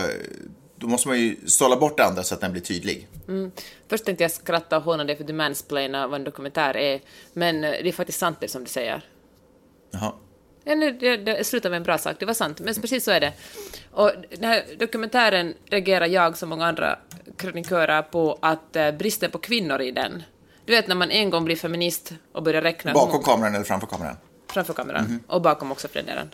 då 0.76 0.88
måste 0.88 1.08
man 1.08 1.20
ju 1.20 1.36
sålla 1.46 1.76
bort 1.76 1.98
det 1.98 2.06
andra 2.06 2.24
så 2.24 2.36
att 2.36 2.42
den 2.42 2.52
blir 2.52 2.62
tydlig. 2.62 3.08
Först 3.90 4.06
tänkte 4.06 4.24
jag 4.24 4.32
skratta 4.32 4.78
och 4.78 4.84
håna 4.84 5.04
dig 5.04 5.16
för 5.16 5.24
du 5.24 5.34
mansplainar 5.34 6.08
vad 6.08 6.20
en 6.20 6.24
dokumentär 6.24 6.78
är, 6.78 7.02
men 7.34 7.62
det 7.62 7.88
är 7.88 7.92
faktiskt 7.92 8.20
sant 8.20 8.38
det 8.42 8.48
som 8.48 8.64
du 8.64 8.70
säger. 8.70 9.06
Jaha. 9.92 10.14
Ja, 10.64 10.76
nu, 10.76 10.92
det, 10.92 11.18
det 11.18 11.44
slutar 11.44 11.70
med 11.70 11.78
en 11.78 11.84
bra 11.84 11.98
sak, 11.98 12.16
det 12.20 12.26
var 12.26 12.34
sant, 12.34 12.60
men 12.60 12.74
precis 12.74 13.04
så 13.04 13.12
är 13.12 13.20
det. 13.20 13.34
Och 13.92 14.12
den 14.30 14.44
här 14.44 14.64
dokumentären 14.80 15.54
reagerar 15.66 16.06
jag 16.06 16.38
som 16.38 16.50
många 16.50 16.66
andra 16.66 17.00
kronikörer 17.38 18.02
på 18.02 18.38
att 18.42 18.76
eh, 18.76 18.92
bristen 18.92 19.32
på 19.32 19.38
kvinnor 19.38 19.82
i 19.82 19.92
den. 19.92 20.24
Du 20.66 20.74
vet 20.74 20.88
när 20.88 20.96
man 20.96 21.12
en 21.12 21.30
gång 21.30 21.46
blir 21.46 21.56
feminist 21.56 22.14
och 22.32 22.44
börjar 22.44 22.62
räkna 22.62 22.94
Bakom 22.94 23.24
kameran 23.24 23.56
eller 23.56 23.66
framför 23.66 23.88
kameran? 23.88 24.16
framför 24.52 24.74
kameran 24.74 25.24
och 25.28 25.42
bakom 25.42 25.72
också 25.72 25.88
för 25.88 25.96
den 25.96 26.06
delen. 26.06 26.30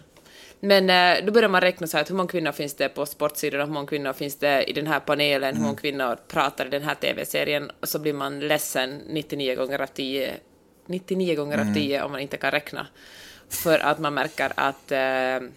Men 0.59 0.89
eh, 0.89 1.25
då 1.25 1.31
börjar 1.31 1.49
man 1.49 1.61
räkna 1.61 1.87
så 1.87 1.97
här 1.97 2.01
att 2.01 2.09
hur 2.09 2.15
många 2.15 2.29
kvinnor 2.29 2.51
finns 2.51 2.73
det 2.75 2.89
på 2.89 3.05
sportsidorna, 3.05 3.65
hur 3.65 3.71
många 3.71 3.87
kvinnor 3.87 4.13
finns 4.13 4.35
det 4.35 4.63
i 4.63 4.73
den 4.73 4.87
här 4.87 4.99
panelen, 4.99 5.55
hur 5.55 5.63
många 5.63 5.75
kvinnor 5.75 6.17
pratar 6.27 6.65
i 6.65 6.69
den 6.69 6.83
här 6.83 6.95
TV-serien 6.95 7.71
och 7.81 7.89
så 7.89 7.99
blir 7.99 8.13
man 8.13 8.39
ledsen 8.39 9.01
99 9.07 9.55
gånger 9.55 9.81
av 9.81 9.87
10, 9.87 10.33
99 10.85 11.35
gånger 11.35 11.57
av 11.57 11.73
10 11.73 12.03
om 12.03 12.11
man 12.11 12.21
inte 12.21 12.37
kan 12.37 12.51
räkna. 12.51 12.87
För 13.49 13.79
att 13.79 13.99
man 13.99 14.13
märker 14.13 14.51
att 14.55 14.91
eh, 14.91 15.47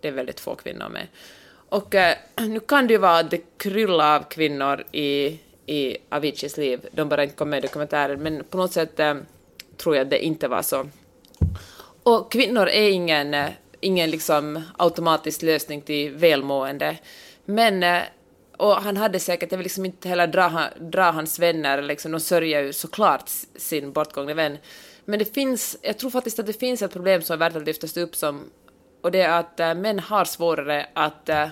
det 0.00 0.08
är 0.08 0.12
väldigt 0.12 0.40
få 0.40 0.54
kvinnor 0.54 0.88
med. 0.88 1.06
Och 1.68 1.94
eh, 1.94 2.16
nu 2.48 2.60
kan 2.60 2.86
det 2.86 2.92
ju 2.92 2.98
vara 2.98 3.18
att 3.18 3.30
det 3.30 3.58
kryllar 3.58 4.16
av 4.16 4.22
kvinnor 4.22 4.84
i, 4.92 5.38
i 5.66 5.96
Aviciis 6.08 6.56
liv, 6.56 6.88
de 6.92 7.08
bara 7.08 7.22
inte 7.22 7.36
kom 7.36 7.50
med 7.50 7.58
i 7.58 7.66
dokumentären, 7.66 8.22
men 8.22 8.44
på 8.44 8.56
något 8.56 8.72
sätt 8.72 9.00
eh, 9.00 9.14
tror 9.76 9.96
jag 9.96 10.04
att 10.04 10.10
det 10.10 10.24
inte 10.24 10.48
var 10.48 10.62
så. 10.62 10.86
Och 12.02 12.32
kvinnor 12.32 12.68
är 12.68 12.90
ingen, 12.90 13.34
eh, 13.34 13.50
ingen 13.80 14.10
liksom 14.10 14.62
automatisk 14.78 15.42
lösning 15.42 15.82
till 15.82 16.14
välmående. 16.14 16.96
Men, 17.44 17.82
eh, 17.82 18.02
och 18.56 18.76
han 18.76 18.96
hade 18.96 19.20
säkert, 19.20 19.50
jag 19.52 19.58
vill 19.58 19.64
liksom 19.64 19.84
inte 19.84 20.08
heller 20.08 20.26
dra, 20.26 20.62
dra 20.80 21.10
hans 21.10 21.38
vänner, 21.38 21.82
liksom, 21.82 22.12
de 22.12 22.20
sörjer 22.20 22.62
ju 22.62 22.72
såklart 22.72 23.28
sin 23.56 23.92
bortgångne 23.92 24.34
vän. 24.34 24.58
Men 25.04 25.18
det 25.18 25.34
finns, 25.34 25.76
jag 25.82 25.98
tror 25.98 26.10
faktiskt 26.10 26.38
att 26.38 26.46
det 26.46 26.52
finns 26.52 26.82
ett 26.82 26.92
problem 26.92 27.22
som 27.22 27.34
är 27.34 27.38
värt 27.38 27.56
att 27.56 27.66
lyftas 27.66 27.96
upp 27.96 28.16
som, 28.16 28.50
och 29.02 29.10
det 29.10 29.20
är 29.20 29.38
att 29.38 29.60
äh, 29.60 29.74
män 29.74 29.98
har 29.98 30.24
svårare 30.24 30.86
att 30.94 31.28
äh, 31.28 31.48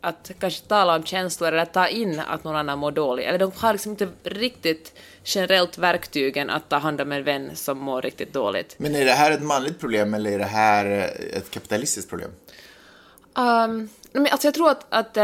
att 0.00 0.30
kanske 0.40 0.66
tala 0.66 0.96
om 0.96 1.04
känslor 1.04 1.52
eller 1.52 1.64
ta 1.64 1.88
in 1.88 2.20
att 2.20 2.44
någon 2.44 2.56
annan 2.56 2.78
mår 2.78 2.90
dåligt. 2.90 3.26
Eller 3.26 3.38
de 3.38 3.52
har 3.54 3.72
liksom 3.72 3.92
inte 3.92 4.08
riktigt 4.22 4.94
generellt 5.24 5.78
verktygen 5.78 6.50
att 6.50 6.68
ta 6.68 6.76
hand 6.76 7.00
om 7.00 7.12
en 7.12 7.24
vän 7.24 7.50
som 7.54 7.78
mår 7.78 8.02
riktigt 8.02 8.32
dåligt. 8.32 8.74
Men 8.78 8.94
är 8.94 9.04
det 9.04 9.12
här 9.12 9.30
ett 9.30 9.42
manligt 9.42 9.80
problem 9.80 10.14
eller 10.14 10.32
är 10.32 10.38
det 10.38 10.44
här 10.44 10.86
eh, 10.86 11.38
ett 11.38 11.50
kapitalistiskt 11.50 12.10
problem? 12.10 12.30
Um, 13.34 13.88
men 14.12 14.26
alltså 14.26 14.46
jag 14.46 14.54
tror 14.54 14.70
att, 14.70 14.86
att 14.88 15.16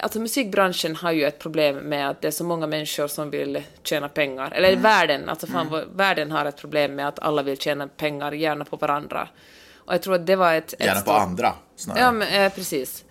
alltså 0.00 0.20
musikbranschen 0.20 0.96
har 0.96 1.12
ju 1.12 1.24
ett 1.24 1.38
problem 1.38 1.76
med 1.76 2.10
att 2.10 2.20
det 2.20 2.28
är 2.28 2.32
så 2.32 2.44
många 2.44 2.66
människor 2.66 3.06
som 3.06 3.30
vill 3.30 3.62
tjäna 3.82 4.08
pengar. 4.08 4.50
Eller 4.50 4.76
världen, 4.76 5.28
alltså 5.28 5.46
fan, 5.46 5.68
vad- 5.68 5.88
världen 5.96 6.30
har 6.30 6.44
ett 6.44 6.56
problem 6.56 6.94
med 6.94 7.08
att 7.08 7.18
alla 7.18 7.42
vill 7.42 7.58
tjäna 7.58 7.88
pengar, 7.88 8.32
gärna 8.32 8.64
på 8.64 8.76
varandra. 8.76 9.28
Och 9.76 9.94
jag 9.94 10.02
tror 10.02 10.14
att 10.14 10.26
det 10.26 10.36
var 10.36 10.54
ett... 10.54 10.72
ett 10.72 10.84
Gärna 10.84 11.00
på 11.00 11.12
andra 11.12 11.54
snarare. 11.76 12.02
Ja, 12.02 12.12
men, 12.12 12.28
eh, 12.28 12.52
precis. 12.52 13.04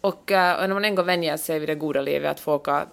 Och, 0.00 0.32
eh, 0.32 0.54
och 0.62 0.68
när 0.68 0.74
man 0.74 0.84
en 0.84 0.94
gång 0.94 1.06
vänjer 1.06 1.36
sig 1.36 1.58
vid 1.58 1.68
det 1.68 1.74
goda 1.74 2.00
livet, 2.00 2.30
att 2.30 2.40
få 2.40 2.54
åka 2.54 2.86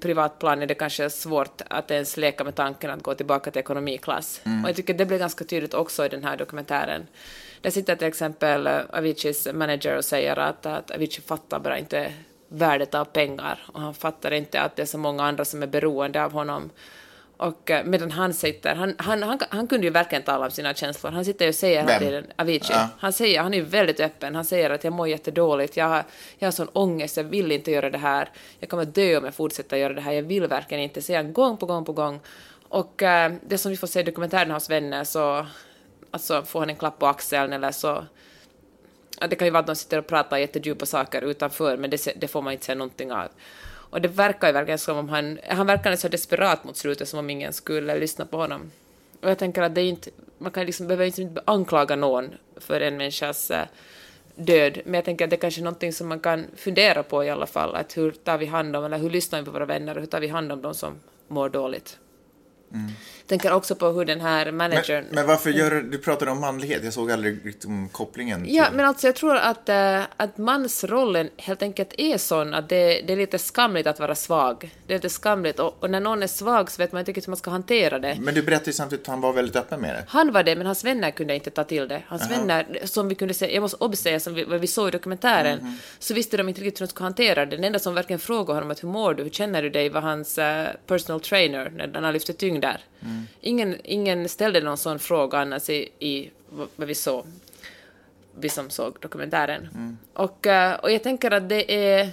privatplan, 0.00 0.62
är 0.62 0.66
det 0.66 0.74
kanske 0.74 1.10
svårt 1.10 1.62
att 1.68 1.90
ens 1.90 2.16
leka 2.16 2.44
med 2.44 2.54
tanken 2.54 2.90
att 2.90 3.02
gå 3.02 3.14
tillbaka 3.14 3.50
till 3.50 3.60
ekonomiklass. 3.60 4.40
Och 4.62 4.68
jag 4.68 4.76
tycker 4.76 4.94
det 4.94 5.06
blir 5.06 5.18
ganska 5.18 5.44
tydligt 5.44 5.74
också 5.74 6.06
i 6.06 6.08
den 6.08 6.24
här 6.24 6.36
dokumentären. 6.36 7.06
Där 7.60 7.70
sitter 7.70 7.96
till 7.96 8.06
exempel 8.08 8.66
eh, 8.66 8.80
Aviciis 8.92 9.48
manager 9.52 9.96
och 9.96 10.04
säger 10.04 10.38
att, 10.38 10.66
att 10.66 10.90
Avicii 10.90 11.22
fattar 11.26 11.58
bara 11.58 11.78
inte 11.78 12.12
värdet 12.52 12.94
av 12.94 13.04
pengar. 13.04 13.58
Och 13.66 13.80
han 13.80 13.94
fattar 13.94 14.30
inte 14.30 14.60
att 14.60 14.76
det 14.76 14.82
är 14.82 14.86
så 14.86 14.98
många 14.98 15.24
andra 15.24 15.44
som 15.44 15.62
är 15.62 15.66
beroende 15.66 16.24
av 16.24 16.32
honom. 16.32 16.70
Och 17.36 17.70
eh, 17.70 17.84
medan 17.84 18.10
han 18.10 18.34
sitter, 18.34 18.74
han, 18.74 18.94
han, 18.98 19.22
han, 19.22 19.38
han 19.50 19.66
kunde 19.66 19.86
ju 19.86 19.92
verkligen 19.92 20.22
tala 20.22 20.44
om 20.44 20.50
sina 20.50 20.74
känslor. 20.74 21.10
Han 21.10 21.24
sitter 21.24 21.44
ju 21.44 21.48
och 21.48 21.54
säger 21.54 21.80
hela 21.80 21.98
tiden, 21.98 22.26
Avicii, 22.36 22.74
Ja. 22.74 22.88
han 22.98 23.12
säger, 23.12 23.40
han 23.42 23.54
är 23.54 23.58
ju 23.58 23.64
väldigt 23.64 24.00
öppen, 24.00 24.34
han 24.34 24.44
säger 24.44 24.70
att 24.70 24.84
jag 24.84 24.92
mår 24.92 25.08
jättedåligt, 25.08 25.76
jag 25.76 25.88
har, 25.88 26.04
jag 26.38 26.46
har 26.46 26.52
sån 26.52 26.68
ångest, 26.72 27.16
jag 27.16 27.24
vill 27.24 27.52
inte 27.52 27.70
göra 27.70 27.90
det 27.90 27.98
här, 27.98 28.28
jag 28.58 28.68
kommer 28.68 28.84
dö 28.84 29.16
om 29.16 29.24
jag 29.24 29.34
fortsätter 29.34 29.76
göra 29.76 29.92
det 29.92 30.00
här, 30.00 30.12
jag 30.12 30.22
vill 30.22 30.46
verkligen 30.46 30.82
inte, 30.82 31.02
säger 31.02 31.22
han 31.22 31.32
gång 31.32 31.56
på 31.56 31.66
gång 31.66 31.84
på 31.84 31.92
gång. 31.92 32.20
Och 32.68 33.02
eh, 33.02 33.32
det 33.46 33.58
som 33.58 33.70
vi 33.70 33.76
får 33.76 33.86
se 33.86 34.00
i 34.00 34.02
dokumentären 34.02 34.50
hos 34.50 34.70
vänner 34.70 35.04
så 35.04 35.46
alltså, 36.10 36.42
får 36.42 36.60
han 36.60 36.70
en 36.70 36.76
klapp 36.76 36.98
på 36.98 37.06
axeln 37.06 37.52
eller 37.52 37.70
så 37.70 38.04
det 39.30 39.36
kan 39.36 39.46
ju 39.46 39.50
vara 39.50 39.60
att 39.60 39.66
de 39.66 39.76
sitter 39.76 39.98
och 39.98 40.06
pratar 40.06 40.38
jättedjupa 40.38 40.86
saker 40.86 41.22
utanför, 41.22 41.76
men 41.76 41.90
det, 41.90 42.12
det 42.16 42.28
får 42.28 42.42
man 42.42 42.52
inte 42.52 42.64
se 42.64 42.74
någonting 42.74 43.12
av. 43.12 43.28
Och 43.92 44.00
det 44.00 44.08
verkar 44.08 44.46
ju 44.46 44.52
verkligen 44.52 44.78
som 44.78 44.98
om 44.98 45.08
han, 45.08 45.38
han 45.48 45.66
verkar 45.66 45.96
så 45.96 46.08
desperat 46.08 46.64
mot 46.64 46.76
slutet, 46.76 47.08
som 47.08 47.18
om 47.18 47.30
ingen 47.30 47.52
skulle 47.52 47.98
lyssna 47.98 48.26
på 48.26 48.36
honom. 48.36 48.70
Och 49.22 49.30
jag 49.30 49.38
tänker 49.38 49.62
att 49.62 49.74
det 49.74 49.80
är 49.80 49.88
inte, 49.88 50.10
man 50.38 50.52
kan 50.52 50.66
liksom, 50.66 50.86
behöver 50.86 51.04
liksom 51.04 51.24
inte 51.24 51.42
anklaga 51.44 51.96
någon 51.96 52.34
för 52.56 52.80
en 52.80 52.96
människas 52.96 53.50
eh, 53.50 53.66
död, 54.34 54.80
men 54.84 54.94
jag 54.94 55.04
tänker 55.04 55.24
att 55.24 55.30
det 55.30 55.36
är 55.36 55.40
kanske 55.40 55.60
är 55.60 55.64
någonting 55.64 55.92
som 55.92 56.08
man 56.08 56.20
kan 56.20 56.46
fundera 56.56 57.02
på 57.02 57.24
i 57.24 57.30
alla 57.30 57.46
fall, 57.46 57.74
att 57.74 57.96
hur 57.96 58.10
tar 58.10 58.38
vi 58.38 58.46
hand 58.46 58.76
om, 58.76 58.84
eller 58.84 58.98
hur 58.98 59.10
lyssnar 59.10 59.38
vi 59.38 59.44
på 59.44 59.50
våra 59.50 59.66
vänner, 59.66 59.94
och 59.94 60.00
hur 60.00 60.06
tar 60.06 60.20
vi 60.20 60.28
hand 60.28 60.52
om 60.52 60.62
de 60.62 60.74
som 60.74 61.00
mår 61.28 61.48
dåligt. 61.48 61.98
Mm. 62.72 62.90
Tänker 63.32 63.52
också 63.52 63.74
på 63.74 63.88
hur 63.88 64.04
den 64.04 64.20
här 64.20 64.52
managern... 64.52 65.04
Men, 65.04 65.14
men 65.14 65.26
varför 65.26 65.50
gör 65.50 65.70
du, 65.70 65.82
du 65.82 65.98
pratade 65.98 66.30
om 66.30 66.40
manlighet, 66.40 66.84
jag 66.84 66.92
såg 66.92 67.10
aldrig 67.12 67.46
riktigt 67.46 67.64
om 67.64 67.88
kopplingen. 67.88 68.44
Ja, 68.48 68.64
till- 68.66 68.76
men 68.76 68.86
alltså 68.86 69.06
jag 69.06 69.14
tror 69.16 69.36
att, 69.36 69.68
äh, 69.68 70.00
att 70.16 70.38
mansrollen 70.38 71.28
helt 71.36 71.62
enkelt 71.62 71.94
är 71.98 72.18
sån 72.18 72.54
att 72.54 72.68
det, 72.68 73.00
det 73.06 73.12
är 73.12 73.16
lite 73.16 73.38
skamligt 73.38 73.86
att 73.86 74.00
vara 74.00 74.14
svag. 74.14 74.74
Det 74.86 74.92
är 74.92 74.96
lite 74.98 75.08
skamligt 75.08 75.58
och, 75.58 75.76
och 75.82 75.90
när 75.90 76.00
någon 76.00 76.22
är 76.22 76.26
svag 76.26 76.70
så 76.70 76.82
vet 76.82 76.92
man 76.92 77.00
inte 77.00 77.10
riktigt 77.10 77.26
hur 77.26 77.30
man 77.30 77.36
ska 77.36 77.50
hantera 77.50 77.98
det. 77.98 78.16
Men 78.20 78.34
du 78.34 78.42
berättade 78.42 78.70
ju 78.70 78.72
samtidigt 78.72 79.04
att 79.04 79.10
han 79.10 79.20
var 79.20 79.32
väldigt 79.32 79.56
öppen 79.56 79.80
med 79.80 79.94
det. 79.94 80.04
Han 80.08 80.32
var 80.32 80.42
det, 80.42 80.56
men 80.56 80.66
hans 80.66 80.84
vänner 80.84 81.10
kunde 81.10 81.34
inte 81.34 81.50
ta 81.50 81.64
till 81.64 81.88
det. 81.88 82.02
Hans 82.06 82.30
vänner, 82.30 82.78
som 82.84 83.08
vi 83.08 83.14
kunde 83.14 83.34
se, 83.34 83.54
jag 83.54 83.60
måste 83.60 83.76
obsäga, 83.84 84.20
som 84.20 84.34
vi, 84.34 84.44
vad 84.44 84.60
vi 84.60 84.66
såg 84.66 84.88
i 84.88 84.90
dokumentären, 84.90 85.78
så 85.98 86.14
visste 86.14 86.36
de 86.36 86.48
inte 86.48 86.60
riktigt 86.60 86.80
hur 86.80 86.86
de 86.86 86.90
skulle 86.90 87.04
hantera 87.06 87.46
det. 87.46 87.56
Den 87.56 87.64
enda 87.64 87.78
som 87.78 87.94
verkligen 87.94 88.20
frågade 88.20 88.52
honom 88.56 88.70
att 88.70 88.82
hur 88.82 88.88
mår 88.88 89.14
du, 89.14 89.22
hur 89.22 89.30
känner 89.30 89.62
du 89.62 89.70
dig, 89.70 89.88
var 89.88 90.00
hans 90.00 90.38
eh, 90.38 90.68
personal 90.86 91.20
trainer 91.20 91.88
när 91.92 92.00
han 92.02 92.12
lyfte 92.12 92.32
tyngd 92.32 92.62
där. 92.62 92.80
Ingen, 93.40 93.76
ingen 93.84 94.28
ställde 94.28 94.60
någon 94.60 94.78
sån 94.78 94.98
fråga 94.98 95.38
annars 95.38 95.70
i, 95.70 95.88
i 95.98 96.30
vad 96.76 96.88
vi 96.88 96.94
såg, 96.94 97.26
vi 98.38 98.48
som 98.48 98.70
såg 98.70 98.96
dokumentären. 99.00 99.98
Och, 100.14 100.46
eh, 100.46 100.74
och 100.74 100.90
jag 100.90 101.02
tänker 101.02 101.30
att 101.30 101.48
det 101.48 101.94
är... 101.94 102.10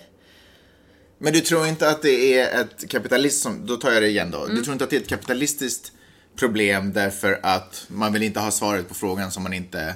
Men 1.17 1.33
du 1.33 1.39
tror 1.39 1.67
inte 1.67 1.89
att 1.89 2.01
det 2.01 2.39
är 2.39 2.61
ett 2.61 2.89
kapitalist 2.89 3.41
som, 3.41 3.65
då 3.65 3.75
tar 3.75 3.91
jag 3.91 4.03
det 4.03 4.09
igen 4.09 4.31
då. 4.31 4.43
Mm. 4.43 4.55
Du 4.55 4.61
tror 4.63 4.73
inte 4.73 4.83
att 4.83 4.89
det 4.89 4.95
är 4.95 5.01
ett 5.01 5.07
kapitalistiskt 5.07 5.91
problem 6.35 6.93
därför 6.93 7.39
att 7.43 7.85
man 7.87 8.13
vill 8.13 8.23
inte 8.23 8.39
ha 8.39 8.51
svaret 8.51 8.87
på 8.87 8.93
frågan 8.93 9.31
som 9.31 9.43
man 9.43 9.53
inte... 9.53 9.95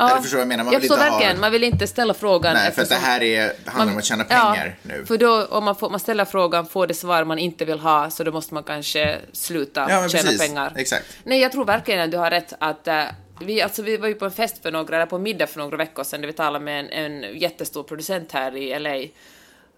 Eller 0.00 0.22
förstår 0.22 0.38
jag 0.38 0.48
menar? 0.48 0.64
Man 0.64 0.72
jag 0.72 0.80
vill 0.80 0.90
inte 0.92 1.04
verkligen, 1.04 1.36
ha... 1.36 1.40
man 1.40 1.52
vill 1.52 1.64
inte 1.64 1.86
ställa 1.86 2.14
frågan 2.14 2.54
Nej, 2.54 2.72
för 2.72 2.82
att 2.82 2.88
det 2.88 2.94
här 2.94 3.22
är, 3.22 3.52
handlar 3.66 3.92
om 3.92 3.98
att 3.98 4.04
tjäna 4.04 4.24
pengar 4.24 4.76
nu. 4.82 5.06
För 5.06 5.18
då, 5.18 5.46
om 5.46 5.64
man, 5.64 5.76
får, 5.76 5.90
man 5.90 6.00
ställer 6.00 6.24
frågan, 6.24 6.66
får 6.66 6.86
det 6.86 6.94
svar 6.94 7.24
man 7.24 7.38
inte 7.38 7.64
vill 7.64 7.78
ha, 7.78 8.10
så 8.10 8.24
då 8.24 8.32
måste 8.32 8.54
man 8.54 8.62
kanske 8.62 9.18
sluta 9.32 9.80
Ja, 9.80 10.08
tjäna 10.08 10.22
precis. 10.22 10.40
pengar. 10.40 10.72
Exakt. 10.76 11.04
Nej, 11.24 11.40
jag 11.40 11.52
tror 11.52 11.64
verkligen 11.64 12.00
att 12.00 12.10
du 12.10 12.16
har 12.16 12.30
rätt 12.30 12.52
att, 12.58 12.88
äh, 12.88 13.04
vi, 13.40 13.62
alltså, 13.62 13.82
vi 13.82 13.96
var 13.96 14.08
ju 14.08 14.14
på 14.14 14.24
en 14.24 14.30
fest 14.30 14.62
för 14.62 14.72
några, 14.72 14.96
eller 14.96 15.06
på 15.06 15.16
en 15.16 15.22
middag 15.22 15.46
för 15.46 15.58
några 15.58 15.76
veckor 15.76 16.04
sedan, 16.04 16.20
där 16.20 16.26
vi 16.26 16.32
talade 16.32 16.64
med 16.64 16.80
en, 16.80 17.22
en 17.22 17.38
jättestor 17.38 17.82
producent 17.82 18.32
här 18.32 18.56
i 18.56 18.78
LA. 18.78 19.08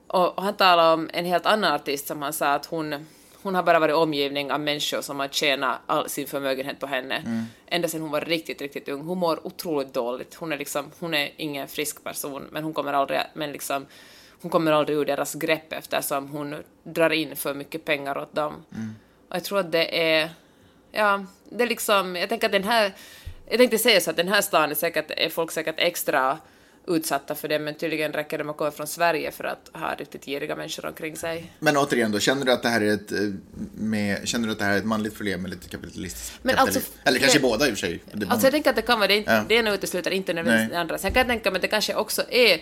Och, 0.07 0.39
och 0.39 0.45
han 0.45 0.55
talade 0.55 0.93
om 0.93 1.11
en 1.13 1.25
helt 1.25 1.47
annan 1.47 1.73
artist 1.73 2.07
som 2.07 2.23
han 2.23 2.33
sa 2.33 2.53
att 2.53 2.67
hon, 2.67 3.07
hon 3.43 3.55
har 3.55 3.63
bara 3.63 3.79
varit 3.79 3.95
omgivning 3.95 4.53
av 4.53 4.61
människor 4.61 5.01
som 5.01 5.21
har 5.21 5.29
tjänat 5.29 5.79
all 5.87 6.09
sin 6.09 6.27
förmögenhet 6.27 6.81
på 6.81 6.87
henne. 6.87 7.17
Mm. 7.17 7.45
Ända 7.67 7.89
sedan 7.89 8.01
hon 8.01 8.11
var 8.11 8.21
riktigt, 8.21 8.61
riktigt 8.61 8.89
ung. 8.89 9.01
Hon 9.01 9.19
mår 9.19 9.47
otroligt 9.47 9.95
dåligt. 9.95 10.35
Hon 10.35 10.53
är 10.53 10.59
liksom, 10.59 10.91
hon 10.99 11.15
är 11.15 11.31
ingen 11.37 11.69
frisk 11.69 12.05
person, 12.05 12.49
men 12.51 12.65
hon 12.65 12.73
kommer 12.73 12.93
aldrig, 12.93 13.21
men 13.35 13.53
liksom, 13.53 13.87
hon 14.43 14.51
kommer 14.51 14.73
aldrig 14.73 14.99
ur 14.99 15.05
deras 15.05 15.35
grepp 15.35 15.73
eftersom 15.73 16.29
hon 16.29 16.63
drar 16.83 17.11
in 17.11 17.37
för 17.37 17.55
mycket 17.55 17.85
pengar 17.85 18.19
åt 18.19 18.35
dem. 18.35 18.65
Mm. 18.75 18.95
Och 19.29 19.37
jag 19.37 19.45
tror 19.45 19.59
att 19.59 19.73
det 19.73 20.13
är, 20.13 20.31
ja, 20.93 21.25
det 21.51 21.65
är 21.65 21.69
liksom, 21.69 22.17
jag 22.17 22.29
tänker 22.29 22.47
att 22.47 22.53
den 22.53 22.65
här, 22.65 22.93
jag 23.49 23.59
tänkte 23.59 23.79
säga 23.79 24.01
så 24.01 24.11
att 24.11 24.17
den 24.17 24.29
här 24.29 24.41
stan 24.41 24.71
är 24.71 24.75
säkert, 24.75 25.11
är 25.11 25.29
folk 25.29 25.51
säkert 25.51 25.75
extra 25.79 26.39
utsatta 26.87 27.35
för 27.35 27.49
det, 27.49 27.59
men 27.59 27.75
tydligen 27.75 28.13
räcker 28.13 28.39
det 28.39 28.45
med 28.45 28.51
att 28.51 28.57
komma 28.57 28.71
från 28.71 28.87
Sverige 28.87 29.31
för 29.31 29.45
att 29.45 29.71
ha 29.73 29.95
riktigt 29.95 30.25
giriga 30.25 30.57
människor 30.57 30.87
omkring 30.87 31.17
sig. 31.17 31.53
Men 31.59 31.77
återigen 31.77 32.13
då, 32.13 32.21
känner 32.21 32.45
du 32.45 32.53
att 32.53 32.63
det 32.63 32.69
här 32.69 32.81
är 32.81 32.95
ett, 32.95 33.13
eh, 33.13 33.19
med, 33.75 34.29
känner 34.29 34.47
du 34.47 34.53
att 34.53 34.59
det 34.59 34.65
här 34.65 34.73
är 34.73 34.79
ett 34.79 34.85
manligt 34.85 35.17
problem 35.17 35.45
eller 35.45 35.57
ett 35.57 35.71
kapitalistiskt? 35.71 36.39
Men 36.43 36.59
alltså, 36.59 36.81
eller 37.05 37.19
kanske 37.19 37.39
det, 37.39 37.43
båda 37.43 37.69
i 37.69 37.73
och 37.73 37.79
för 37.79 37.87
sig. 37.87 38.03
Alltså 38.29 38.47
jag 38.47 38.53
tänker 38.53 38.71
att 38.71 38.77
det 38.77 38.83
kan 38.83 38.99
vara 38.99 39.09
det, 39.09 39.25
ja. 39.27 39.45
det 39.49 39.55
ena 39.55 39.75
utesluter 39.75 40.11
inte 40.11 40.35
nödvändigtvis 40.35 40.73
det 40.73 40.81
andra. 40.81 40.99
Sen 40.99 41.13
kan 41.13 41.21
jag 41.21 41.29
tänka 41.29 41.51
mig 41.51 41.57
att 41.57 41.63
det 41.63 41.69
kanske 41.69 41.95
också 41.95 42.23
är 42.31 42.61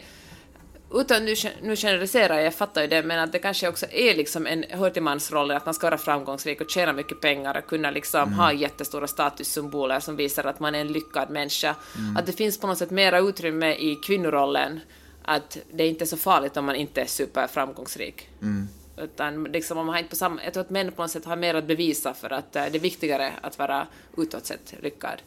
utan 0.95 1.25
nu, 1.25 1.35
nu 1.63 1.77
generaliserar 1.77 2.37
jag, 2.37 2.47
jag 2.47 2.55
fattar 2.55 2.83
ju 2.83 2.89
det, 2.89 3.03
men 3.03 3.19
att 3.19 3.33
det 3.33 3.39
kanske 3.39 3.69
också 3.69 3.87
är 3.91 4.15
liksom 4.15 4.47
en, 4.47 4.65
hör 4.69 4.91
till 4.91 5.03
mansrollen, 5.03 5.57
att 5.57 5.65
man 5.65 5.75
ska 5.75 5.87
vara 5.87 5.99
framgångsrik 5.99 6.61
och 6.61 6.71
tjäna 6.71 6.93
mycket 6.93 7.21
pengar 7.21 7.59
och 7.59 7.67
kunna 7.67 7.91
liksom 7.91 8.23
mm. 8.23 8.35
ha 8.35 8.53
jättestora 8.53 9.07
statussymboler 9.07 10.01
som 10.01 10.17
visar 10.17 10.45
att 10.45 10.61
man 10.61 10.75
är 10.75 10.81
en 10.81 10.93
lyckad 10.93 11.31
människa. 11.31 11.77
Mm. 11.99 12.17
Att 12.17 12.27
det 12.27 12.33
finns 12.33 12.59
på 12.59 12.67
något 12.67 12.79
sätt 12.79 12.91
mera 12.91 13.19
utrymme 13.19 13.75
i 13.75 13.97
kvinnorollen, 14.07 14.81
att 15.23 15.59
det 15.73 15.85
är 15.85 15.89
inte 15.89 16.05
är 16.05 16.07
så 16.07 16.17
farligt 16.17 16.57
om 16.57 16.65
man 16.65 16.77
inte 16.77 17.01
är 17.01 17.07
superframgångsrik. 17.07 18.29
Mm. 18.43 18.69
Utan 18.97 19.45
liksom 19.45 19.79
om 19.79 19.87
man 19.87 19.93
har 19.93 19.99
inte 19.99 20.11
på 20.11 20.17
samma, 20.17 20.45
jag 20.45 20.53
tror 20.53 20.61
att 20.61 20.71
män 20.71 20.93
på 20.93 21.03
något 21.03 21.11
sätt 21.11 21.25
har 21.25 21.37
mer 21.37 21.55
att 21.55 21.65
bevisa 21.67 22.15
för 22.15 22.33
att 22.33 22.57
eh, 22.57 22.65
det 22.71 22.79
är 22.79 22.81
viktigare 22.81 23.33
att 23.41 23.59
vara 23.59 23.87
utåt 24.17 24.47
sett 24.47 24.75
lyckad. 24.83 25.23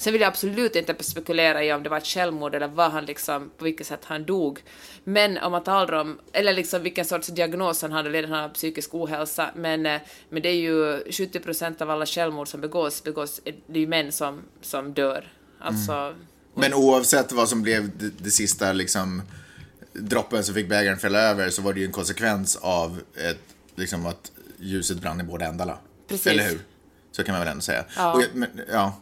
Sen 0.00 0.12
vill 0.12 0.22
jag 0.22 0.28
absolut 0.28 0.76
inte 0.76 1.04
spekulera 1.04 1.64
i 1.64 1.72
om 1.72 1.82
det 1.82 1.88
var 1.88 1.98
ett 1.98 2.06
självmord 2.06 2.54
eller 2.54 2.68
vad 2.68 2.92
han 2.92 3.04
liksom, 3.04 3.50
på 3.58 3.64
vilket 3.64 3.86
sätt 3.86 4.00
han 4.04 4.24
dog. 4.24 4.62
Men 5.04 5.38
om 5.38 5.52
man 5.52 5.64
talar 5.64 5.92
om, 5.92 6.18
eller 6.32 6.52
liksom 6.52 6.82
vilken 6.82 7.04
sorts 7.04 7.28
diagnos 7.28 7.82
han 7.82 7.92
hade, 7.92 8.20
han 8.20 8.32
hade 8.32 8.54
psykisk 8.54 8.94
ohälsa, 8.94 9.50
men, 9.54 9.86
eh, 9.86 10.00
men 10.28 10.42
det 10.42 10.48
är 10.48 10.54
ju 10.54 11.02
70 11.12 11.40
procent 11.40 11.80
av 11.80 11.90
alla 11.90 12.06
självmord 12.06 12.48
som 12.48 12.60
begås, 12.60 13.02
begås 13.02 13.40
det 13.44 13.78
är 13.78 13.80
ju 13.80 13.86
män 13.86 14.12
som, 14.12 14.42
som 14.60 14.92
dör. 14.94 15.32
Alltså... 15.58 15.92
Mm. 15.92 16.16
Men 16.54 16.74
oavsett 16.74 17.32
vad 17.32 17.48
som 17.48 17.62
blev 17.62 17.98
det, 17.98 18.10
det 18.18 18.30
sista 18.30 18.72
liksom 18.72 19.22
droppen 19.92 20.44
som 20.44 20.54
fick 20.54 20.68
bägaren 20.68 20.98
fälla 20.98 21.18
över 21.18 21.50
så 21.50 21.62
var 21.62 21.72
det 21.72 21.80
ju 21.80 21.86
en 21.86 21.92
konsekvens 21.92 22.56
av 22.56 23.00
ett, 23.16 23.40
liksom 23.74 24.06
att 24.06 24.32
ljuset 24.58 25.00
brann 25.00 25.20
i 25.20 25.24
båda 25.24 25.46
ändarna. 25.46 25.78
Precis. 26.08 26.26
Eller 26.26 26.48
hur? 26.48 26.60
Så 27.12 27.24
kan 27.24 27.32
man 27.32 27.40
väl 27.40 27.48
ändå 27.48 27.62
säga. 27.62 27.84
Ja. 27.96 28.12
Och, 28.12 28.22
men, 28.34 28.48
ja. 28.72 29.00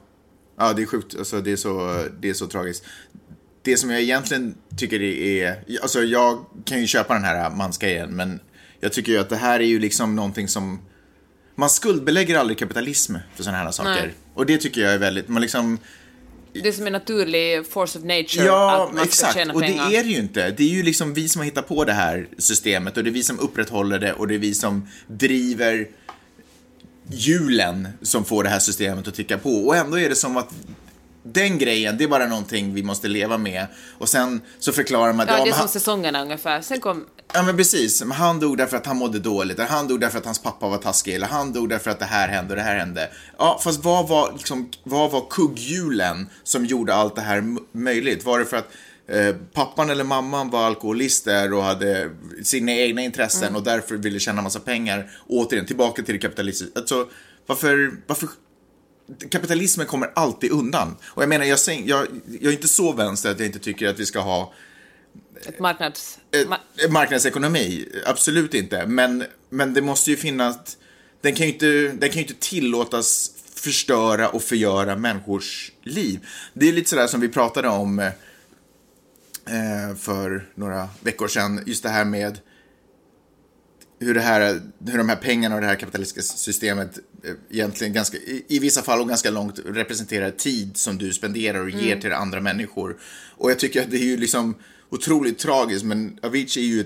Ja, 0.58 0.72
det 0.72 0.82
är 0.82 0.86
sjukt. 0.86 1.18
Alltså, 1.18 1.40
det, 1.40 1.52
är 1.52 1.56
så, 1.56 2.04
det 2.20 2.30
är 2.30 2.34
så 2.34 2.46
tragiskt. 2.46 2.84
Det 3.62 3.76
som 3.76 3.90
jag 3.90 4.00
egentligen 4.00 4.54
tycker 4.76 5.02
är... 5.02 5.64
Alltså, 5.82 6.02
jag 6.02 6.44
kan 6.64 6.80
ju 6.80 6.86
köpa 6.86 7.14
den 7.14 7.24
här 7.24 7.50
mansgrejen, 7.50 8.16
men 8.16 8.40
jag 8.80 8.92
tycker 8.92 9.12
ju 9.12 9.18
att 9.18 9.28
det 9.28 9.36
här 9.36 9.60
är 9.60 9.64
ju 9.64 9.78
liksom 9.78 10.16
någonting 10.16 10.48
som... 10.48 10.80
Man 11.54 11.70
skuldbelägger 11.70 12.38
aldrig 12.38 12.58
kapitalism 12.58 13.14
för 13.34 13.42
sådana 13.42 13.58
här 13.58 13.70
saker. 13.70 13.90
Nej. 13.90 14.14
Och 14.34 14.46
det 14.46 14.58
tycker 14.58 14.80
jag 14.80 14.94
är 14.94 14.98
väldigt... 14.98 15.28
Man 15.28 15.42
liksom... 15.42 15.78
Det 16.52 16.68
är 16.68 16.72
som 16.72 16.86
en 16.86 16.92
naturlig 16.92 17.66
force 17.66 17.98
of 17.98 18.04
nature 18.04 18.46
ja, 18.46 18.86
att 18.86 18.94
man 18.94 19.04
exakt. 19.04 19.30
ska 19.30 19.38
tjäna 19.38 19.54
och 19.54 19.60
pengar. 19.60 19.90
det 19.90 19.96
är 19.96 20.04
det 20.04 20.10
ju 20.10 20.18
inte. 20.18 20.50
Det 20.50 20.62
är 20.62 20.68
ju 20.68 20.82
liksom 20.82 21.14
vi 21.14 21.28
som 21.28 21.40
har 21.40 21.44
hittat 21.44 21.68
på 21.68 21.84
det 21.84 21.92
här 21.92 22.28
systemet 22.38 22.96
och 22.96 23.04
det 23.04 23.10
är 23.10 23.12
vi 23.12 23.22
som 23.22 23.40
upprätthåller 23.40 23.98
det 23.98 24.12
och 24.12 24.28
det 24.28 24.34
är 24.34 24.38
vi 24.38 24.54
som 24.54 24.88
driver 25.06 25.88
hjulen 27.10 27.88
som 28.02 28.24
får 28.24 28.44
det 28.44 28.50
här 28.50 28.58
systemet 28.58 29.08
att 29.08 29.14
ticka 29.14 29.38
på. 29.38 29.50
Och 29.50 29.76
ändå 29.76 29.98
är 29.98 30.08
det 30.08 30.16
som 30.16 30.36
att 30.36 30.48
den 31.22 31.58
grejen, 31.58 31.98
det 31.98 32.04
är 32.04 32.08
bara 32.08 32.26
någonting 32.26 32.74
vi 32.74 32.82
måste 32.82 33.08
leva 33.08 33.38
med. 33.38 33.66
Och 33.98 34.08
sen 34.08 34.40
så 34.58 34.72
förklarar 34.72 35.12
man. 35.12 35.26
Ja, 35.28 35.36
det 35.36 35.40
är 35.40 35.52
som 35.52 35.60
han... 35.60 35.68
säsongerna 35.68 36.22
ungefär. 36.22 36.60
Sen 36.60 36.80
kom... 36.80 37.06
Ja, 37.32 37.42
men 37.42 37.56
precis. 37.56 38.02
Han 38.12 38.40
dog 38.40 38.58
därför 38.58 38.76
att 38.76 38.86
han 38.86 38.96
mådde 38.96 39.18
dåligt, 39.18 39.58
eller 39.58 39.68
han 39.68 39.88
dog 39.88 40.00
därför 40.00 40.18
att 40.18 40.24
hans 40.24 40.42
pappa 40.42 40.68
var 40.68 40.78
taskig, 40.78 41.14
eller 41.14 41.26
han 41.26 41.52
dog 41.52 41.68
därför 41.68 41.90
att 41.90 41.98
det 41.98 42.04
här 42.04 42.28
hände 42.28 42.52
och 42.52 42.56
det 42.56 42.62
här 42.62 42.78
hände. 42.78 43.10
Ja, 43.38 43.60
fast 43.64 43.84
vad 43.84 44.08
var, 44.08 44.32
liksom, 44.32 44.70
vad 44.84 45.10
var 45.10 45.26
kugghjulen 45.30 46.28
som 46.44 46.64
gjorde 46.64 46.94
allt 46.94 47.16
det 47.16 47.22
här 47.22 47.44
möjligt? 47.72 48.24
Var 48.24 48.38
det 48.38 48.44
för 48.44 48.56
att 48.56 48.68
Eh, 49.08 49.34
pappan 49.52 49.90
eller 49.90 50.04
mamman 50.04 50.50
var 50.50 50.66
alkoholister 50.66 51.52
och 51.52 51.62
hade 51.62 52.10
sina 52.42 52.72
egna 52.72 53.02
intressen 53.02 53.42
mm. 53.42 53.56
och 53.56 53.62
därför 53.62 53.96
ville 53.96 54.20
tjäna 54.20 54.42
massa 54.42 54.60
pengar. 54.60 55.10
Återigen, 55.26 55.66
tillbaka 55.66 56.02
till 56.02 56.14
det 56.14 56.20
kapitalistiska. 56.20 56.80
Alltså, 56.80 57.08
varför, 57.46 57.92
varför 58.06 58.28
kapitalismen 59.30 59.86
kommer 59.86 60.10
alltid 60.14 60.50
undan. 60.52 60.96
Och 61.04 61.22
jag 61.22 61.28
menar, 61.28 61.44
jag, 61.44 61.58
jag, 61.84 62.06
jag 62.40 62.52
är 62.52 62.56
inte 62.56 62.68
så 62.68 62.92
vänster 62.92 63.30
att 63.30 63.38
jag 63.38 63.46
inte 63.46 63.58
tycker 63.58 63.88
att 63.88 63.98
vi 63.98 64.06
ska 64.06 64.20
ha 64.20 64.52
ett 65.46 65.58
marknads... 65.58 66.18
Ett, 66.30 66.90
marknadsekonomi, 66.90 67.88
absolut 68.06 68.54
inte. 68.54 68.86
Men, 68.86 69.24
men 69.50 69.74
det 69.74 69.82
måste 69.82 70.10
ju 70.10 70.16
finnas... 70.16 70.76
Den 71.20 71.34
kan 71.34 71.46
ju 71.46 71.52
inte, 71.52 71.66
den 71.88 72.10
kan 72.10 72.18
inte 72.18 72.34
tillåtas 72.34 73.30
förstöra 73.54 74.28
och 74.28 74.42
förgöra 74.42 74.96
människors 74.96 75.72
liv. 75.82 76.26
Det 76.52 76.68
är 76.68 76.72
lite 76.72 76.90
sådär 76.90 77.06
som 77.06 77.20
vi 77.20 77.28
pratade 77.28 77.68
om 77.68 77.98
eh, 77.98 78.06
eh, 78.06 78.12
för 79.96 80.48
några 80.54 80.88
veckor 81.00 81.28
sedan. 81.28 81.60
Just 81.66 81.82
det 81.82 81.88
här 81.88 82.04
med 82.04 82.38
hur, 84.00 84.14
det 84.14 84.20
här, 84.20 84.60
hur 84.86 84.98
de 84.98 85.08
här 85.08 85.16
pengarna 85.16 85.54
och 85.54 85.60
det 85.60 85.66
här 85.66 85.76
kapitalistiska 85.76 86.36
systemet 86.36 86.98
eh, 87.24 87.32
egentligen 87.50 87.92
ganska, 87.92 88.16
i, 88.48 88.58
vissa 88.58 88.82
fall 88.82 89.00
och 89.00 89.08
ganska 89.08 89.30
långt 89.30 89.58
representerar 89.64 90.30
tid 90.30 90.76
som 90.76 90.98
du 90.98 91.12
spenderar 91.12 91.60
och 91.60 91.70
ger 91.70 91.92
mm. 91.92 92.00
till 92.00 92.12
andra 92.12 92.40
människor. 92.40 92.96
Och 93.36 93.50
jag 93.50 93.58
tycker 93.58 93.82
att 93.82 93.90
det 93.90 93.96
är 93.96 94.04
ju 94.04 94.16
liksom 94.16 94.54
otroligt 94.90 95.38
tragiskt, 95.38 95.84
men 95.84 96.18
Avicii 96.22 96.62
är 96.62 96.76
ju 96.76 96.84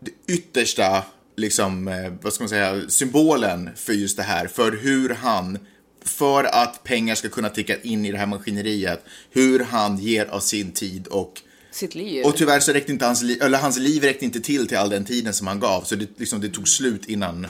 det 0.00 0.32
yttersta, 0.32 1.04
liksom, 1.36 1.88
eh, 1.88 2.12
vad 2.22 2.32
ska 2.32 2.44
man 2.44 2.48
säga, 2.48 2.88
symbolen 2.88 3.70
för 3.76 3.92
just 3.92 4.16
det 4.16 4.22
här, 4.22 4.46
för 4.46 4.72
hur 4.72 5.08
han 5.10 5.58
för 6.04 6.44
att 6.44 6.84
pengar 6.84 7.14
ska 7.14 7.28
kunna 7.28 7.48
ticka 7.48 7.80
in 7.80 8.06
i 8.06 8.12
det 8.12 8.18
här 8.18 8.26
maskineriet, 8.26 9.04
hur 9.30 9.60
han 9.60 9.98
ger 9.98 10.26
av 10.26 10.40
sin 10.40 10.72
tid 10.72 11.06
och 11.06 11.42
sitt 11.74 11.94
liv. 11.94 12.24
Och 12.24 12.36
tyvärr 12.36 12.60
så 12.60 12.72
räckte 12.72 12.92
inte 12.92 13.04
hans 13.04 13.22
liv, 13.22 13.42
eller 13.42 13.58
hans 13.58 13.78
liv 13.78 14.02
räckte 14.02 14.24
inte 14.24 14.40
till 14.40 14.68
till 14.68 14.78
all 14.78 14.90
den 14.90 15.04
tiden 15.04 15.34
som 15.34 15.46
han 15.46 15.60
gav. 15.60 15.82
Så 15.82 15.96
det, 15.96 16.18
liksom, 16.18 16.40
det 16.40 16.48
tog 16.48 16.68
slut 16.68 17.04
innan, 17.08 17.46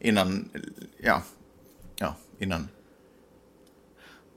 innan, 0.00 0.48
ja, 1.02 1.22
ja, 1.96 2.16
innan. 2.38 2.68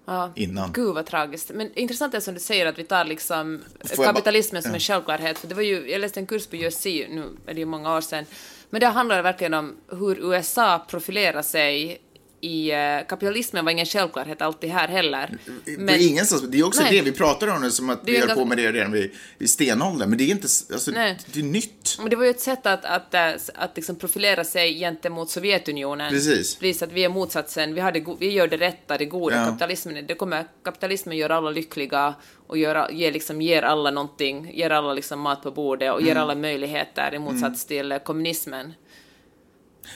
Ja, 0.05 0.31
innan. 0.35 0.71
Gud 0.73 0.95
vad 0.95 1.05
tragiskt. 1.05 1.51
Men 1.53 1.73
intressant 1.73 2.13
är 2.13 2.19
som 2.19 2.33
du 2.33 2.39
säger 2.39 2.65
att 2.65 2.79
vi 2.79 2.83
tar 2.83 3.05
liksom 3.05 3.61
kapitalismen 3.95 4.61
som 4.61 4.71
ja. 4.71 4.75
en 4.75 4.79
självklarhet. 4.79 5.37
För 5.37 5.47
det 5.47 5.55
var 5.55 5.61
ju, 5.61 5.91
jag 5.91 6.01
läste 6.01 6.19
en 6.19 6.25
kurs 6.25 6.47
på 6.47 6.55
USC, 6.55 6.85
nu 6.85 7.23
är 7.45 7.53
det 7.53 7.59
ju 7.59 7.65
många 7.65 7.95
år 7.95 8.01
sedan, 8.01 8.25
men 8.69 8.79
det 8.79 8.87
handlar 8.87 9.21
verkligen 9.21 9.53
om 9.53 9.75
hur 9.87 10.33
USA 10.33 10.85
profilerar 10.89 11.41
sig 11.41 12.01
i 12.45 12.71
uh, 12.71 13.07
kapitalismen 13.07 13.65
var 13.65 13.71
ingen 13.71 13.85
självklarhet 13.85 14.41
alltid 14.41 14.69
här 14.69 14.87
heller. 14.87 15.37
Men, 15.65 15.85
det 15.85 15.93
är 15.93 16.47
det 16.47 16.59
är 16.59 16.65
också 16.65 16.81
nej. 16.81 16.91
det 16.91 17.01
vi 17.01 17.11
pratar 17.11 17.47
om 17.47 17.61
nu, 17.61 17.71
som 17.71 17.89
att 17.89 17.99
vi 18.03 18.19
höll 18.19 18.29
på 18.29 18.45
med 18.45 18.57
det 18.57 18.71
redan 18.71 18.91
vid, 18.91 19.11
vid 19.37 19.49
stenåldern, 19.49 20.09
men 20.09 20.17
det 20.17 20.23
är 20.23 20.29
inte, 20.31 20.47
alltså, 20.73 20.91
nej. 20.91 21.17
det 21.33 21.39
är 21.39 21.43
nytt. 21.43 21.97
Men 21.99 22.09
det 22.09 22.15
var 22.15 22.23
ju 22.23 22.29
ett 22.29 22.39
sätt 22.39 22.65
att, 22.65 22.85
att, 22.85 23.15
att, 23.15 23.49
att 23.55 23.75
liksom 23.75 23.95
profilera 23.95 24.43
sig 24.43 24.79
gentemot 24.79 25.29
Sovjetunionen. 25.29 26.11
Precis. 26.11 26.55
Precis, 26.55 26.81
att 26.81 26.91
vi 26.91 27.03
är 27.03 27.09
motsatsen, 27.09 27.73
vi, 27.73 27.81
har 27.81 27.91
det, 27.91 28.05
vi 28.19 28.31
gör 28.31 28.47
det 28.47 28.57
rätta, 28.57 28.97
det 28.97 29.05
goda, 29.05 29.35
ja. 29.35 29.45
kapitalismen, 29.45 30.05
det 30.07 30.15
kommer, 30.15 30.45
kapitalismen 30.63 31.17
gör 31.17 31.29
alla 31.29 31.49
lyckliga 31.49 32.15
och 32.47 32.57
gör, 32.57 32.91
ger, 32.91 33.11
liksom, 33.11 33.41
ger 33.41 33.61
alla 33.61 33.91
någonting, 33.91 34.51
ger 34.53 34.69
alla 34.69 34.93
liksom 34.93 35.19
mat 35.19 35.43
på 35.43 35.51
bordet 35.51 35.91
och 35.91 36.01
mm. 36.01 36.07
ger 36.07 36.21
alla 36.21 36.35
möjligheter 36.35 37.13
i 37.13 37.19
motsats 37.19 37.71
mm. 37.71 37.89
till 37.89 37.99
kommunismen. 38.05 38.73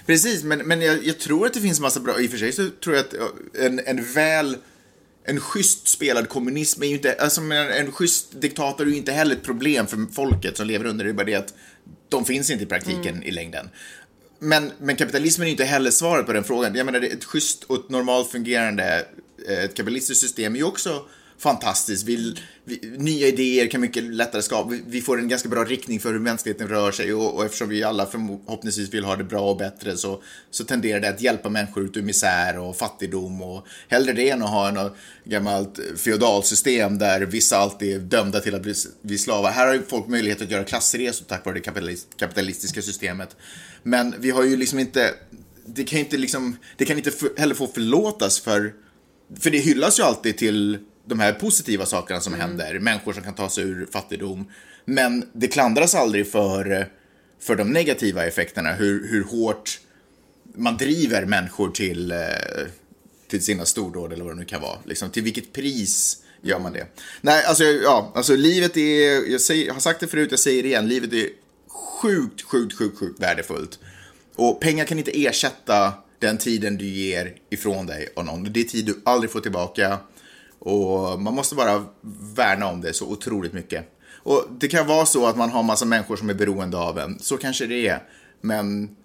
Precis, 0.06 0.43
men, 0.43 0.60
men 0.60 0.82
jag, 0.82 1.06
jag, 1.06 1.19
tror 1.19 1.45
att 1.45 1.54
det 1.54 1.62
finns 1.62 1.80
massa 1.80 1.99
bra, 1.99 2.21
i 2.21 2.28
och 2.28 2.32
för 2.32 2.38
sig 2.38 2.52
så 2.52 2.69
tror 2.84 2.95
jag 2.95 3.06
att 3.06 3.13
en, 3.60 3.80
en 3.80 4.13
väl 4.13 4.58
en 5.23 5.39
schysst 5.39 5.88
spelad 5.88 6.30
kommunism 6.30 6.84
är 6.84 6.88
ju 6.88 6.95
inte, 6.95 7.13
alltså 7.13 7.41
en, 7.41 7.52
en 7.52 7.91
schysst 7.91 8.41
diktator 8.41 8.88
är 8.88 8.91
ju 8.91 8.97
inte 8.97 9.12
heller 9.12 9.36
ett 9.36 9.43
problem 9.43 9.88
för 9.88 10.13
folket 10.13 10.58
som 10.58 10.67
lever 10.67 10.85
under 10.85 11.06
det, 11.06 11.12
är 11.12 11.13
bara 11.13 11.25
det 11.25 11.35
att 11.35 11.54
de 12.10 12.25
finns 12.25 12.50
inte 12.50 12.63
i 12.63 12.67
praktiken 12.67 13.15
mm. 13.15 13.23
i 13.23 13.31
längden. 13.31 13.69
Men, 14.40 14.71
men 14.79 14.96
kapitalismen 14.96 15.44
är 15.46 15.50
ju 15.50 15.52
inte 15.52 15.63
heller 15.63 15.92
svaret 15.92 16.25
på 16.25 16.33
den 16.33 16.44
frågan. 16.44 16.75
Jag 16.75 16.85
menar, 16.85 17.02
ett 17.02 17.23
schysst 17.23 17.63
och 17.63 17.75
ett 17.75 17.90
normalt 17.90 18.31
fungerande 18.31 19.06
ett 19.48 19.75
kapitalistiskt 19.75 20.21
system 20.21 20.54
är 20.54 20.58
ju 20.58 20.63
också 20.63 21.06
fantastiskt. 21.40 22.04
Vi, 22.04 22.35
vi, 22.63 22.79
nya 22.98 23.27
idéer 23.27 23.67
kan 23.67 23.81
mycket 23.81 24.04
lättare 24.04 24.42
skapa. 24.42 24.69
Vi, 24.69 24.83
vi, 24.87 25.02
får 25.02 25.19
en 25.19 25.27
ganska 25.27 25.50
bra 25.50 25.63
riktning 25.63 26.00
för 26.00 26.13
hur 26.13 26.19
mänskligheten 26.19 26.67
rör 26.67 26.92
sig 26.92 27.13
och, 27.13 27.35
och 27.35 27.46
eftersom 27.46 27.69
vi 27.69 27.83
alla 27.83 28.06
förhoppningsvis 28.06 28.94
vill 28.94 29.04
ha 29.04 29.15
det 29.15 29.23
bra 29.23 29.42
och 29.42 29.58
bättre 29.58 29.98
så, 29.98 30.21
så 30.52 30.63
tenderar 30.63 31.00
det 31.00 31.10
att 31.10 31.21
hjälpa 31.21 31.50
människor 31.50 31.83
ut 31.83 31.98
ur 31.98 32.02
misär 32.02 32.60
och 32.60 32.75
fattigdom 32.75 33.42
och 33.42 33.67
hellre 33.87 34.13
det 34.13 34.29
än 34.29 34.44
att 34.44 34.50
ha 34.50 34.71
något 34.71 34.92
eh, 35.25 35.31
gammalt 35.31 35.79
feodalsystem 35.98 36.98
där 36.98 37.21
vissa 37.21 37.58
alltid 37.58 37.96
är 37.96 38.00
dömda 38.00 38.40
till 38.40 38.56
att 38.56 38.62
bli, 38.62 38.73
bli 39.02 39.17
slavar. 39.17 39.52
Här 39.52 39.67
har 39.67 39.73
ju 39.73 39.81
folk 39.87 40.08
möjlighet 40.08 40.42
att 40.42 40.52
göra 40.52 40.63
klassresor 40.63 41.25
tack 41.25 41.46
vare 41.46 41.56
det 41.56 41.96
kapitalistiska 42.17 42.81
systemet. 42.81 43.35
Men 43.83 44.15
vi 44.19 44.31
har 44.31 44.44
ju 44.44 44.58
liksom 44.58 44.79
inte 44.79 45.13
det 45.65 45.83
kan 45.83 46.00
inte 46.00 46.17
liksom, 46.17 46.58
det 46.77 46.85
kan 46.85 46.98
inte 46.98 47.12
heller 47.37 47.56
få 47.56 47.67
förlåtas 47.67 48.40
för, 48.40 48.73
för 49.40 49.50
det 49.50 49.58
hyllas 49.58 50.00
ju 50.00 50.04
alltid 50.04 50.37
till 50.37 50.77
de 51.10 51.19
här 51.19 51.33
positiva 51.33 51.85
sakerna 51.85 52.21
som 52.21 52.33
mm. 52.33 52.47
händer, 52.47 52.79
människor 52.79 53.13
som 53.13 53.23
kan 53.23 53.33
ta 53.33 53.49
sig 53.49 53.63
ur 53.63 53.87
fattigdom. 53.91 54.51
Men 54.85 55.29
det 55.33 55.47
klandras 55.47 55.95
aldrig 55.95 56.31
för, 56.31 56.87
för 57.39 57.55
de 57.55 57.71
negativa 57.71 58.25
effekterna, 58.25 58.73
hur, 58.73 59.07
hur 59.07 59.23
hårt 59.23 59.79
man 60.55 60.77
driver 60.77 61.25
människor 61.25 61.71
till, 61.71 62.12
eh, 62.12 62.17
till 63.27 63.43
sina 63.43 63.65
stordåd 63.65 64.13
eller 64.13 64.23
vad 64.23 64.33
det 64.33 64.39
nu 64.39 64.45
kan 64.45 64.62
vara. 64.62 64.77
Liksom, 64.85 65.10
till 65.10 65.23
vilket 65.23 65.53
pris 65.53 66.17
gör 66.41 66.60
man 66.60 66.73
det? 66.73 66.85
Nej, 67.21 67.43
alltså, 67.45 67.63
ja, 67.63 68.12
alltså 68.15 68.35
livet 68.35 68.77
är, 68.77 69.31
jag, 69.31 69.41
säger, 69.41 69.67
jag 69.67 69.73
har 69.73 69.81
sagt 69.81 69.99
det 69.99 70.07
förut, 70.07 70.31
jag 70.31 70.39
säger 70.39 70.63
det 70.63 70.69
igen, 70.69 70.87
livet 70.87 71.13
är 71.13 71.29
sjukt, 72.01 72.41
sjukt, 72.41 72.73
sjukt, 72.73 72.97
sjukt 72.97 73.19
värdefullt. 73.19 73.79
Och 74.35 74.60
pengar 74.60 74.85
kan 74.85 74.97
inte 74.97 75.25
ersätta 75.25 75.93
den 76.19 76.37
tiden 76.37 76.77
du 76.77 76.85
ger 76.85 77.35
ifrån 77.49 77.85
dig 77.85 78.10
av 78.15 78.25
någon. 78.25 78.53
Det 78.53 78.60
är 78.60 78.63
tid 78.63 78.85
du 78.85 79.01
aldrig 79.05 79.31
får 79.31 79.39
tillbaka. 79.39 79.97
Och 80.60 81.21
man 81.21 81.33
måste 81.33 81.55
bara 81.55 81.85
värna 82.35 82.67
om 82.67 82.81
det 82.81 82.93
så 82.93 83.07
otroligt 83.07 83.53
mycket. 83.53 83.85
Och 84.23 84.45
det 84.60 84.67
kan 84.67 84.87
vara 84.87 85.05
så 85.05 85.27
att 85.27 85.37
man 85.37 85.49
har 85.49 85.63
massa 85.63 85.85
människor 85.85 86.15
som 86.15 86.29
är 86.29 86.33
beroende 86.33 86.77
av 86.77 86.99
en. 86.99 87.19
Så 87.19 87.37
kanske 87.37 87.65
det 87.65 87.87
är. 87.87 88.03
Men, 88.41 88.95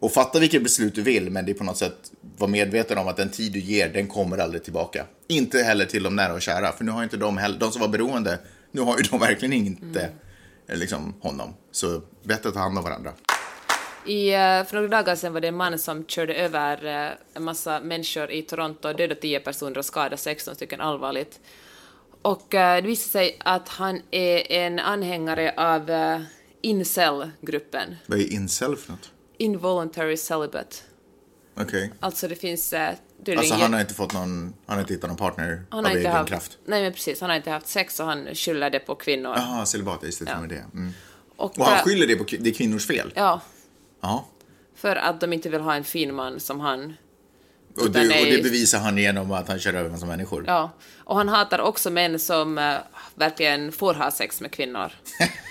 och 0.00 0.12
fatta 0.12 0.38
vilket 0.38 0.62
beslut 0.62 0.94
du 0.94 1.02
vill, 1.02 1.30
men 1.30 1.44
det 1.46 1.52
är 1.52 1.54
på 1.54 1.64
något 1.64 1.76
sätt 1.76 2.12
vara 2.38 2.50
medveten 2.50 2.98
om 2.98 3.08
att 3.08 3.16
den 3.16 3.30
tid 3.30 3.52
du 3.52 3.60
ger, 3.60 3.88
den 3.88 4.06
kommer 4.06 4.38
aldrig 4.38 4.64
tillbaka. 4.64 5.04
Inte 5.28 5.62
heller 5.62 5.84
till 5.84 6.02
de 6.02 6.16
nära 6.16 6.34
och 6.34 6.42
kära, 6.42 6.72
för 6.72 6.84
nu 6.84 6.92
har 6.92 7.02
inte 7.02 7.16
de 7.16 7.38
heller, 7.38 7.58
de 7.58 7.72
som 7.72 7.80
var 7.80 7.88
beroende, 7.88 8.38
nu 8.72 8.80
har 8.80 8.96
ju 8.98 9.02
de 9.02 9.20
verkligen 9.20 9.52
inte 9.52 10.00
mm. 10.00 10.80
liksom 10.80 11.14
honom. 11.20 11.54
Så 11.72 12.02
bättre 12.22 12.48
att 12.48 12.54
ta 12.54 12.60
hand 12.60 12.78
om 12.78 12.84
varandra. 12.84 13.12
I, 14.08 14.28
eh, 14.34 14.64
för 14.64 14.72
några 14.72 14.88
dagar 14.88 15.16
sedan 15.16 15.32
var 15.32 15.40
det 15.40 15.48
en 15.48 15.56
man 15.56 15.78
som 15.78 16.04
körde 16.04 16.34
över 16.34 16.86
eh, 16.86 17.12
en 17.34 17.44
massa 17.44 17.80
människor 17.80 18.30
i 18.30 18.42
Toronto, 18.42 18.92
dödade 18.92 19.14
10 19.14 19.40
personer 19.40 19.78
och 19.78 19.84
skadade 19.84 20.16
16 20.16 20.54
stycken 20.54 20.80
allvarligt. 20.80 21.40
Och 22.22 22.54
eh, 22.54 22.82
det 22.82 22.88
visade 22.88 23.12
sig 23.12 23.36
att 23.40 23.68
han 23.68 24.00
är 24.10 24.52
en 24.52 24.78
anhängare 24.78 25.54
av 25.56 25.90
incel-gruppen. 26.62 27.96
Vad 28.06 28.18
är 28.18 28.32
incel 28.32 28.76
för 28.76 28.92
något? 28.92 29.10
Involuntary 29.38 30.16
celibate. 30.16 30.76
Okej. 31.54 31.64
Okay. 31.64 31.88
Alltså 32.00 32.28
det 32.28 32.36
finns... 32.36 32.74
Alltså 33.36 33.54
han 33.54 33.72
har 33.72 33.80
inte 33.80 33.94
fått 33.94 34.12
någon, 34.12 34.54
han 34.66 34.76
har 34.76 34.80
inte 34.80 34.92
hittat 34.92 35.10
någon 35.10 35.16
partner 35.16 35.62
han 35.70 35.86
av 35.86 35.92
egen 35.92 36.12
haft, 36.12 36.28
kraft? 36.28 36.58
Nej 36.64 36.82
men 36.82 36.92
precis, 36.92 37.20
han 37.20 37.30
har 37.30 37.36
inte 37.36 37.50
haft 37.50 37.66
sex 37.66 38.00
och 38.00 38.06
han 38.06 38.34
skyller 38.34 38.70
det 38.70 38.78
på 38.78 38.94
kvinnor. 38.94 39.34
Jaha, 39.36 39.66
celibat, 39.66 40.02
just 40.02 40.18
det, 40.18 40.30
ja. 40.30 40.46
det. 40.48 40.64
Mm. 40.74 40.92
Och, 41.36 41.58
och 41.58 41.66
han 41.66 41.84
skyller 41.84 42.06
det 42.06 42.16
på 42.16 42.24
det 42.38 42.50
är 42.50 42.54
kvinnors 42.54 42.86
fel? 42.86 43.12
Ja. 43.14 43.40
Ja. 44.00 44.28
För 44.74 44.96
att 44.96 45.20
de 45.20 45.32
inte 45.32 45.48
vill 45.48 45.60
ha 45.60 45.74
en 45.74 45.84
fin 45.84 46.14
man 46.14 46.40
som 46.40 46.60
han. 46.60 46.94
Och 47.76 47.90
det, 47.90 48.00
och 48.00 48.26
det 48.26 48.42
bevisar 48.42 48.78
han 48.78 48.98
genom 48.98 49.32
att 49.32 49.48
han 49.48 49.58
kör 49.58 49.74
över 49.74 49.90
massa 49.90 50.06
människor? 50.06 50.44
Ja. 50.46 50.70
Och 51.04 51.16
han 51.16 51.28
hatar 51.28 51.58
också 51.58 51.90
män 51.90 52.18
som 52.18 52.58
uh, 52.58 52.74
verkligen 53.14 53.72
får 53.72 53.94
ha 53.94 54.10
sex 54.10 54.40
med 54.40 54.50
kvinnor. 54.50 54.92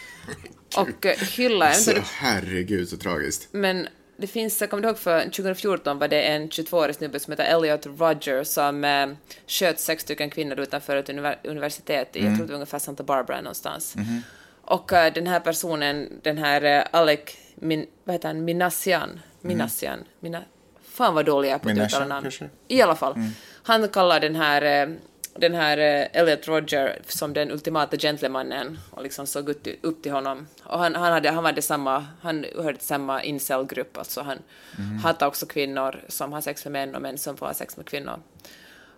och 0.77 1.05
uh, 1.05 1.11
hyllar... 1.11 1.71
Så, 1.71 1.91
herregud, 2.03 2.89
så 2.89 2.97
tragiskt. 2.97 3.47
Men 3.51 3.87
det 4.17 4.27
finns, 4.27 4.61
jag 4.61 4.69
kommer 4.69 4.87
ihåg 4.87 4.97
för 4.97 5.21
2014 5.21 5.99
var 5.99 6.07
det 6.07 6.21
en 6.21 6.49
22-årig 6.49 6.95
snubbe 6.95 7.19
som 7.19 7.31
heter 7.31 7.43
Elliot 7.43 7.85
Roger 7.85 8.43
som 8.43 8.83
eh, 8.83 9.07
sköt 9.47 9.79
sex 9.79 10.03
stycken 10.03 10.29
kvinnor 10.29 10.59
utanför 10.59 10.95
ett 10.95 11.09
universitet 11.43 12.15
mm. 12.15 12.27
jag 12.27 12.37
tror 12.37 12.47
det 12.47 12.51
var 12.51 12.55
ungefär 12.55 12.79
Santa 12.79 13.03
Barbara 13.03 13.41
någonstans. 13.41 13.95
Mm. 13.95 14.21
Och 14.61 14.91
uh, 14.91 15.13
den 15.13 15.27
här 15.27 15.39
personen, 15.39 16.09
den 16.21 16.37
här 16.37 16.79
uh, 16.79 16.87
Alec 16.91 17.19
min, 17.59 17.85
vad 18.03 18.13
heter 18.13 18.27
han, 18.27 18.45
Minassian, 18.45 19.19
Minassian, 19.41 19.93
mm. 19.93 20.07
Mina, 20.19 20.41
fan 20.81 21.15
vad 21.15 21.25
dålig 21.25 21.49
jag 21.49 21.55
är 21.55 21.59
på 21.59 21.69
att 21.69 21.87
uttala 21.87 22.05
namn. 22.05 22.31
I 22.67 22.81
alla 22.81 22.95
fall. 22.95 23.13
Mm. 23.13 23.29
Han 23.63 23.89
kallar 23.89 24.19
den 24.19 24.35
här, 24.35 24.61
eh, 24.61 24.95
den 25.33 25.53
här 25.53 25.77
eh, 25.77 26.19
Elliot 26.21 26.47
Roger 26.47 27.01
som 27.07 27.33
den 27.33 27.51
ultimata 27.51 27.97
gentlemannen 27.97 28.79
och 28.91 29.03
liksom 29.03 29.27
såg 29.27 29.49
upp 29.81 30.03
till 30.03 30.11
honom. 30.11 30.47
Och 30.63 30.79
han, 30.79 30.95
han, 30.95 31.13
hade, 31.13 31.29
han, 31.29 31.45
hade 31.45 31.61
samma, 31.61 32.05
han 32.21 32.45
hörde 32.55 32.79
samma 32.79 33.23
incel-grupp, 33.23 33.97
alltså 33.97 34.21
han 34.21 34.37
mm. 34.77 34.97
hatar 34.97 35.27
också 35.27 35.45
kvinnor 35.45 36.03
som 36.07 36.33
har 36.33 36.41
sex 36.41 36.65
med 36.65 36.71
män 36.71 36.95
och 36.95 37.01
män 37.01 37.17
som 37.17 37.37
får 37.37 37.45
ha 37.45 37.53
sex 37.53 37.77
med 37.77 37.85
kvinnor. 37.85 38.19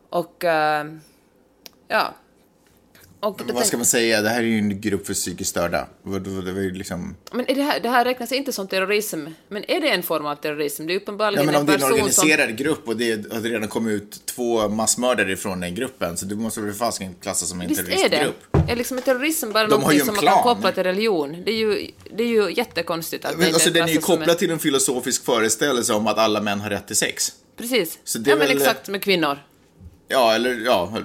Och 0.09 0.43
uh, 0.43 0.93
ja, 1.87 2.13
och 3.19 3.41
vad 3.53 3.65
ska 3.65 3.77
man 3.77 3.85
säga, 3.85 4.21
det 4.21 4.29
här 4.29 4.39
är 4.39 4.43
ju 4.47 4.57
en 4.57 4.81
grupp 4.81 5.07
för 5.07 5.13
psykiskt 5.13 5.49
störda. 5.49 5.87
Det 6.03 6.51
var 6.51 6.61
ju 6.61 6.73
liksom... 6.73 7.15
Men 7.31 7.51
är 7.51 7.55
det, 7.55 7.61
här, 7.61 7.79
det 7.79 7.89
här 7.89 8.05
räknas 8.05 8.31
inte 8.31 8.53
som 8.53 8.67
terrorism, 8.67 9.27
men 9.47 9.71
är 9.71 9.81
det 9.81 9.89
en 9.89 10.03
form 10.03 10.25
av 10.25 10.35
terrorism? 10.35 10.87
Det 10.87 10.93
är 10.93 10.97
uppenbarligen 10.97 11.45
ja, 11.45 11.51
men 11.51 11.61
om 11.61 11.67
det 11.67 11.73
är 11.73 11.77
en 11.77 11.83
organiserad 11.83 12.47
som... 12.47 12.55
grupp 12.55 12.87
och 12.87 12.97
det 12.97 13.31
har 13.33 13.41
redan 13.41 13.67
kommit 13.67 13.93
ut 13.93 14.25
två 14.25 14.69
massmördare 14.69 15.35
från 15.35 15.59
den 15.59 15.75
gruppen, 15.75 16.17
så 16.17 16.25
det 16.25 16.35
måste 16.35 16.61
väl 16.61 16.73
fasiken 16.73 17.15
klassas 17.21 17.49
som 17.49 17.61
en 17.61 17.67
Visst 17.67 17.85
terroristgrupp. 17.85 18.45
är 18.51 18.65
det? 18.65 18.71
Är 18.71 18.75
liksom 18.75 19.01
terrorism 19.01 19.51
bara 19.51 19.67
något 19.67 19.97
som 19.99 20.15
man 20.15 20.25
kan 20.25 20.43
koppla 20.43 20.71
till 20.71 20.83
religion? 20.83 21.43
Det 21.45 21.51
är 21.51 21.57
ju, 21.57 21.91
det 22.17 22.23
är 22.23 22.27
ju 22.27 22.53
jättekonstigt 22.53 23.25
att 23.25 23.31
men, 23.31 23.47
det 23.47 23.53
alltså, 23.53 23.69
Den 23.69 23.83
är 23.83 23.93
ju 23.93 23.97
kopplad 23.97 24.29
en... 24.29 24.35
till 24.35 24.51
en 24.51 24.59
filosofisk 24.59 25.25
föreställelse 25.25 25.93
om 25.93 26.07
att 26.07 26.17
alla 26.17 26.41
män 26.41 26.61
har 26.61 26.69
rätt 26.69 26.87
till 26.87 26.95
sex. 26.95 27.31
Precis. 27.57 27.99
Så 28.03 28.19
det 28.19 28.29
är 28.29 28.33
ja, 28.33 28.39
väl... 28.39 28.47
men 28.47 28.57
exakt, 28.57 28.87
med 28.87 29.01
kvinnor. 29.01 29.37
Ja, 30.07 30.35
eller 30.35 30.61
ja, 30.65 30.97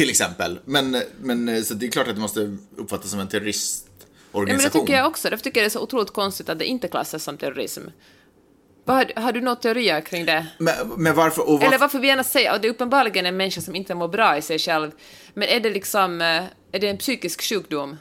till 0.00 0.10
exempel. 0.10 0.58
Men, 0.64 1.02
men 1.22 1.48
eh, 1.48 1.62
så 1.62 1.74
det 1.74 1.86
är 1.86 1.90
klart 1.90 2.08
att 2.08 2.14
det 2.14 2.20
måste 2.20 2.56
uppfattas 2.76 3.10
som 3.10 3.20
en 3.20 3.28
terroristorganisation. 3.28 4.48
Ja, 4.48 4.56
men 4.56 4.58
det 4.58 4.70
tycker 4.70 4.92
jag 4.92 5.06
också. 5.06 5.30
Därför 5.30 5.44
tycker 5.44 5.60
jag 5.60 5.64
det 5.64 5.68
är 5.68 5.78
så 5.78 5.80
otroligt 5.80 6.10
konstigt 6.10 6.48
att 6.48 6.58
det 6.58 6.64
inte 6.64 6.88
klassas 6.88 7.24
som 7.24 7.36
terrorism. 7.36 7.80
Har, 8.86 9.12
har 9.20 9.32
du 9.32 9.40
några 9.40 9.56
teorier 9.56 10.00
kring 10.00 10.24
det? 10.24 10.46
Men, 10.58 10.74
men 10.96 11.14
varför, 11.14 11.44
varför, 11.46 11.66
Eller 11.66 11.78
varför 11.78 11.98
vi 11.98 12.08
gärna 12.08 12.24
säger 12.24 12.50
att 12.50 12.62
det 12.62 12.68
är 12.68 12.70
uppenbarligen 12.70 13.26
en 13.26 13.36
människa 13.36 13.60
som 13.60 13.76
inte 13.76 13.94
mår 13.94 14.08
bra 14.08 14.36
i 14.36 14.42
sig 14.42 14.58
själv. 14.58 14.90
Men 15.34 15.48
är 15.48 15.60
det 15.60 15.70
liksom, 15.70 16.20
eh, 16.20 16.26
är 16.72 16.80
det 16.80 16.88
en 16.88 16.98
psykisk 16.98 17.42
sjukdom? 17.42 17.96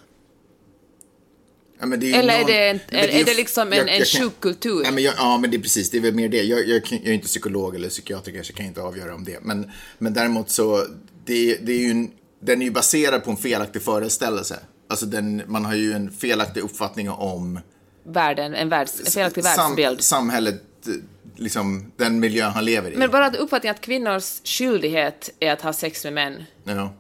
Ja, 1.80 1.86
är 1.88 1.94
Eller 1.94 2.22
någon, 2.22 2.30
är, 2.30 2.46
det 2.46 2.70
en, 2.70 2.80
är, 2.90 3.08
är, 3.08 3.26
det 3.26 3.36
liksom 3.36 3.74
en, 3.74 3.90
en 3.90 4.06
sjuk 4.06 4.40
kultur? 4.40 4.82
Ja 4.86 4.92
men, 4.92 5.04
jag, 5.04 5.14
ja, 5.18 5.38
men 5.38 5.52
det 5.52 5.58
är 5.58 5.62
precis, 5.62 5.90
det 5.90 5.98
är 5.98 6.02
väl 6.02 6.16
mer 6.16 6.30
det. 6.30 6.44
Jag, 6.44 6.68
jag, 6.68 6.94
är 6.94 7.12
inte 7.12 7.28
psykolog 7.28 7.76
eller 7.76 7.90
psykiatriker, 7.90 8.44
så 8.44 8.52
jag 8.52 8.58
kan 8.58 8.66
inte 8.66 8.82
avgöra 8.82 9.16
om 9.16 9.24
det. 9.24 9.40
Men, 9.42 9.72
men 9.98 10.14
däremot 10.14 10.50
så, 10.50 10.86
det, 11.30 11.56
det 11.56 11.72
är 11.72 11.80
ju 11.80 11.92
en, 11.92 12.12
den 12.40 12.62
är 12.62 12.66
ju 12.66 12.72
baserad 12.72 13.24
på 13.24 13.32
en 13.32 13.38
felaktig 13.38 13.82
föreställelse. 13.82 14.60
Alltså 14.90 15.06
den, 15.06 15.44
man 15.48 15.66
har 15.66 15.76
ju 15.76 15.94
en 15.94 16.12
felaktig 16.12 16.62
uppfattning 16.62 17.10
om... 17.10 17.60
Världen, 18.04 18.54
en, 18.54 18.70
världs, 18.70 19.00
en 19.00 19.12
felaktig 19.12 19.44
sam, 19.44 19.76
världsbild. 19.76 20.02
Samhället, 20.02 20.64
liksom 21.36 21.92
den 21.98 22.20
miljön 22.20 22.52
han 22.52 22.66
lever 22.66 22.92
i. 22.92 22.98
Men 22.98 23.12
bara 23.12 23.30
uppfattningen 23.30 23.76
att 23.76 23.82
kvinnors 23.82 24.42
skyldighet 24.44 25.30
är 25.40 25.52
att 25.52 25.62
ha 25.62 25.74
sex 25.74 26.04
med 26.04 26.14
män. 26.14 26.44
Ja. 26.64 26.94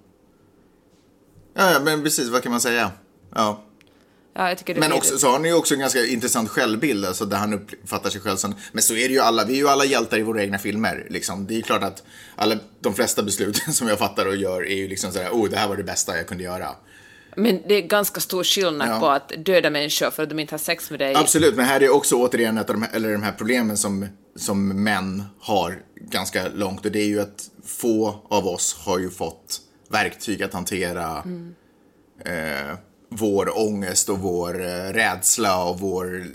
Ja, 1.53 1.71
ja 1.71 1.79
men 1.79 2.03
precis, 2.03 2.29
vad 2.29 2.43
kan 2.43 2.51
man 2.51 2.61
säga? 2.61 2.91
Ja. 3.35 3.63
Ja, 4.39 4.55
men 4.75 4.91
också, 4.91 5.17
så 5.17 5.27
har 5.27 5.33
han 5.33 5.45
ju 5.45 5.53
också 5.53 5.73
en 5.73 5.79
ganska 5.79 6.05
intressant 6.05 6.49
självbild, 6.49 7.05
alltså 7.05 7.25
där 7.25 7.37
han 7.37 7.53
uppfattar 7.53 8.09
sig 8.09 8.21
själv 8.21 8.35
som... 8.35 8.55
Men 8.71 8.83
så 8.83 8.93
är 8.93 9.07
det 9.07 9.13
ju 9.13 9.19
alla, 9.19 9.45
vi 9.45 9.53
är 9.53 9.57
ju 9.57 9.67
alla 9.67 9.85
hjältar 9.85 10.19
i 10.19 10.21
våra 10.21 10.43
egna 10.43 10.57
filmer. 10.57 11.07
Liksom. 11.09 11.47
Det 11.47 11.57
är 11.57 11.61
klart 11.61 11.83
att 11.83 12.03
alla, 12.35 12.55
de 12.79 12.93
flesta 12.93 13.23
besluten 13.23 13.73
som 13.73 13.87
jag 13.87 13.99
fattar 13.99 14.25
och 14.25 14.35
gör 14.35 14.67
är 14.67 14.75
ju 14.75 14.87
liksom 14.87 15.11
sådär, 15.11 15.29
oh, 15.29 15.49
det 15.49 15.57
här 15.57 15.67
var 15.67 15.77
det 15.77 15.83
bästa 15.83 16.17
jag 16.17 16.27
kunde 16.27 16.43
göra. 16.43 16.67
Men 17.35 17.61
det 17.67 17.73
är 17.75 17.81
ganska 17.81 18.19
stor 18.19 18.43
skillnad 18.43 18.89
ja. 18.89 18.99
på 18.99 19.07
att 19.07 19.31
döda 19.45 19.69
människor 19.69 20.11
för 20.11 20.23
att 20.23 20.29
de 20.29 20.39
inte 20.39 20.53
har 20.53 20.59
sex 20.59 20.89
med 20.89 20.99
dig. 20.99 21.15
Absolut, 21.15 21.55
men 21.55 21.65
här 21.65 21.83
är 21.83 21.89
också 21.89 22.15
återigen 22.15 22.57
ett 22.57 22.69
av 22.69 22.75
de 22.75 22.81
här, 22.81 22.95
eller 22.95 23.11
de 23.11 23.23
här 23.23 23.31
problemen 23.31 23.77
som, 23.77 24.07
som 24.35 24.83
män 24.83 25.23
har 25.39 25.81
ganska 25.95 26.47
långt 26.53 26.85
och 26.85 26.91
det 26.91 26.99
är 26.99 27.07
ju 27.07 27.21
att 27.21 27.49
få 27.65 28.25
av 28.29 28.47
oss 28.47 28.77
har 28.85 28.99
ju 28.99 29.09
fått 29.09 29.61
verktyg 29.89 30.43
att 30.43 30.53
hantera 30.53 31.23
mm. 31.25 31.55
eh, 32.25 32.77
vår 33.09 33.59
ångest 33.59 34.09
och 34.09 34.19
vår 34.19 34.61
eh, 34.61 34.93
rädsla 34.93 35.63
och 35.63 35.79
vår, 35.79 36.25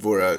våra 0.00 0.32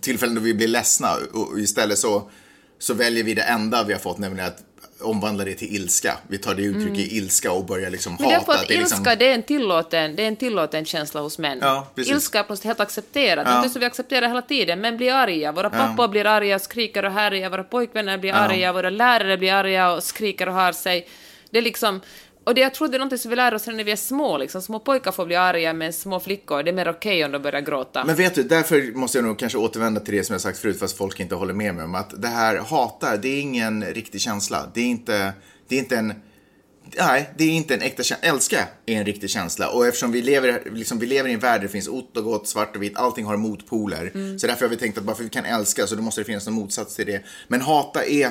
tillfällen 0.00 0.34
då 0.34 0.40
vi 0.40 0.54
blir 0.54 0.68
ledsna. 0.68 1.16
Och 1.32 1.58
istället 1.58 1.98
så, 1.98 2.30
så 2.78 2.94
väljer 2.94 3.24
vi 3.24 3.34
det 3.34 3.42
enda 3.42 3.84
vi 3.84 3.92
har 3.92 4.00
fått, 4.00 4.18
nämligen 4.18 4.48
att 4.48 4.62
omvandla 5.00 5.44
det 5.44 5.54
till 5.54 5.74
ilska. 5.74 6.18
Vi 6.28 6.38
tar 6.38 6.54
det 6.54 6.62
uttryck 6.62 6.86
mm. 6.86 7.00
i 7.00 7.16
ilska 7.16 7.52
och 7.52 7.64
börjar 7.64 7.90
liksom 7.90 8.16
Men 8.20 8.30
hata. 8.30 8.52
Men 8.52 8.64
det 8.68 8.74
är 8.74 8.78
liksom... 8.78 8.98
ilska, 8.98 9.16
det 9.16 9.28
är, 9.28 9.34
en 9.34 9.42
tillåten, 9.42 10.16
det 10.16 10.22
är 10.22 10.28
en 10.28 10.36
tillåten 10.36 10.84
känsla 10.84 11.20
hos 11.20 11.38
män. 11.38 11.58
Ja, 11.60 11.86
ilska 11.96 12.38
är 12.38 12.44
något 12.48 12.64
helt 12.64 12.80
accepterat, 12.80 13.46
ja. 13.48 13.62
något 13.62 13.72
som 13.72 13.80
vi 13.80 13.86
accepterar 13.86 14.28
hela 14.28 14.42
tiden. 14.42 14.80
Män 14.80 14.96
blir 14.96 15.12
arga, 15.12 15.52
våra 15.52 15.70
pappor 15.70 16.04
ja. 16.04 16.08
blir 16.08 16.26
arga, 16.26 16.58
skriker 16.58 17.04
och 17.04 17.12
härjar, 17.12 17.50
våra 17.50 17.64
pojkvänner 17.64 18.18
blir 18.18 18.30
ja. 18.30 18.36
arga, 18.36 18.72
våra 18.72 18.90
lärare 18.90 19.38
blir 19.38 19.52
arga 19.52 19.92
och 19.92 20.02
skriker 20.02 20.48
och 20.48 20.54
har 20.54 20.72
sig. 20.72 21.08
Det 21.50 21.58
är 21.58 21.62
liksom, 21.62 22.00
och 22.48 22.54
det, 22.54 22.60
jag 22.60 22.74
tror 22.74 22.88
det 22.88 22.96
är 22.96 22.98
något 22.98 23.20
som 23.20 23.30
vi 23.30 23.36
lär 23.36 23.54
oss 23.54 23.66
när 23.66 23.84
vi 23.84 23.92
är 23.92 23.96
små. 23.96 24.38
Liksom. 24.38 24.62
Små 24.62 24.80
pojkar 24.80 25.12
får 25.12 25.26
bli 25.26 25.36
arga, 25.36 25.72
men 25.72 25.92
små 25.92 26.20
flickor, 26.20 26.62
det 26.62 26.70
är 26.70 26.72
mer 26.72 26.88
okej 26.88 27.16
okay 27.16 27.24
om 27.24 27.32
de 27.32 27.42
börjar 27.42 27.60
gråta. 27.60 28.04
Men 28.04 28.16
vet 28.16 28.34
du, 28.34 28.42
därför 28.42 28.92
måste 28.94 29.18
jag 29.18 29.24
nog 29.24 29.38
kanske 29.38 29.58
återvända 29.58 30.00
till 30.00 30.14
det 30.14 30.24
som 30.24 30.34
jag 30.34 30.40
sagt 30.40 30.58
förut, 30.58 30.78
fast 30.78 30.96
folk 30.96 31.20
inte 31.20 31.34
håller 31.34 31.54
med 31.54 31.74
mig 31.74 31.84
om. 31.84 31.94
Att 31.94 32.22
det 32.22 32.28
här 32.28 32.56
hatar, 32.56 33.16
det 33.16 33.28
är 33.28 33.40
ingen 33.40 33.84
riktig 33.84 34.20
känsla. 34.20 34.70
Det 34.74 34.80
är 34.80 34.84
inte, 34.84 35.32
det 35.68 35.74
är 35.74 35.78
inte 35.78 35.96
en... 35.96 36.14
Nej, 36.98 37.30
det 37.38 37.44
är 37.44 37.50
inte 37.50 37.74
en 37.74 37.82
äkta 37.82 38.02
känsla. 38.02 38.28
Älska 38.28 38.68
är 38.86 38.96
en 38.96 39.04
riktig 39.04 39.30
känsla. 39.30 39.68
Och 39.68 39.86
eftersom 39.86 40.12
vi 40.12 40.22
lever, 40.22 40.62
liksom, 40.72 40.98
vi 40.98 41.06
lever 41.06 41.30
i 41.30 41.32
en 41.32 41.40
värld 41.40 41.60
där 41.60 41.66
det 41.66 41.72
finns 41.72 41.88
ont 41.88 42.16
och 42.16 42.24
gott, 42.24 42.48
svart 42.48 42.76
och 42.76 42.82
vitt, 42.82 42.96
allting 42.96 43.24
har 43.24 43.36
motpoler. 43.36 44.10
Mm. 44.14 44.38
Så 44.38 44.46
därför 44.46 44.64
har 44.64 44.70
vi 44.70 44.76
tänkt 44.76 44.98
att 44.98 45.04
bara 45.04 45.16
för 45.16 45.22
att 45.22 45.26
vi 45.26 45.30
kan 45.30 45.44
älska 45.44 45.86
så 45.86 45.94
då 45.94 46.02
måste 46.02 46.20
det 46.20 46.24
finnas 46.24 46.46
någon 46.46 46.54
motsats 46.54 46.96
till 46.96 47.06
det. 47.06 47.22
Men 47.48 47.60
hata 47.60 48.04
är 48.04 48.30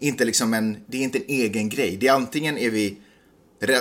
inte 0.00 0.24
liksom 0.24 0.54
en, 0.54 0.84
det 0.86 0.98
är 0.98 1.02
inte 1.02 1.18
en 1.18 1.24
egen 1.28 1.68
grej. 1.68 1.96
Det 2.00 2.08
är 2.08 2.12
antingen 2.12 2.58
är 2.58 2.70
vi 2.70 2.98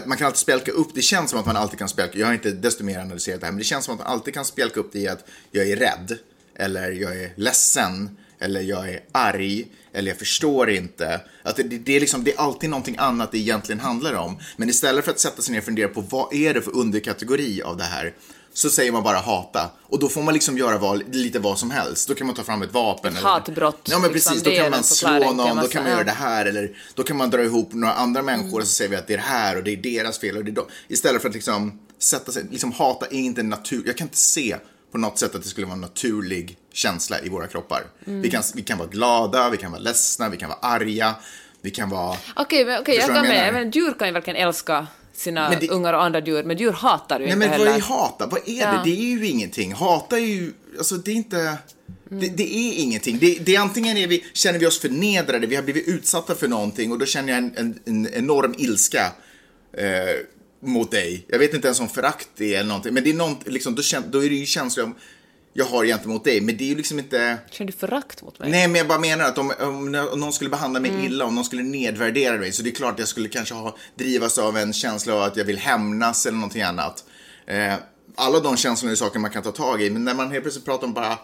man 0.06 0.18
kan 0.18 0.28
alltid 0.28 0.40
spjälka 0.40 0.72
upp, 0.72 0.88
det 0.94 1.02
känns 1.02 1.30
som 1.30 1.40
att 1.40 1.46
man 1.46 1.56
alltid 1.56 1.80
kan 1.80 1.90
spjälka, 1.90 2.20
jag 2.20 2.28
har 2.28 2.34
inte 2.34 2.52
desto 2.52 2.84
mer 2.84 3.00
analyserat 3.00 3.40
det 3.40 3.46
här, 3.46 3.52
men 3.52 3.60
det 3.60 3.66
känns 3.66 3.86
som 3.86 3.94
att 3.94 4.00
man 4.00 4.08
alltid 4.08 4.34
kan 4.34 4.46
spjälka 4.46 4.80
upp 4.80 4.90
det 4.92 5.00
i 5.00 5.08
att 5.08 5.26
jag 5.52 5.70
är 5.70 5.76
rädd, 5.76 6.18
eller 6.56 6.92
jag 6.92 7.22
är 7.22 7.34
ledsen, 7.36 8.18
eller 8.40 8.62
jag 8.62 8.90
är 8.90 9.04
arg, 9.12 9.68
eller 9.94 10.12
jag 10.12 10.20
förstår 10.20 10.70
inte. 10.70 11.22
Att 11.44 11.56
det, 11.56 11.64
det, 11.64 11.96
är 11.96 12.00
liksom, 12.00 12.24
det 12.24 12.34
är 12.34 12.40
alltid 12.40 12.70
någonting 12.70 12.96
annat 13.00 13.32
det 13.32 13.38
egentligen 13.38 13.80
handlar 13.80 14.14
om. 14.14 14.40
Men 14.58 14.70
istället 14.70 15.06
för 15.06 15.12
att 15.12 15.20
sätta 15.20 15.42
sig 15.42 15.52
ner 15.52 15.60
och 15.60 15.66
fundera 15.66 15.88
på 15.88 16.02
vad 16.02 16.34
är 16.34 16.54
det 16.54 16.62
för 16.62 16.76
underkategori 16.76 17.62
av 17.62 17.78
det 17.78 17.84
här, 17.84 18.14
så 18.58 18.70
säger 18.70 18.92
man 18.92 19.04
bara 19.04 19.18
hata. 19.18 19.70
Och 19.82 20.00
då 20.00 20.10
får 20.10 20.22
man 20.22 20.34
liksom 20.34 20.58
göra 20.58 20.78
vad, 20.78 21.16
lite 21.16 21.40
vad 21.40 21.60
som 21.60 21.72
helst. 21.72 22.08
Då 22.08 22.16
kan 22.16 22.28
man 22.28 22.36
ta 22.36 22.44
fram 22.44 22.62
ett 22.62 22.74
vapen. 22.74 23.14
Ett 23.14 23.24
hatbrott. 23.24 23.88
Ja 23.90 24.00
men 24.00 24.12
precis, 24.12 24.32
liksom, 24.32 24.54
då 24.54 24.60
kan 24.60 24.72
man 24.72 24.84
slå 24.84 25.34
någon, 25.34 25.58
då 25.58 25.68
kan 25.68 25.84
man 25.84 25.92
göra 25.92 26.04
det 26.04 26.12
här. 26.12 26.46
Eller 26.46 26.78
då 26.96 27.04
kan 27.04 27.18
man 27.18 27.30
dra 27.30 27.44
ihop 27.44 27.74
några 27.74 27.94
andra 27.94 28.22
människor 28.22 28.48
mm. 28.48 28.62
och 28.62 28.68
så 28.68 28.74
säger 28.74 28.90
vi 28.90 28.96
att 28.96 29.08
det 29.08 29.14
är 29.14 29.18
det 29.18 29.24
här 29.24 29.58
och 29.58 29.64
det 29.64 29.72
är 29.72 29.78
deras 29.78 30.20
fel. 30.20 30.38
Och 30.38 30.46
det 30.46 30.52
är 30.52 30.66
Istället 30.88 31.22
för 31.22 31.30
att 31.30 31.36
liksom 31.36 31.80
sätta 32.00 32.32
sig, 32.32 32.46
liksom 32.52 32.72
hata 32.72 33.06
är 33.06 33.20
inte 33.20 33.42
en 33.42 33.50
natur, 33.50 33.84
jag 33.86 33.98
kan 33.98 34.08
inte 34.08 34.18
se 34.18 34.58
på 34.92 34.98
något 34.98 35.20
sätt 35.20 35.36
att 35.36 35.44
det 35.44 35.50
skulle 35.50 35.68
vara 35.68 35.76
en 35.76 35.82
naturlig 35.82 36.58
känsla 36.74 37.20
i 37.20 37.30
våra 37.30 37.48
kroppar. 37.48 37.84
Mm. 38.08 38.22
Vi, 38.22 38.30
kan, 38.30 38.44
vi 38.56 38.62
kan 38.62 38.78
vara 38.78 38.90
glada, 38.90 39.50
vi 39.50 39.58
kan 39.58 39.72
vara 39.72 39.82
ledsna, 39.82 40.30
vi 40.30 40.38
kan 40.38 40.50
vara 40.50 40.60
arga, 40.62 41.16
vi 41.62 41.72
kan 41.72 41.90
vara... 41.90 42.18
Okej, 42.36 42.64
okay, 42.64 42.80
okay, 42.80 42.96
jag 42.96 43.08
kan 43.08 43.28
med. 43.28 43.54
Men 43.54 43.72
djur 43.72 43.94
kan 44.00 44.08
ju 44.08 44.14
verkgen 44.14 44.36
älska 44.36 44.88
sina 45.18 45.50
det, 45.50 45.70
ungar 45.70 45.94
och 45.94 46.04
andra 46.04 46.20
djur, 46.20 46.44
men 46.44 46.58
djur 46.58 46.72
hatar 46.72 47.20
ju 47.20 47.26
nej, 47.26 47.34
inte 47.34 47.50
men 47.50 47.60
vad 47.60 47.68
är 47.68 47.82
hata? 47.82 48.28
Vad 48.28 48.42
är 48.46 48.62
ja. 48.62 48.72
det? 48.72 48.92
Det 48.92 49.00
är 49.00 49.10
ju 49.10 49.28
ingenting. 49.28 49.74
Hata 49.74 50.18
är 50.18 50.26
ju, 50.26 50.54
alltså 50.78 50.96
det 50.96 51.12
är 51.12 51.16
inte... 51.16 51.38
Mm. 51.38 52.20
Det, 52.20 52.28
det, 52.28 52.56
är 52.56 52.74
ingenting. 52.74 53.18
Det, 53.20 53.38
det 53.42 53.56
är 53.56 53.60
antingen 53.60 53.98
är 53.98 54.08
vi, 54.08 54.26
känner 54.34 54.60
vi 54.60 54.66
oss 54.66 54.80
förnedrade, 54.80 55.48
vi 55.48 55.56
har 55.56 55.64
blivit 55.64 55.88
utsatta 55.88 56.36
för 56.36 56.48
någonting 56.48 56.92
och 56.92 57.00
då 57.00 57.06
känner 57.06 57.34
jag 57.34 57.38
en, 57.38 57.54
en, 57.56 57.80
en 57.86 58.14
enorm 58.14 58.56
ilska 58.58 59.12
eh, 59.78 59.88
mot 60.60 60.92
dig. 60.92 61.26
Jag 61.28 61.40
vet 61.40 61.54
inte 61.54 61.68
ens 61.68 61.80
om 61.80 61.90
förakt 61.90 62.42
är 62.42 62.60
eller 62.60 62.68
någonting, 62.68 62.94
men 62.94 63.04
det 63.04 63.10
är 63.10 63.14
något, 63.14 63.48
liksom, 63.48 63.76
då, 63.76 63.82
då 64.12 64.26
är 64.26 64.30
det 64.30 64.36
ju 64.36 64.46
känslor 64.46 64.86
om 64.86 64.96
jag 65.58 65.66
har 65.66 65.86
gentemot 65.86 66.24
dig. 66.24 66.42
Men 66.42 66.58
det 66.58 66.64
är 66.64 66.68
ju 66.68 66.76
liksom 66.76 67.00
inte... 67.00 67.38
Känner 67.50 67.72
du 67.72 67.78
förakt 67.78 68.22
mot 68.22 68.40
mig? 68.40 68.52
Nej, 68.52 68.68
men 68.68 68.76
jag 68.76 68.88
bara 68.88 69.00
menar 69.00 69.26
att 69.26 69.38
om, 69.38 69.54
om, 69.60 69.92
någon 69.92 70.34
skulle 70.34 70.50
behandla 70.50 70.80
mig 70.80 70.92
mm. 70.92 71.06
illa, 71.06 71.26
om 71.26 71.36
någon 71.36 71.46
skulle 71.46 71.64
nedvärdera 71.64 72.38
mig, 72.38 72.52
så 72.52 72.64
det 72.64 72.70
är 72.70 72.76
klart 72.76 72.94
att 72.94 73.00
jag 73.00 73.08
skulle 73.08 73.30
kanske 73.30 73.54
ha, 73.54 73.76
drivas 73.96 74.38
av 74.38 74.58
en 74.58 74.74
känsla 74.74 75.14
av 75.14 75.22
att 75.22 75.38
jag 75.38 75.46
vill 75.46 75.58
hämnas 75.58 76.26
eller 76.26 76.38
någonting 76.38 76.62
annat. 76.62 77.04
Eh, 77.48 77.74
alla 78.16 78.40
de 78.40 78.58
känslorna 78.58 78.92
är 78.92 78.96
saker 78.96 79.20
man 79.20 79.32
kan 79.32 79.44
ta 79.44 79.52
tag 79.52 79.82
i, 79.82 79.90
men 79.90 80.04
när 80.04 80.14
man 80.14 80.32
helt 80.32 80.44
plötsligt 80.44 80.66
pratar 80.66 80.88
om 80.88 80.94
bara 80.94 81.18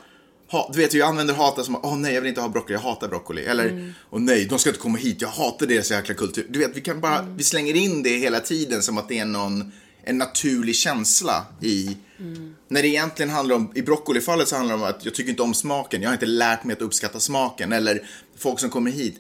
Ha, 0.48 0.70
du 0.74 0.80
vet, 0.80 0.94
jag 0.94 1.10
använder 1.10 1.34
hata 1.34 1.64
som, 1.64 1.76
åh 1.76 1.94
oh, 1.94 1.98
nej, 1.98 2.14
jag 2.14 2.22
vill 2.22 2.30
inte 2.30 2.42
ha 2.42 2.50
broccoli, 2.50 2.74
jag 2.74 2.82
hatar 2.82 3.08
broccoli. 3.08 3.46
Eller, 3.46 3.66
åh 3.66 3.72
mm. 3.72 3.94
oh, 4.10 4.22
nej, 4.22 4.46
de 4.46 4.60
ska 4.60 4.70
inte 4.70 4.82
komma 4.82 4.98
hit, 4.98 5.22
jag 5.22 5.30
hatar 5.30 5.66
deras 5.66 5.92
jäkla 5.92 6.16
kultur. 6.16 6.46
Du 6.50 6.60
vet, 6.60 6.78
vi 6.78 6.82
kan 6.82 7.00
bara, 7.00 7.20
mm. 7.20 7.38
vi 7.38 7.44
slänger 7.44 7.76
in 7.76 8.04
det 8.04 8.18
hela 8.18 8.40
tiden 8.40 8.82
som 8.82 8.98
att 8.98 9.10
det 9.10 9.20
är 9.20 9.26
någon, 9.26 9.72
en 10.04 10.18
naturlig 10.18 10.76
känsla 10.76 11.46
i 11.62 11.98
Mm. 12.24 12.56
När 12.68 12.82
det 12.82 12.88
egentligen 12.88 13.30
handlar 13.30 13.56
om, 13.56 13.72
i 13.76 13.82
broccolifallet 13.82 14.48
så 14.48 14.56
handlar 14.56 14.78
det 14.78 14.84
om 14.84 14.90
att 14.90 15.06
jag 15.06 15.14
tycker 15.14 15.30
inte 15.30 15.44
om 15.44 15.54
smaken. 15.54 16.02
Jag 16.02 16.10
har 16.10 16.14
inte 16.14 16.26
lärt 16.26 16.64
mig 16.64 16.74
att 16.74 16.82
uppskatta 16.82 17.20
smaken. 17.20 17.74
Eller 17.74 18.08
folk 18.38 18.60
som 18.60 18.70
kommer 18.70 18.92
hit. 18.92 19.20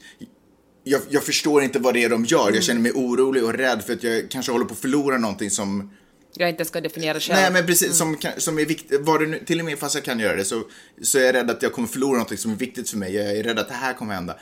Jag, 0.84 1.02
jag 1.10 1.24
förstår 1.24 1.64
inte 1.64 1.80
vad 1.80 1.94
det 1.94 2.04
är 2.04 2.10
de 2.10 2.26
gör. 2.26 2.42
Mm. 2.42 2.56
Jag 2.56 2.64
känner 2.64 2.82
mig 2.82 2.92
orolig 2.92 3.44
och 3.44 3.54
rädd 3.54 3.84
för 3.84 3.94
att 3.94 4.04
jag 4.04 4.30
kanske 4.30 4.52
håller 4.52 4.66
på 4.66 4.74
att 4.74 4.80
förlora 4.80 5.18
någonting 5.18 5.52
som 5.52 5.92
jag 6.36 6.50
inte 6.50 6.66
ska 6.66 6.82
definiera 6.82 7.20
själv. 7.20 7.40
Nej, 7.42 7.52
men 7.52 7.66
precis. 7.66 8.02
Mm. 8.02 8.18
Som, 8.22 8.32
som 8.38 8.60
är 8.60 8.66
viktigt. 8.66 9.02
Var 9.02 9.20
det 9.20 9.28
nu, 9.28 9.44
till 9.46 9.60
och 9.60 9.66
med 9.66 9.80
fast 9.80 9.96
jag 9.96 10.04
kan 10.04 10.20
göra 10.20 10.36
det 10.36 10.46
så, 10.46 10.64
så 11.02 11.18
är 11.18 11.24
jag 11.24 11.36
rädd 11.36 11.50
att 11.50 11.64
jag 11.64 11.74
kommer 11.74 11.88
förlora 11.88 12.12
någonting 12.12 12.38
som 12.38 12.52
är 12.52 12.56
viktigt 12.56 12.90
för 12.90 12.98
mig. 12.98 13.16
Jag 13.16 13.38
är 13.38 13.44
rädd 13.44 13.60
att 13.60 13.68
det 13.68 13.74
här 13.74 13.94
kommer 13.94 14.14
hända. 14.14 14.38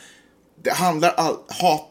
Det 0.63 0.71
handlar 0.71 1.09
all, 1.09 1.35
hat, 1.47 1.87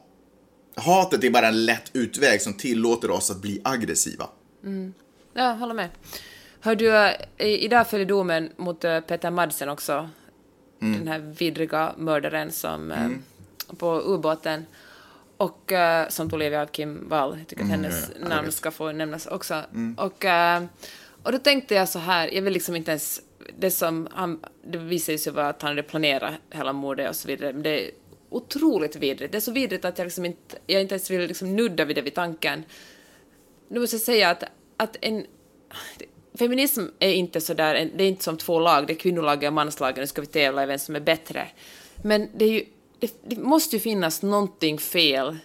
hatet 0.76 1.24
är 1.24 1.30
bara 1.30 1.48
en 1.48 1.66
lätt 1.66 1.90
utväg 1.92 2.42
som 2.42 2.54
tillåter 2.54 3.10
oss 3.10 3.30
att 3.30 3.42
bli 3.42 3.60
aggressiva. 3.64 4.28
Mm. 4.64 4.94
Jag 5.34 5.56
håller 5.56 5.74
med. 5.74 5.88
Hör 6.60 6.74
du, 6.74 7.16
idag 7.44 7.90
föll 7.90 8.06
domen 8.06 8.52
mot 8.56 8.84
eh, 8.84 9.00
Peter 9.00 9.30
Madsen 9.30 9.68
också. 9.68 10.10
Mm. 10.80 10.98
Den 10.98 11.08
här 11.08 11.18
vidriga 11.18 11.94
mördaren 11.96 12.52
som, 12.52 12.90
eh, 12.90 13.04
mm. 13.04 13.22
på 13.78 14.00
ubåten. 14.00 14.66
Och 15.36 15.72
uh, 15.72 16.08
som 16.08 16.30
tog 16.30 16.38
livet 16.38 16.58
av 16.60 16.66
Kim 16.66 17.08
Wall. 17.08 17.38
Jag 17.38 17.48
tycker 17.48 17.62
att 17.62 17.68
mm, 17.68 17.84
hennes 17.84 18.10
ja, 18.20 18.28
namn 18.28 18.52
ska 18.52 18.70
få 18.70 18.92
nämnas 18.92 19.26
också. 19.26 19.54
Mm. 19.54 19.94
Och, 19.98 20.24
uh, 20.24 20.68
och 21.22 21.32
då 21.32 21.38
tänkte 21.38 21.74
jag 21.74 21.88
så 21.88 21.98
här, 21.98 22.34
jag 22.34 22.42
vill 22.42 22.52
liksom 22.52 22.76
inte 22.76 22.90
ens... 22.90 23.20
Det 23.58 23.70
som 23.70 24.08
han, 24.10 24.40
det 24.64 24.78
visade 24.78 25.18
sig 25.18 25.32
vara 25.32 25.48
att 25.48 25.62
han 25.62 25.68
hade 25.68 25.82
planerat 25.82 26.34
hela 26.50 26.72
mordet 26.72 27.08
och 27.08 27.16
så 27.16 27.28
vidare. 27.28 27.52
Men 27.52 27.62
det 27.62 27.86
är 27.86 27.90
otroligt 28.30 28.96
vidrigt. 28.96 29.32
Det 29.32 29.38
är 29.38 29.40
så 29.40 29.52
vidrigt 29.52 29.84
att 29.84 29.98
jag 29.98 30.04
liksom 30.04 30.24
inte, 30.24 30.56
jag 30.66 30.80
inte 30.80 30.94
ens 30.94 31.10
vill 31.10 31.20
liksom 31.28 31.56
nudda 31.56 31.84
vid 31.84 31.96
det 31.96 32.02
vid 32.02 32.14
tanken. 32.14 32.64
Nu 33.72 33.80
måste 33.80 33.96
jag 33.96 34.02
säga 34.02 34.30
att, 34.30 34.44
att 34.76 34.96
en 35.00 35.26
feminism 36.34 36.84
är 36.98 37.12
inte 37.12 37.40
så 37.40 37.54
där, 37.54 37.90
det 37.96 38.04
är 38.04 38.08
inte 38.08 38.24
som 38.24 38.36
två 38.36 38.60
lag, 38.60 38.86
det 38.86 38.92
är 38.92 38.94
kvinnolaget 38.96 39.48
och 39.48 39.52
manslaget, 39.52 39.96
nu 39.96 40.06
ska 40.06 40.20
vi 40.20 40.26
tävla 40.26 40.62
i 40.62 40.66
vem 40.66 40.78
som 40.78 40.96
är 40.96 41.00
bättre. 41.00 41.48
Men 42.02 42.28
det, 42.34 42.44
är 42.44 42.52
ju, 42.52 42.64
det, 42.98 43.14
det 43.26 43.38
måste 43.38 43.76
ju 43.76 43.80
finnas 43.80 44.22
någonting 44.22 44.78
fel 44.78 45.36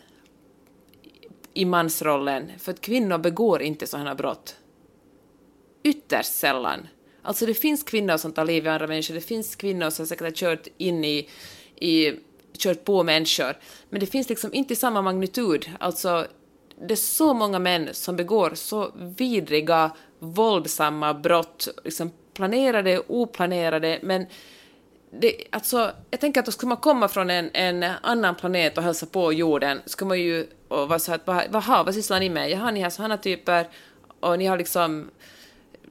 i 1.54 1.66
mansrollen, 1.66 2.52
för 2.58 2.72
att 2.72 2.82
kvinnor 2.82 3.18
begår 3.18 3.62
inte 3.62 3.88
sådana 3.88 4.16
brott. 4.16 4.56
Ytterst 5.84 6.34
sällan. 6.34 6.88
Alltså 7.22 7.46
det 7.46 7.54
finns 7.54 7.84
kvinnor 7.84 8.18
som 8.18 8.32
tar 8.32 8.46
livet 8.46 8.68
av 8.70 8.74
andra 8.74 8.88
människor, 8.88 9.14
det 9.14 9.22
finns 9.22 9.56
kvinnor 9.56 9.90
som 9.90 10.08
säkert 10.08 10.24
har 10.24 10.32
kört 10.32 10.68
in 10.78 11.06
i, 11.06 11.30
i 11.76 12.14
kört 12.58 12.84
på 12.84 13.04
människor, 13.04 13.58
men 13.90 14.00
det 14.00 14.06
finns 14.06 14.30
liksom 14.30 14.54
inte 14.54 14.74
i 14.74 14.76
samma 14.76 15.02
magnitud. 15.02 15.72
Alltså, 15.80 16.28
det 16.82 16.94
är 16.94 16.96
så 16.96 17.34
många 17.34 17.60
män 17.60 17.90
som 17.92 18.16
begår 18.16 18.52
så 18.56 18.92
vidriga 18.96 19.92
våldsamma 20.20 21.14
brott, 21.14 21.68
liksom 21.84 22.12
planerade, 22.34 23.00
oplanerade, 23.08 24.00
men 24.04 24.26
det, 25.20 25.36
alltså, 25.50 25.92
jag 26.12 26.20
tänker 26.20 26.42
att 26.42 26.54
skulle 26.54 26.70
man 26.70 26.78
komma 26.78 27.08
från 27.08 27.30
en, 27.30 27.50
en 27.54 27.84
annan 28.02 28.36
planet 28.36 28.78
och 28.78 28.84
hälsa 28.84 29.06
på 29.06 29.34
jorden, 29.34 29.82
skulle 29.86 30.08
man 30.08 30.20
ju 30.20 30.48
och 30.68 30.90
vara 30.90 31.00
så 31.00 31.14
att 31.14 31.28
vad, 31.28 31.66
vad 31.86 31.94
sysslar 31.94 32.20
ni 32.20 32.30
med? 32.30 32.50
Jaha, 32.50 32.72
ni 32.72 32.82
har 32.82 32.90
sådana 32.90 33.18
typer 33.18 33.68
och 34.20 34.40
ni 34.40 34.46
har 34.46 34.58
liksom 34.58 35.12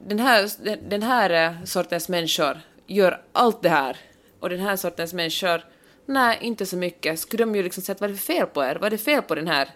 den 0.07 0.19
här, 0.19 0.49
den, 0.63 0.89
den 0.89 1.03
här 1.03 1.29
eh, 1.29 1.63
sortens 1.63 2.09
människor 2.09 2.59
gör 2.87 3.21
allt 3.31 3.61
det 3.61 3.69
här 3.69 3.97
och 4.39 4.49
den 4.49 4.59
här 4.59 4.75
sortens 4.75 5.13
människor, 5.13 5.61
nej, 6.05 6.37
inte 6.41 6.65
så 6.65 6.77
mycket. 6.77 7.19
Skulle 7.19 7.43
de 7.43 7.55
ju 7.55 7.63
liksom 7.63 7.83
säga 7.83 7.95
vad 7.99 8.09
är 8.09 8.13
det 8.13 8.19
för 8.19 8.33
fel 8.33 8.47
på 8.47 8.63
er? 8.63 8.75
Vad 8.75 8.85
är 8.85 8.91
det 8.91 8.97
fel 8.97 9.21
på 9.21 9.35
den 9.35 9.47
här 9.47 9.69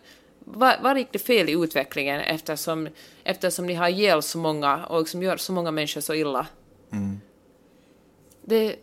var, 0.54 0.78
var 0.82 0.96
gick 0.96 1.12
det 1.12 1.20
fel 1.20 1.50
i 1.50 1.52
utvecklingen 1.52 2.20
eftersom, 2.20 2.90
eftersom 3.24 3.66
ni 3.66 3.74
har 3.74 3.90
ihjäl 3.90 4.22
så 4.22 4.38
många 4.38 4.86
och 4.86 5.00
liksom 5.00 5.24
gör 5.24 5.38
så 5.38 5.52
många 5.52 5.72
människor 5.72 6.02
så 6.02 6.14
illa? 6.14 6.48
Mm. 6.92 7.20
Det... 8.46 8.76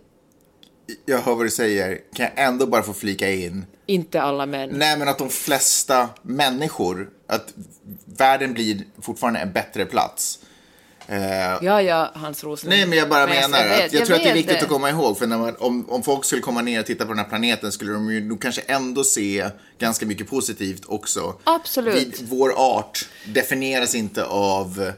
Jag 1.07 1.19
hör 1.19 1.35
vad 1.35 1.47
du 1.47 1.51
säger. 1.51 2.01
Kan 2.15 2.27
jag 2.27 2.47
ändå 2.47 2.67
bara 2.67 2.83
få 2.83 2.93
flika 2.93 3.31
in? 3.31 3.67
Inte 3.87 4.23
alla 4.23 4.47
män. 4.47 4.71
Nej, 4.73 4.99
men 4.99 5.09
att 5.09 5.19
de 5.19 5.29
flesta 5.29 6.09
människor, 6.23 7.11
att 7.27 7.55
världen 8.05 8.55
blir 8.55 8.85
fortfarande 9.01 9.41
en 9.41 9.53
bättre 9.53 9.85
plats. 9.85 10.39
Eh, 11.09 11.19
ja, 11.63 11.83
ja, 11.83 12.13
Hans 12.15 12.45
Roslund. 12.45 12.77
Nej, 12.77 12.87
men 12.87 12.99
jag 12.99 13.09
bara 13.09 13.27
men 13.27 13.37
menar 13.37 13.59
jag, 13.59 13.73
att 13.73 13.93
jag, 13.93 14.01
jag 14.01 14.07
tror 14.07 14.17
att 14.17 14.23
det 14.23 14.31
är 14.31 14.35
viktigt 14.35 14.59
det. 14.59 14.63
att 14.63 14.69
komma 14.69 14.91
ihåg. 14.91 15.19
För 15.19 15.27
när 15.27 15.39
man, 15.39 15.57
om, 15.59 15.91
om 15.91 16.03
folk 16.03 16.25
skulle 16.25 16.43
komma 16.43 16.63
ner 16.63 16.81
och 16.81 16.87
titta 16.87 17.05
på 17.05 17.09
den 17.13 17.19
här 17.19 17.29
planeten 17.29 17.73
skulle 17.73 17.93
de 17.93 18.13
ju 18.13 18.21
nog 18.25 18.43
kanske 18.43 18.61
ändå 18.61 19.05
se 19.05 19.51
ganska 19.79 20.07
mycket 20.07 20.31
positivt 20.31 20.83
också. 20.87 21.35
Absolut. 21.45 22.21
Vi, 22.21 22.25
vår 22.25 22.53
art 22.57 23.09
definieras 23.25 23.95
inte 23.95 24.25
av 24.25 24.83
eh, 24.83 24.93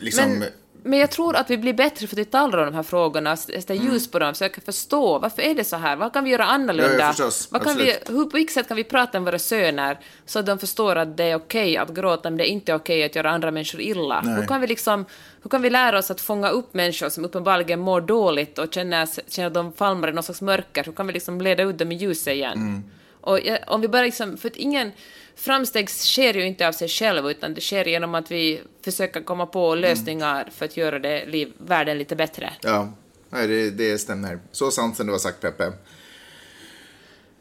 liksom, 0.00 0.38
men 0.38 0.48
men 0.82 0.98
jag 0.98 1.10
tror 1.10 1.36
att 1.36 1.50
vi 1.50 1.58
blir 1.58 1.72
bättre 1.72 2.06
för 2.06 2.14
att 2.14 2.18
vi 2.18 2.24
talar 2.24 2.58
om 2.58 2.66
de 2.66 2.74
här 2.74 2.82
frågorna, 2.82 3.36
sätter 3.36 3.74
mm. 3.74 3.86
ljus 3.86 4.10
på 4.10 4.18
dem, 4.18 4.34
försöker 4.34 4.60
förstå 4.60 5.18
varför 5.18 5.42
är 5.42 5.54
det 5.54 5.64
så 5.64 5.76
här, 5.76 5.96
vad 5.96 6.12
kan 6.12 6.24
vi 6.24 6.30
göra 6.30 6.44
annorlunda? 6.44 6.98
Ja, 6.98 7.08
förstås, 7.08 7.48
vad 7.50 7.62
kan 7.62 7.76
vi, 7.76 7.96
hur, 8.08 8.24
på 8.24 8.36
vilket 8.36 8.54
sätt 8.54 8.68
kan 8.68 8.76
vi 8.76 8.84
prata 8.84 9.20
med 9.20 9.24
våra 9.24 9.38
söner 9.38 9.98
så 10.26 10.38
att 10.38 10.46
de 10.46 10.58
förstår 10.58 10.96
att 10.96 11.16
det 11.16 11.24
är 11.24 11.36
okej 11.36 11.70
okay 11.70 11.76
att 11.76 11.90
gråta, 11.90 12.30
men 12.30 12.36
det 12.36 12.50
är 12.50 12.52
inte 12.52 12.74
okej 12.74 12.96
okay 12.96 13.06
att 13.06 13.16
göra 13.16 13.30
andra 13.30 13.50
människor 13.50 13.80
illa? 13.80 14.20
Hur 14.20 14.46
kan, 14.46 14.60
vi 14.60 14.66
liksom, 14.66 15.04
hur 15.42 15.50
kan 15.50 15.62
vi 15.62 15.70
lära 15.70 15.98
oss 15.98 16.10
att 16.10 16.20
fånga 16.20 16.48
upp 16.48 16.74
människor 16.74 17.08
som 17.08 17.24
uppenbarligen 17.24 17.80
mår 17.80 18.00
dåligt 18.00 18.58
och 18.58 18.74
känner, 18.74 19.08
känner 19.30 19.46
att 19.46 19.54
de 19.54 19.72
falmar 19.72 20.08
i 20.08 20.12
någon 20.12 20.24
slags 20.24 20.42
mörker? 20.42 20.84
Hur 20.84 20.92
kan 20.92 21.06
vi 21.06 21.12
liksom 21.12 21.40
leda 21.40 21.62
ut 21.62 21.78
dem 21.78 21.92
i 21.92 21.94
ljuset 21.94 22.34
igen? 22.34 22.58
Mm. 22.58 22.84
Och 23.20 23.40
om 23.66 23.80
vi 23.80 23.88
bara 23.88 24.02
liksom, 24.02 24.36
för 24.36 24.48
att 24.48 24.56
ingen 24.56 24.92
framsteg 25.38 25.90
sker 25.90 26.34
ju 26.34 26.46
inte 26.46 26.68
av 26.68 26.72
sig 26.72 26.88
själv, 26.88 27.30
utan 27.30 27.54
det 27.54 27.60
sker 27.60 27.84
genom 27.84 28.14
att 28.14 28.30
vi 28.30 28.62
försöker 28.84 29.20
komma 29.20 29.46
på 29.46 29.74
lösningar 29.74 30.48
för 30.56 30.64
att 30.64 30.76
göra 30.76 30.98
det 30.98 31.26
liv, 31.26 31.52
världen 31.58 31.98
lite 31.98 32.16
bättre. 32.16 32.52
Ja, 32.60 32.92
nej, 33.30 33.46
det, 33.46 33.70
det 33.70 33.98
stämmer. 33.98 34.38
Så 34.52 34.70
sant 34.70 34.96
som 34.96 35.06
du 35.06 35.12
har 35.12 35.18
sagt, 35.18 35.40
Peppe. 35.40 35.72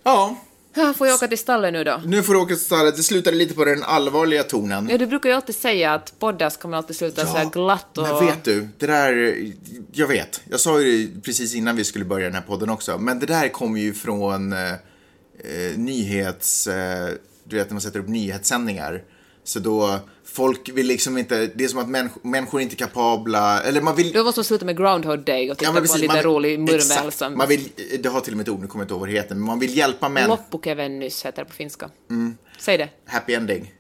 Ja, 0.04 0.38
Ja, 0.78 0.94
får 0.94 1.08
jag 1.08 1.16
åka 1.16 1.28
till 1.28 1.38
stallet 1.38 1.74
nu 1.74 1.84
då? 1.84 2.02
nu 2.06 2.24
får 2.24 2.34
du 2.34 2.40
åka 2.40 2.56
till 2.56 2.66
stallet. 2.66 2.98
Det 2.98 3.04
slutade 3.04 3.38
lite 3.38 3.54
på 3.54 3.66
den 3.66 3.84
allvarliga 3.84 4.44
tonen. 4.44 4.88
Ja, 4.92 4.98
du 4.98 5.06
brukar 5.06 5.30
ju 5.30 5.36
alltid 5.36 5.56
säga 5.56 5.94
att 5.94 6.20
poddar 6.20 6.50
ska 6.50 6.68
man 6.68 6.78
alltid 6.78 6.96
sluta 6.96 7.26
så 7.26 7.38
här 7.38 7.46
glatt 7.46 7.98
och... 7.98 8.04
Men 8.04 8.26
vet 8.26 8.44
du, 8.44 8.68
det 8.78 8.88
där, 8.88 9.46
jag 9.92 10.08
vet, 10.08 10.42
jag 10.50 10.60
sa 10.60 10.82
ju 10.82 11.08
det 11.08 11.22
precis 11.22 11.56
innan 11.56 11.76
vi 11.76 11.84
skulle 11.84 12.06
börja 12.06 12.26
den 12.26 12.36
här 12.36 12.42
podden 12.42 12.70
också, 12.70 12.98
men 12.98 13.20
det 13.20 13.26
där 13.26 13.50
kommer 13.50 13.80
ju 13.80 13.94
från 13.94 14.54
eh, 14.54 14.72
eh, 14.72 15.78
nyhets, 15.78 16.68
eh, 16.68 17.10
du 17.48 17.56
vet 17.56 17.68
när 17.68 17.74
man 17.74 17.82
sätter 17.82 18.00
upp 18.00 18.08
nyhetssändningar. 18.08 19.04
Så 19.44 19.60
då, 19.60 20.00
folk 20.26 20.70
vill 20.74 20.88
liksom 20.88 21.18
inte, 21.18 21.48
det 21.56 21.64
är 21.64 21.68
som 21.68 21.80
att 21.80 21.90
människ 21.90 22.16
människor 22.24 22.60
är 22.60 22.64
inte 22.64 22.76
kapabla, 22.76 23.64
eller 23.64 23.82
man 23.82 23.96
vill... 23.96 24.12
Då 24.12 24.24
måste 24.24 24.40
man 24.40 24.46
sluta 24.46 24.66
med 24.66 24.78
Groundhog 24.78 25.20
Day 25.26 25.52
och 25.52 25.58
titta 25.58 25.72
på 25.72 25.78
en 25.78 26.02
lite 26.02 26.14
man, 26.14 26.24
rolig 26.24 26.82
som... 27.10 27.38
Man 27.38 27.48
vill, 27.48 27.70
det 28.00 28.10
har 28.10 28.22
till 28.22 28.34
och 28.34 28.38
med 28.38 28.44
ett 28.44 28.50
ord, 28.50 28.62
nu 28.62 28.68
kommer 28.68 28.82
jag 28.82 28.86
inte 28.86 28.94
ihåg 28.94 29.00
vad 29.00 29.10
det 29.10 29.14
heter, 29.14 29.36
men 29.36 29.44
man 29.44 29.60
vill 29.60 29.78
hjälpa 29.78 30.10
människor. 30.10 30.38
Loppukävennyss 30.38 31.26
heter 31.26 31.44
det 31.44 31.50
på 31.50 31.54
finska. 31.54 31.90
Mm. 32.10 32.38
Säg 32.60 32.78
det. 32.78 32.90
Happy 33.06 33.34
ending. 33.34 33.74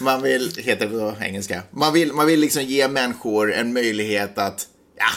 Man 0.00 0.22
vill, 0.22 0.52
heter 0.56 0.86
det 0.86 0.98
på 0.98 1.14
engelska, 1.20 1.62
man 1.70 1.92
vill, 1.92 2.12
man 2.12 2.26
vill 2.26 2.40
liksom 2.40 2.62
ge 2.62 2.88
människor 2.88 3.52
en 3.52 3.72
möjlighet 3.72 4.38
att, 4.38 4.66
ja, 4.96 5.10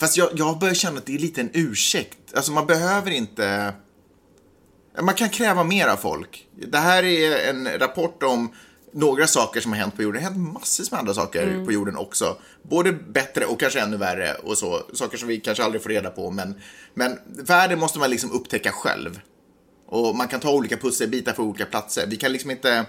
fast 0.00 0.16
jag, 0.16 0.28
jag 0.34 0.58
börjar 0.58 0.74
känna 0.74 0.98
att 0.98 1.06
det 1.06 1.14
är 1.14 1.18
lite 1.18 1.40
en 1.40 1.50
ursäkt. 1.52 2.18
Alltså 2.34 2.52
man 2.52 2.66
behöver 2.66 3.10
inte, 3.10 3.72
man 5.02 5.14
kan 5.14 5.28
kräva 5.28 5.64
mer 5.64 5.88
av 5.88 5.96
folk. 5.96 6.46
Det 6.56 6.78
här 6.78 7.02
är 7.04 7.50
en 7.50 7.68
rapport 7.78 8.22
om 8.22 8.52
några 8.92 9.26
saker 9.26 9.60
som 9.60 9.72
har 9.72 9.78
hänt 9.78 9.96
på 9.96 10.02
jorden. 10.02 10.22
Det 10.22 10.28
har 10.28 10.34
hänt 10.34 10.54
massor 10.54 10.86
med 10.90 11.00
andra 11.00 11.14
saker 11.14 11.64
på 11.64 11.72
jorden 11.72 11.96
också. 11.96 12.36
Både 12.62 12.92
bättre 12.92 13.44
och 13.44 13.60
kanske 13.60 13.80
ännu 13.80 13.96
värre 13.96 14.34
och 14.34 14.58
så. 14.58 14.82
Saker 14.94 15.18
som 15.18 15.28
vi 15.28 15.40
kanske 15.40 15.64
aldrig 15.64 15.82
får 15.82 15.90
reda 15.90 16.10
på. 16.10 16.30
Men, 16.30 16.60
men 16.94 17.18
världen 17.26 17.78
måste 17.78 17.98
man 17.98 18.10
liksom 18.10 18.32
upptäcka 18.32 18.72
själv. 18.72 19.20
Och 19.86 20.16
man 20.16 20.28
kan 20.28 20.40
ta 20.40 20.52
olika 20.52 20.76
pusselbitar 20.76 21.32
för 21.32 21.42
olika 21.42 21.66
platser. 21.66 22.06
Vi 22.06 22.16
kan 22.16 22.32
liksom 22.32 22.50
inte... 22.50 22.86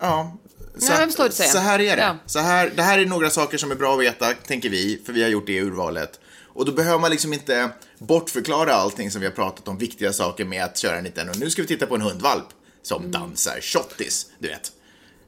Ja. 0.00 0.38
Så, 0.78 0.92
Nej, 0.92 1.32
så 1.32 1.58
här 1.58 1.80
är 1.80 1.96
det. 1.96 2.02
Ja. 2.02 2.16
Så 2.26 2.38
här, 2.38 2.72
det 2.76 2.82
här 2.82 2.98
är 2.98 3.06
några 3.06 3.30
saker 3.30 3.58
som 3.58 3.70
är 3.70 3.74
bra 3.74 3.94
att 3.94 4.00
veta, 4.00 4.26
tänker 4.46 4.70
vi, 4.70 5.02
för 5.06 5.12
vi 5.12 5.22
har 5.22 5.30
gjort 5.30 5.46
det 5.46 5.60
urvalet. 5.60 6.20
Och 6.60 6.66
då 6.66 6.72
behöver 6.72 6.98
man 6.98 7.10
liksom 7.10 7.32
inte 7.32 7.70
bortförklara 7.98 8.72
allting 8.72 9.10
som 9.10 9.20
vi 9.20 9.26
har 9.26 9.34
pratat 9.34 9.68
om, 9.68 9.78
viktiga 9.78 10.12
saker 10.12 10.44
med 10.44 10.64
att 10.64 10.78
köra 10.78 10.96
en 10.96 11.04
liten, 11.04 11.28
och 11.28 11.38
nu 11.38 11.50
ska 11.50 11.62
vi 11.62 11.68
titta 11.68 11.86
på 11.86 11.94
en 11.94 12.00
hundvalp 12.00 12.44
som 12.82 13.10
dansar 13.10 13.60
shottis, 13.60 14.30
du 14.38 14.48
vet. 14.48 14.72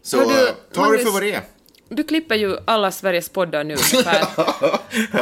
Så 0.02 0.16
du, 0.16 0.48
ta 0.72 0.90
det 0.90 0.98
för 0.98 1.10
vad 1.10 1.22
det 1.22 1.32
är. 1.32 1.42
Du 1.88 2.04
klipper 2.04 2.34
ju 2.34 2.56
alla 2.64 2.90
Sveriges 2.90 3.28
poddar 3.28 3.64
nu 3.64 3.74
ungefär. 3.74 4.26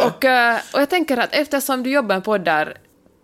och, 0.07 0.25
eh, 0.25 0.61
och 0.73 0.81
jag 0.81 0.91
tänker 0.91 1.17
att 1.17 1.33
eftersom 1.33 1.83
du 1.83 1.91
jobbar 1.91 2.15
med 2.15 2.25
poddar 2.25 2.79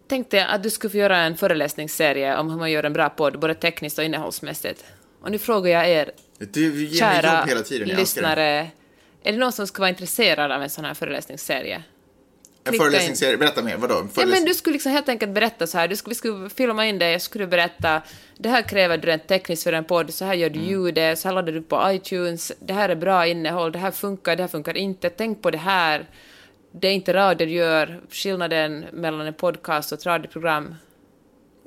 tänkte 0.08 0.36
jag 0.36 0.50
att 0.50 0.62
du 0.62 0.70
skulle 0.70 0.90
få 0.90 0.96
göra 0.96 1.18
en 1.18 1.36
föreläsningsserie 1.36 2.36
om 2.36 2.50
hur 2.50 2.58
man 2.58 2.70
gör 2.70 2.84
en 2.84 2.92
bra 2.92 3.08
podd, 3.08 3.40
både 3.40 3.54
tekniskt 3.54 3.98
och 3.98 4.04
innehållsmässigt. 4.04 4.84
Och 5.22 5.30
nu 5.30 5.38
frågar 5.38 5.70
jag 5.70 5.88
er, 5.88 6.10
kära 6.98 7.62
tiden, 7.62 7.88
jag 7.88 7.98
lyssnare, 7.98 8.70
är 9.22 9.32
det 9.32 9.38
någon 9.38 9.52
som 9.52 9.66
skulle 9.66 9.82
vara 9.82 9.90
intresserad 9.90 10.52
av 10.52 10.62
en 10.62 10.70
sån 10.70 10.84
här 10.84 10.94
föreläsningsserie? 10.94 11.82
En 12.66 12.72
klicka 12.72 12.84
in. 12.84 12.90
föreläsningsserie, 12.90 13.36
berätta 13.36 13.62
mer, 13.62 13.76
vadå? 13.76 14.08
Ja, 14.16 14.26
men 14.26 14.44
du 14.44 14.54
skulle 14.54 14.72
liksom 14.72 14.92
helt 14.92 15.08
enkelt 15.08 15.32
berätta 15.32 15.66
så 15.66 15.78
här, 15.78 15.88
du 15.88 15.96
skulle, 15.96 16.10
vi 16.10 16.14
skulle 16.14 16.50
filma 16.50 16.86
in 16.86 16.98
det, 16.98 17.10
jag 17.10 17.22
skulle 17.22 17.46
berätta, 17.46 18.02
det 18.38 18.48
här 18.48 18.62
kräver 18.62 18.98
du 18.98 19.06
rent 19.08 19.28
tekniskt 19.28 19.62
för 19.62 19.72
en 19.72 19.84
podd, 19.84 20.14
så 20.14 20.24
här 20.24 20.34
gör 20.34 20.50
Mm. 20.50 20.60
du 20.60 20.66
ljudet, 20.70 21.18
så 21.18 21.28
här 21.28 21.34
laddar 21.34 21.52
du 21.52 21.62
på 21.62 21.90
iTunes, 21.90 22.52
det 22.60 22.72
här 22.72 22.88
är 22.88 22.96
bra 22.96 23.26
innehåll, 23.26 23.72
det 23.72 23.78
här 23.78 23.90
funkar, 23.90 24.36
det 24.36 24.42
här 24.42 24.48
funkar 24.48 24.76
inte, 24.76 25.10
tänk 25.10 25.42
på 25.42 25.50
det 25.50 25.58
här, 25.58 26.10
det 26.72 26.88
är 26.88 26.92
inte 26.92 27.14
radio 27.14 27.46
du 27.46 27.52
gör, 27.52 28.00
skillnaden 28.10 28.84
mellan 28.92 29.26
en 29.26 29.34
podcast 29.34 29.92
och 29.92 29.98
ett 29.98 30.06
radioprogram. 30.06 30.74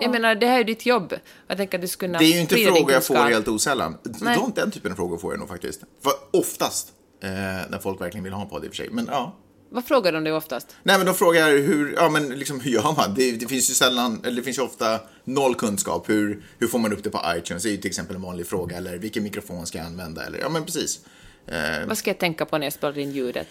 Jag 0.01 0.11
menar, 0.11 0.35
det 0.35 0.45
här 0.47 0.59
är 0.59 0.63
ditt 0.63 0.85
jobb. 0.85 1.13
Jag 1.47 1.57
tänker 1.57 1.77
att 1.77 1.81
du 1.81 1.87
skulle 1.87 2.07
kunna 2.07 2.19
Det 2.19 2.25
är 2.25 2.33
ju 2.33 2.39
inte 2.39 2.55
frågor 2.55 2.91
jag 2.91 3.05
får 3.05 3.15
helt 3.15 3.47
osällan. 3.47 3.97
Nej. 4.21 4.37
De, 4.37 4.51
den 4.61 4.71
typen 4.71 4.91
av 4.91 4.95
frågor 4.95 5.17
får 5.17 5.33
jag 5.33 5.39
nog 5.39 5.47
faktiskt. 5.49 5.81
För 6.03 6.11
oftast, 6.39 6.87
eh, 7.23 7.29
när 7.69 7.79
folk 7.79 8.01
verkligen 8.01 8.23
vill 8.23 8.33
ha 8.33 8.41
en 8.41 8.49
podd 8.49 8.65
i 8.65 8.67
och 8.67 8.71
för 8.71 8.75
sig. 8.75 8.89
Men 8.91 9.07
ja. 9.11 9.35
Vad 9.71 9.85
frågar 9.85 10.11
de 10.11 10.23
dig 10.23 10.33
oftast? 10.33 10.75
Nej, 10.83 10.97
men 10.97 11.05
de 11.05 11.15
frågar 11.15 11.49
hur, 11.49 11.93
ja 11.95 12.09
men 12.09 12.29
liksom 12.29 12.59
hur 12.59 12.71
gör 12.71 12.95
man? 12.97 13.13
Det, 13.15 13.31
det 13.31 13.47
finns 13.47 13.69
ju 13.69 13.73
sällan, 13.73 14.21
eller 14.25 14.35
det 14.35 14.43
finns 14.43 14.57
ju 14.57 14.61
ofta 14.61 14.99
noll 15.23 15.55
kunskap. 15.55 16.09
Hur, 16.09 16.43
hur 16.59 16.67
får 16.67 16.79
man 16.79 16.93
upp 16.93 17.03
det 17.03 17.09
på 17.09 17.21
iTunes? 17.37 17.63
Det 17.63 17.69
är 17.69 17.71
ju 17.71 17.77
till 17.77 17.89
exempel 17.89 18.15
en 18.15 18.21
vanlig 18.21 18.47
fråga. 18.47 18.77
Eller 18.77 18.97
vilken 18.97 19.23
mikrofon 19.23 19.65
ska 19.65 19.77
jag 19.77 19.87
använda? 19.87 20.25
Eller, 20.25 20.39
ja 20.39 20.49
men 20.49 20.65
precis. 20.65 20.99
Eh, 21.47 21.87
Vad 21.87 21.97
ska 21.97 22.09
jag 22.09 22.17
tänka 22.17 22.45
på 22.45 22.57
när 22.57 22.65
jag 22.65 22.73
spelar 22.73 22.97
in 22.97 23.11
ljudet? 23.11 23.47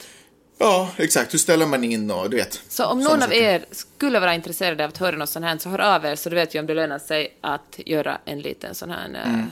ja, 0.61 0.91
exakt. 0.97 1.35
Hur 1.35 1.39
ställer 1.39 1.67
man 1.67 1.85
in 1.85 2.11
och 2.11 2.31
du 2.31 2.37
vet. 2.37 2.61
Så 2.69 2.85
om 2.85 3.01
någon 3.01 3.23
av 3.23 3.33
er 3.33 3.65
skulle 3.71 4.21
vara 4.21 4.35
intresserade 4.35 4.85
av 4.85 4.89
att 4.89 4.99
höra 4.99 5.17
något 5.17 5.29
sånt 5.29 5.45
här, 5.45 5.59
så 5.59 5.69
hör 5.69 5.79
av 5.79 6.05
er 6.05 6.15
så 6.15 6.29
du 6.31 6.37
vet 6.37 6.55
ju 6.55 6.59
om 6.61 6.67
det 6.67 6.75
lönar 6.75 6.99
sig 6.99 7.39
att 7.41 7.79
göra 7.87 8.19
en 8.25 8.41
liten 8.41 8.75
sån 8.75 8.91
här 8.91 9.07
Mm. 9.25 9.47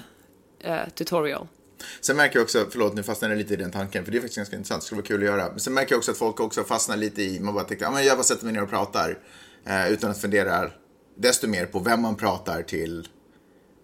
eh, 0.60 0.72
eh, 0.72 0.88
tutorial. 0.94 1.46
Sen 2.00 2.16
märker 2.16 2.36
jag 2.38 2.44
också, 2.44 2.66
förlåt 2.70 2.94
nu 2.94 3.02
fastnade 3.02 3.34
jag 3.34 3.38
lite 3.38 3.54
i 3.54 3.56
den 3.56 3.70
tanken, 3.70 4.04
för 4.04 4.12
det 4.12 4.18
är 4.18 4.20
faktiskt 4.20 4.36
ganska 4.36 4.56
intressant, 4.56 4.82
det 4.82 4.86
skulle 4.86 4.96
vara 5.00 5.06
kul 5.06 5.20
att 5.20 5.26
göra. 5.26 5.50
Men 5.50 5.60
sen 5.60 5.74
märker 5.74 5.92
jag 5.92 5.98
också 5.98 6.10
att 6.10 6.18
folk 6.18 6.40
också 6.40 6.64
fastnar 6.64 6.96
lite 6.96 7.22
i, 7.22 7.40
man 7.40 7.54
bara 7.54 7.64
tänker, 7.64 7.84
ja 7.84 7.90
men 7.90 8.04
jag 8.04 8.16
bara 8.16 8.24
sätter 8.24 8.44
mig 8.44 8.54
ner 8.54 8.62
och 8.62 8.70
pratar. 8.70 9.18
Eh, 9.64 9.92
utan 9.92 10.10
att 10.10 10.20
fundera 10.20 10.70
desto 11.18 11.46
mer 11.48 11.66
på 11.66 11.78
vem 11.78 12.02
man 12.02 12.16
pratar 12.16 12.62
till. 12.62 13.08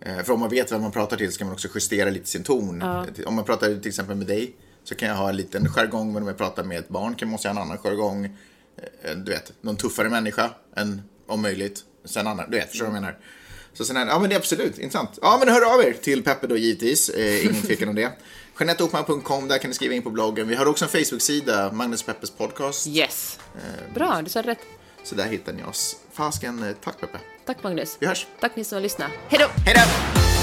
Eh, 0.01 0.22
för 0.22 0.32
om 0.32 0.40
man 0.40 0.49
vet 0.51 0.72
vem 0.72 0.82
man 0.82 0.93
pratar 0.93 1.16
till 1.16 1.32
så 1.32 1.38
kan 1.38 1.47
man 1.47 1.55
också 1.55 1.68
justera 1.74 2.11
lite 2.11 2.26
sin 2.28 2.43
ton. 2.43 2.82
Eh, 2.82 3.05
Om 3.26 3.34
man 3.34 3.45
pratar 3.45 3.66
till 3.68 3.88
exempel 3.88 4.16
med 4.16 4.26
dig 4.26 4.57
så 4.84 4.95
kan 4.95 5.09
jag 5.09 5.16
ha 5.16 5.28
en 5.28 5.36
liten 5.36 5.68
jargong, 5.68 6.12
men 6.12 6.22
om 6.22 6.28
jag 6.28 6.38
pratar 6.38 6.64
med 6.64 6.78
ett 6.78 6.88
barn 6.88 7.14
kan 7.14 7.28
man 7.28 7.32
måste 7.32 7.49
ha 7.49 7.57
en 7.57 7.62
annan 7.62 7.78
jargong. 7.78 8.24
Eh, 9.03 9.16
du 9.16 9.32
vet, 9.32 9.53
någon 9.61 9.76
tuffare 9.76 10.09
människa 10.09 10.51
än 10.76 11.03
om 11.26 11.43
möjligt. 11.43 11.84
Sen 12.05 12.26
annan, 12.26 12.51
du 12.51 12.57
vet, 12.57 12.68
förstår 12.68 12.86
du 12.86 12.90
vad 12.90 12.97
jag 12.97 13.03
menar? 13.03 13.18
Så 13.75 13.85
sen 13.85 13.97
ja 13.97 14.18
men 14.18 14.29
det 14.31 14.35
är 14.37 14.39
absolut 14.39 14.79
intressant. 14.79 15.18
Ja 15.23 15.37
men 15.39 15.49
hör 15.55 15.75
av 15.75 15.81
er 15.85 15.93
till 15.93 16.23
Peppe 16.23 16.47
då 16.47 16.57
givetvis, 16.57 17.09
eh, 17.09 17.45
ingen 17.45 17.62
tvekan 17.62 17.89
om 17.89 17.95
det. 17.95 18.12
Jeanetteokman.com, 18.59 19.49
där 19.49 19.59
kan 19.59 19.68
ni 19.70 19.75
skriva 19.75 19.95
in 19.95 20.03
på 20.03 20.11
bloggen. 20.11 20.49
Vi 20.49 20.55
har 20.55 20.66
också 20.66 20.85
en 20.85 20.91
Facebook-sida, 20.91 21.73
Magnus 21.73 22.03
Peppes 22.03 22.31
podcast. 22.31 22.87
Yes. 22.87 23.39
Eh, 23.55 23.95
Bra, 23.95 24.23
du 24.23 24.31
sa 24.31 24.43
rätt. 24.43 24.59
Så 25.05 25.14
där 25.14 25.25
hittar 25.27 25.53
ni 25.53 25.64
oss. 25.64 25.97
Fasken, 26.12 26.62
eh, 26.62 26.75
tack 26.85 27.01
Peppe. 27.01 27.18
Tack 27.47 27.62
Magnus. 27.62 27.97
Vi 28.01 28.07
hörs. 28.07 28.27
Tack 28.41 28.57
ni 28.57 28.64
som 28.64 28.77
har 28.77 28.83
lyssnat. 28.83 29.11
Hej 29.29 29.41
då! 29.41 29.62
Hej 29.66 29.75
då! 29.75 30.41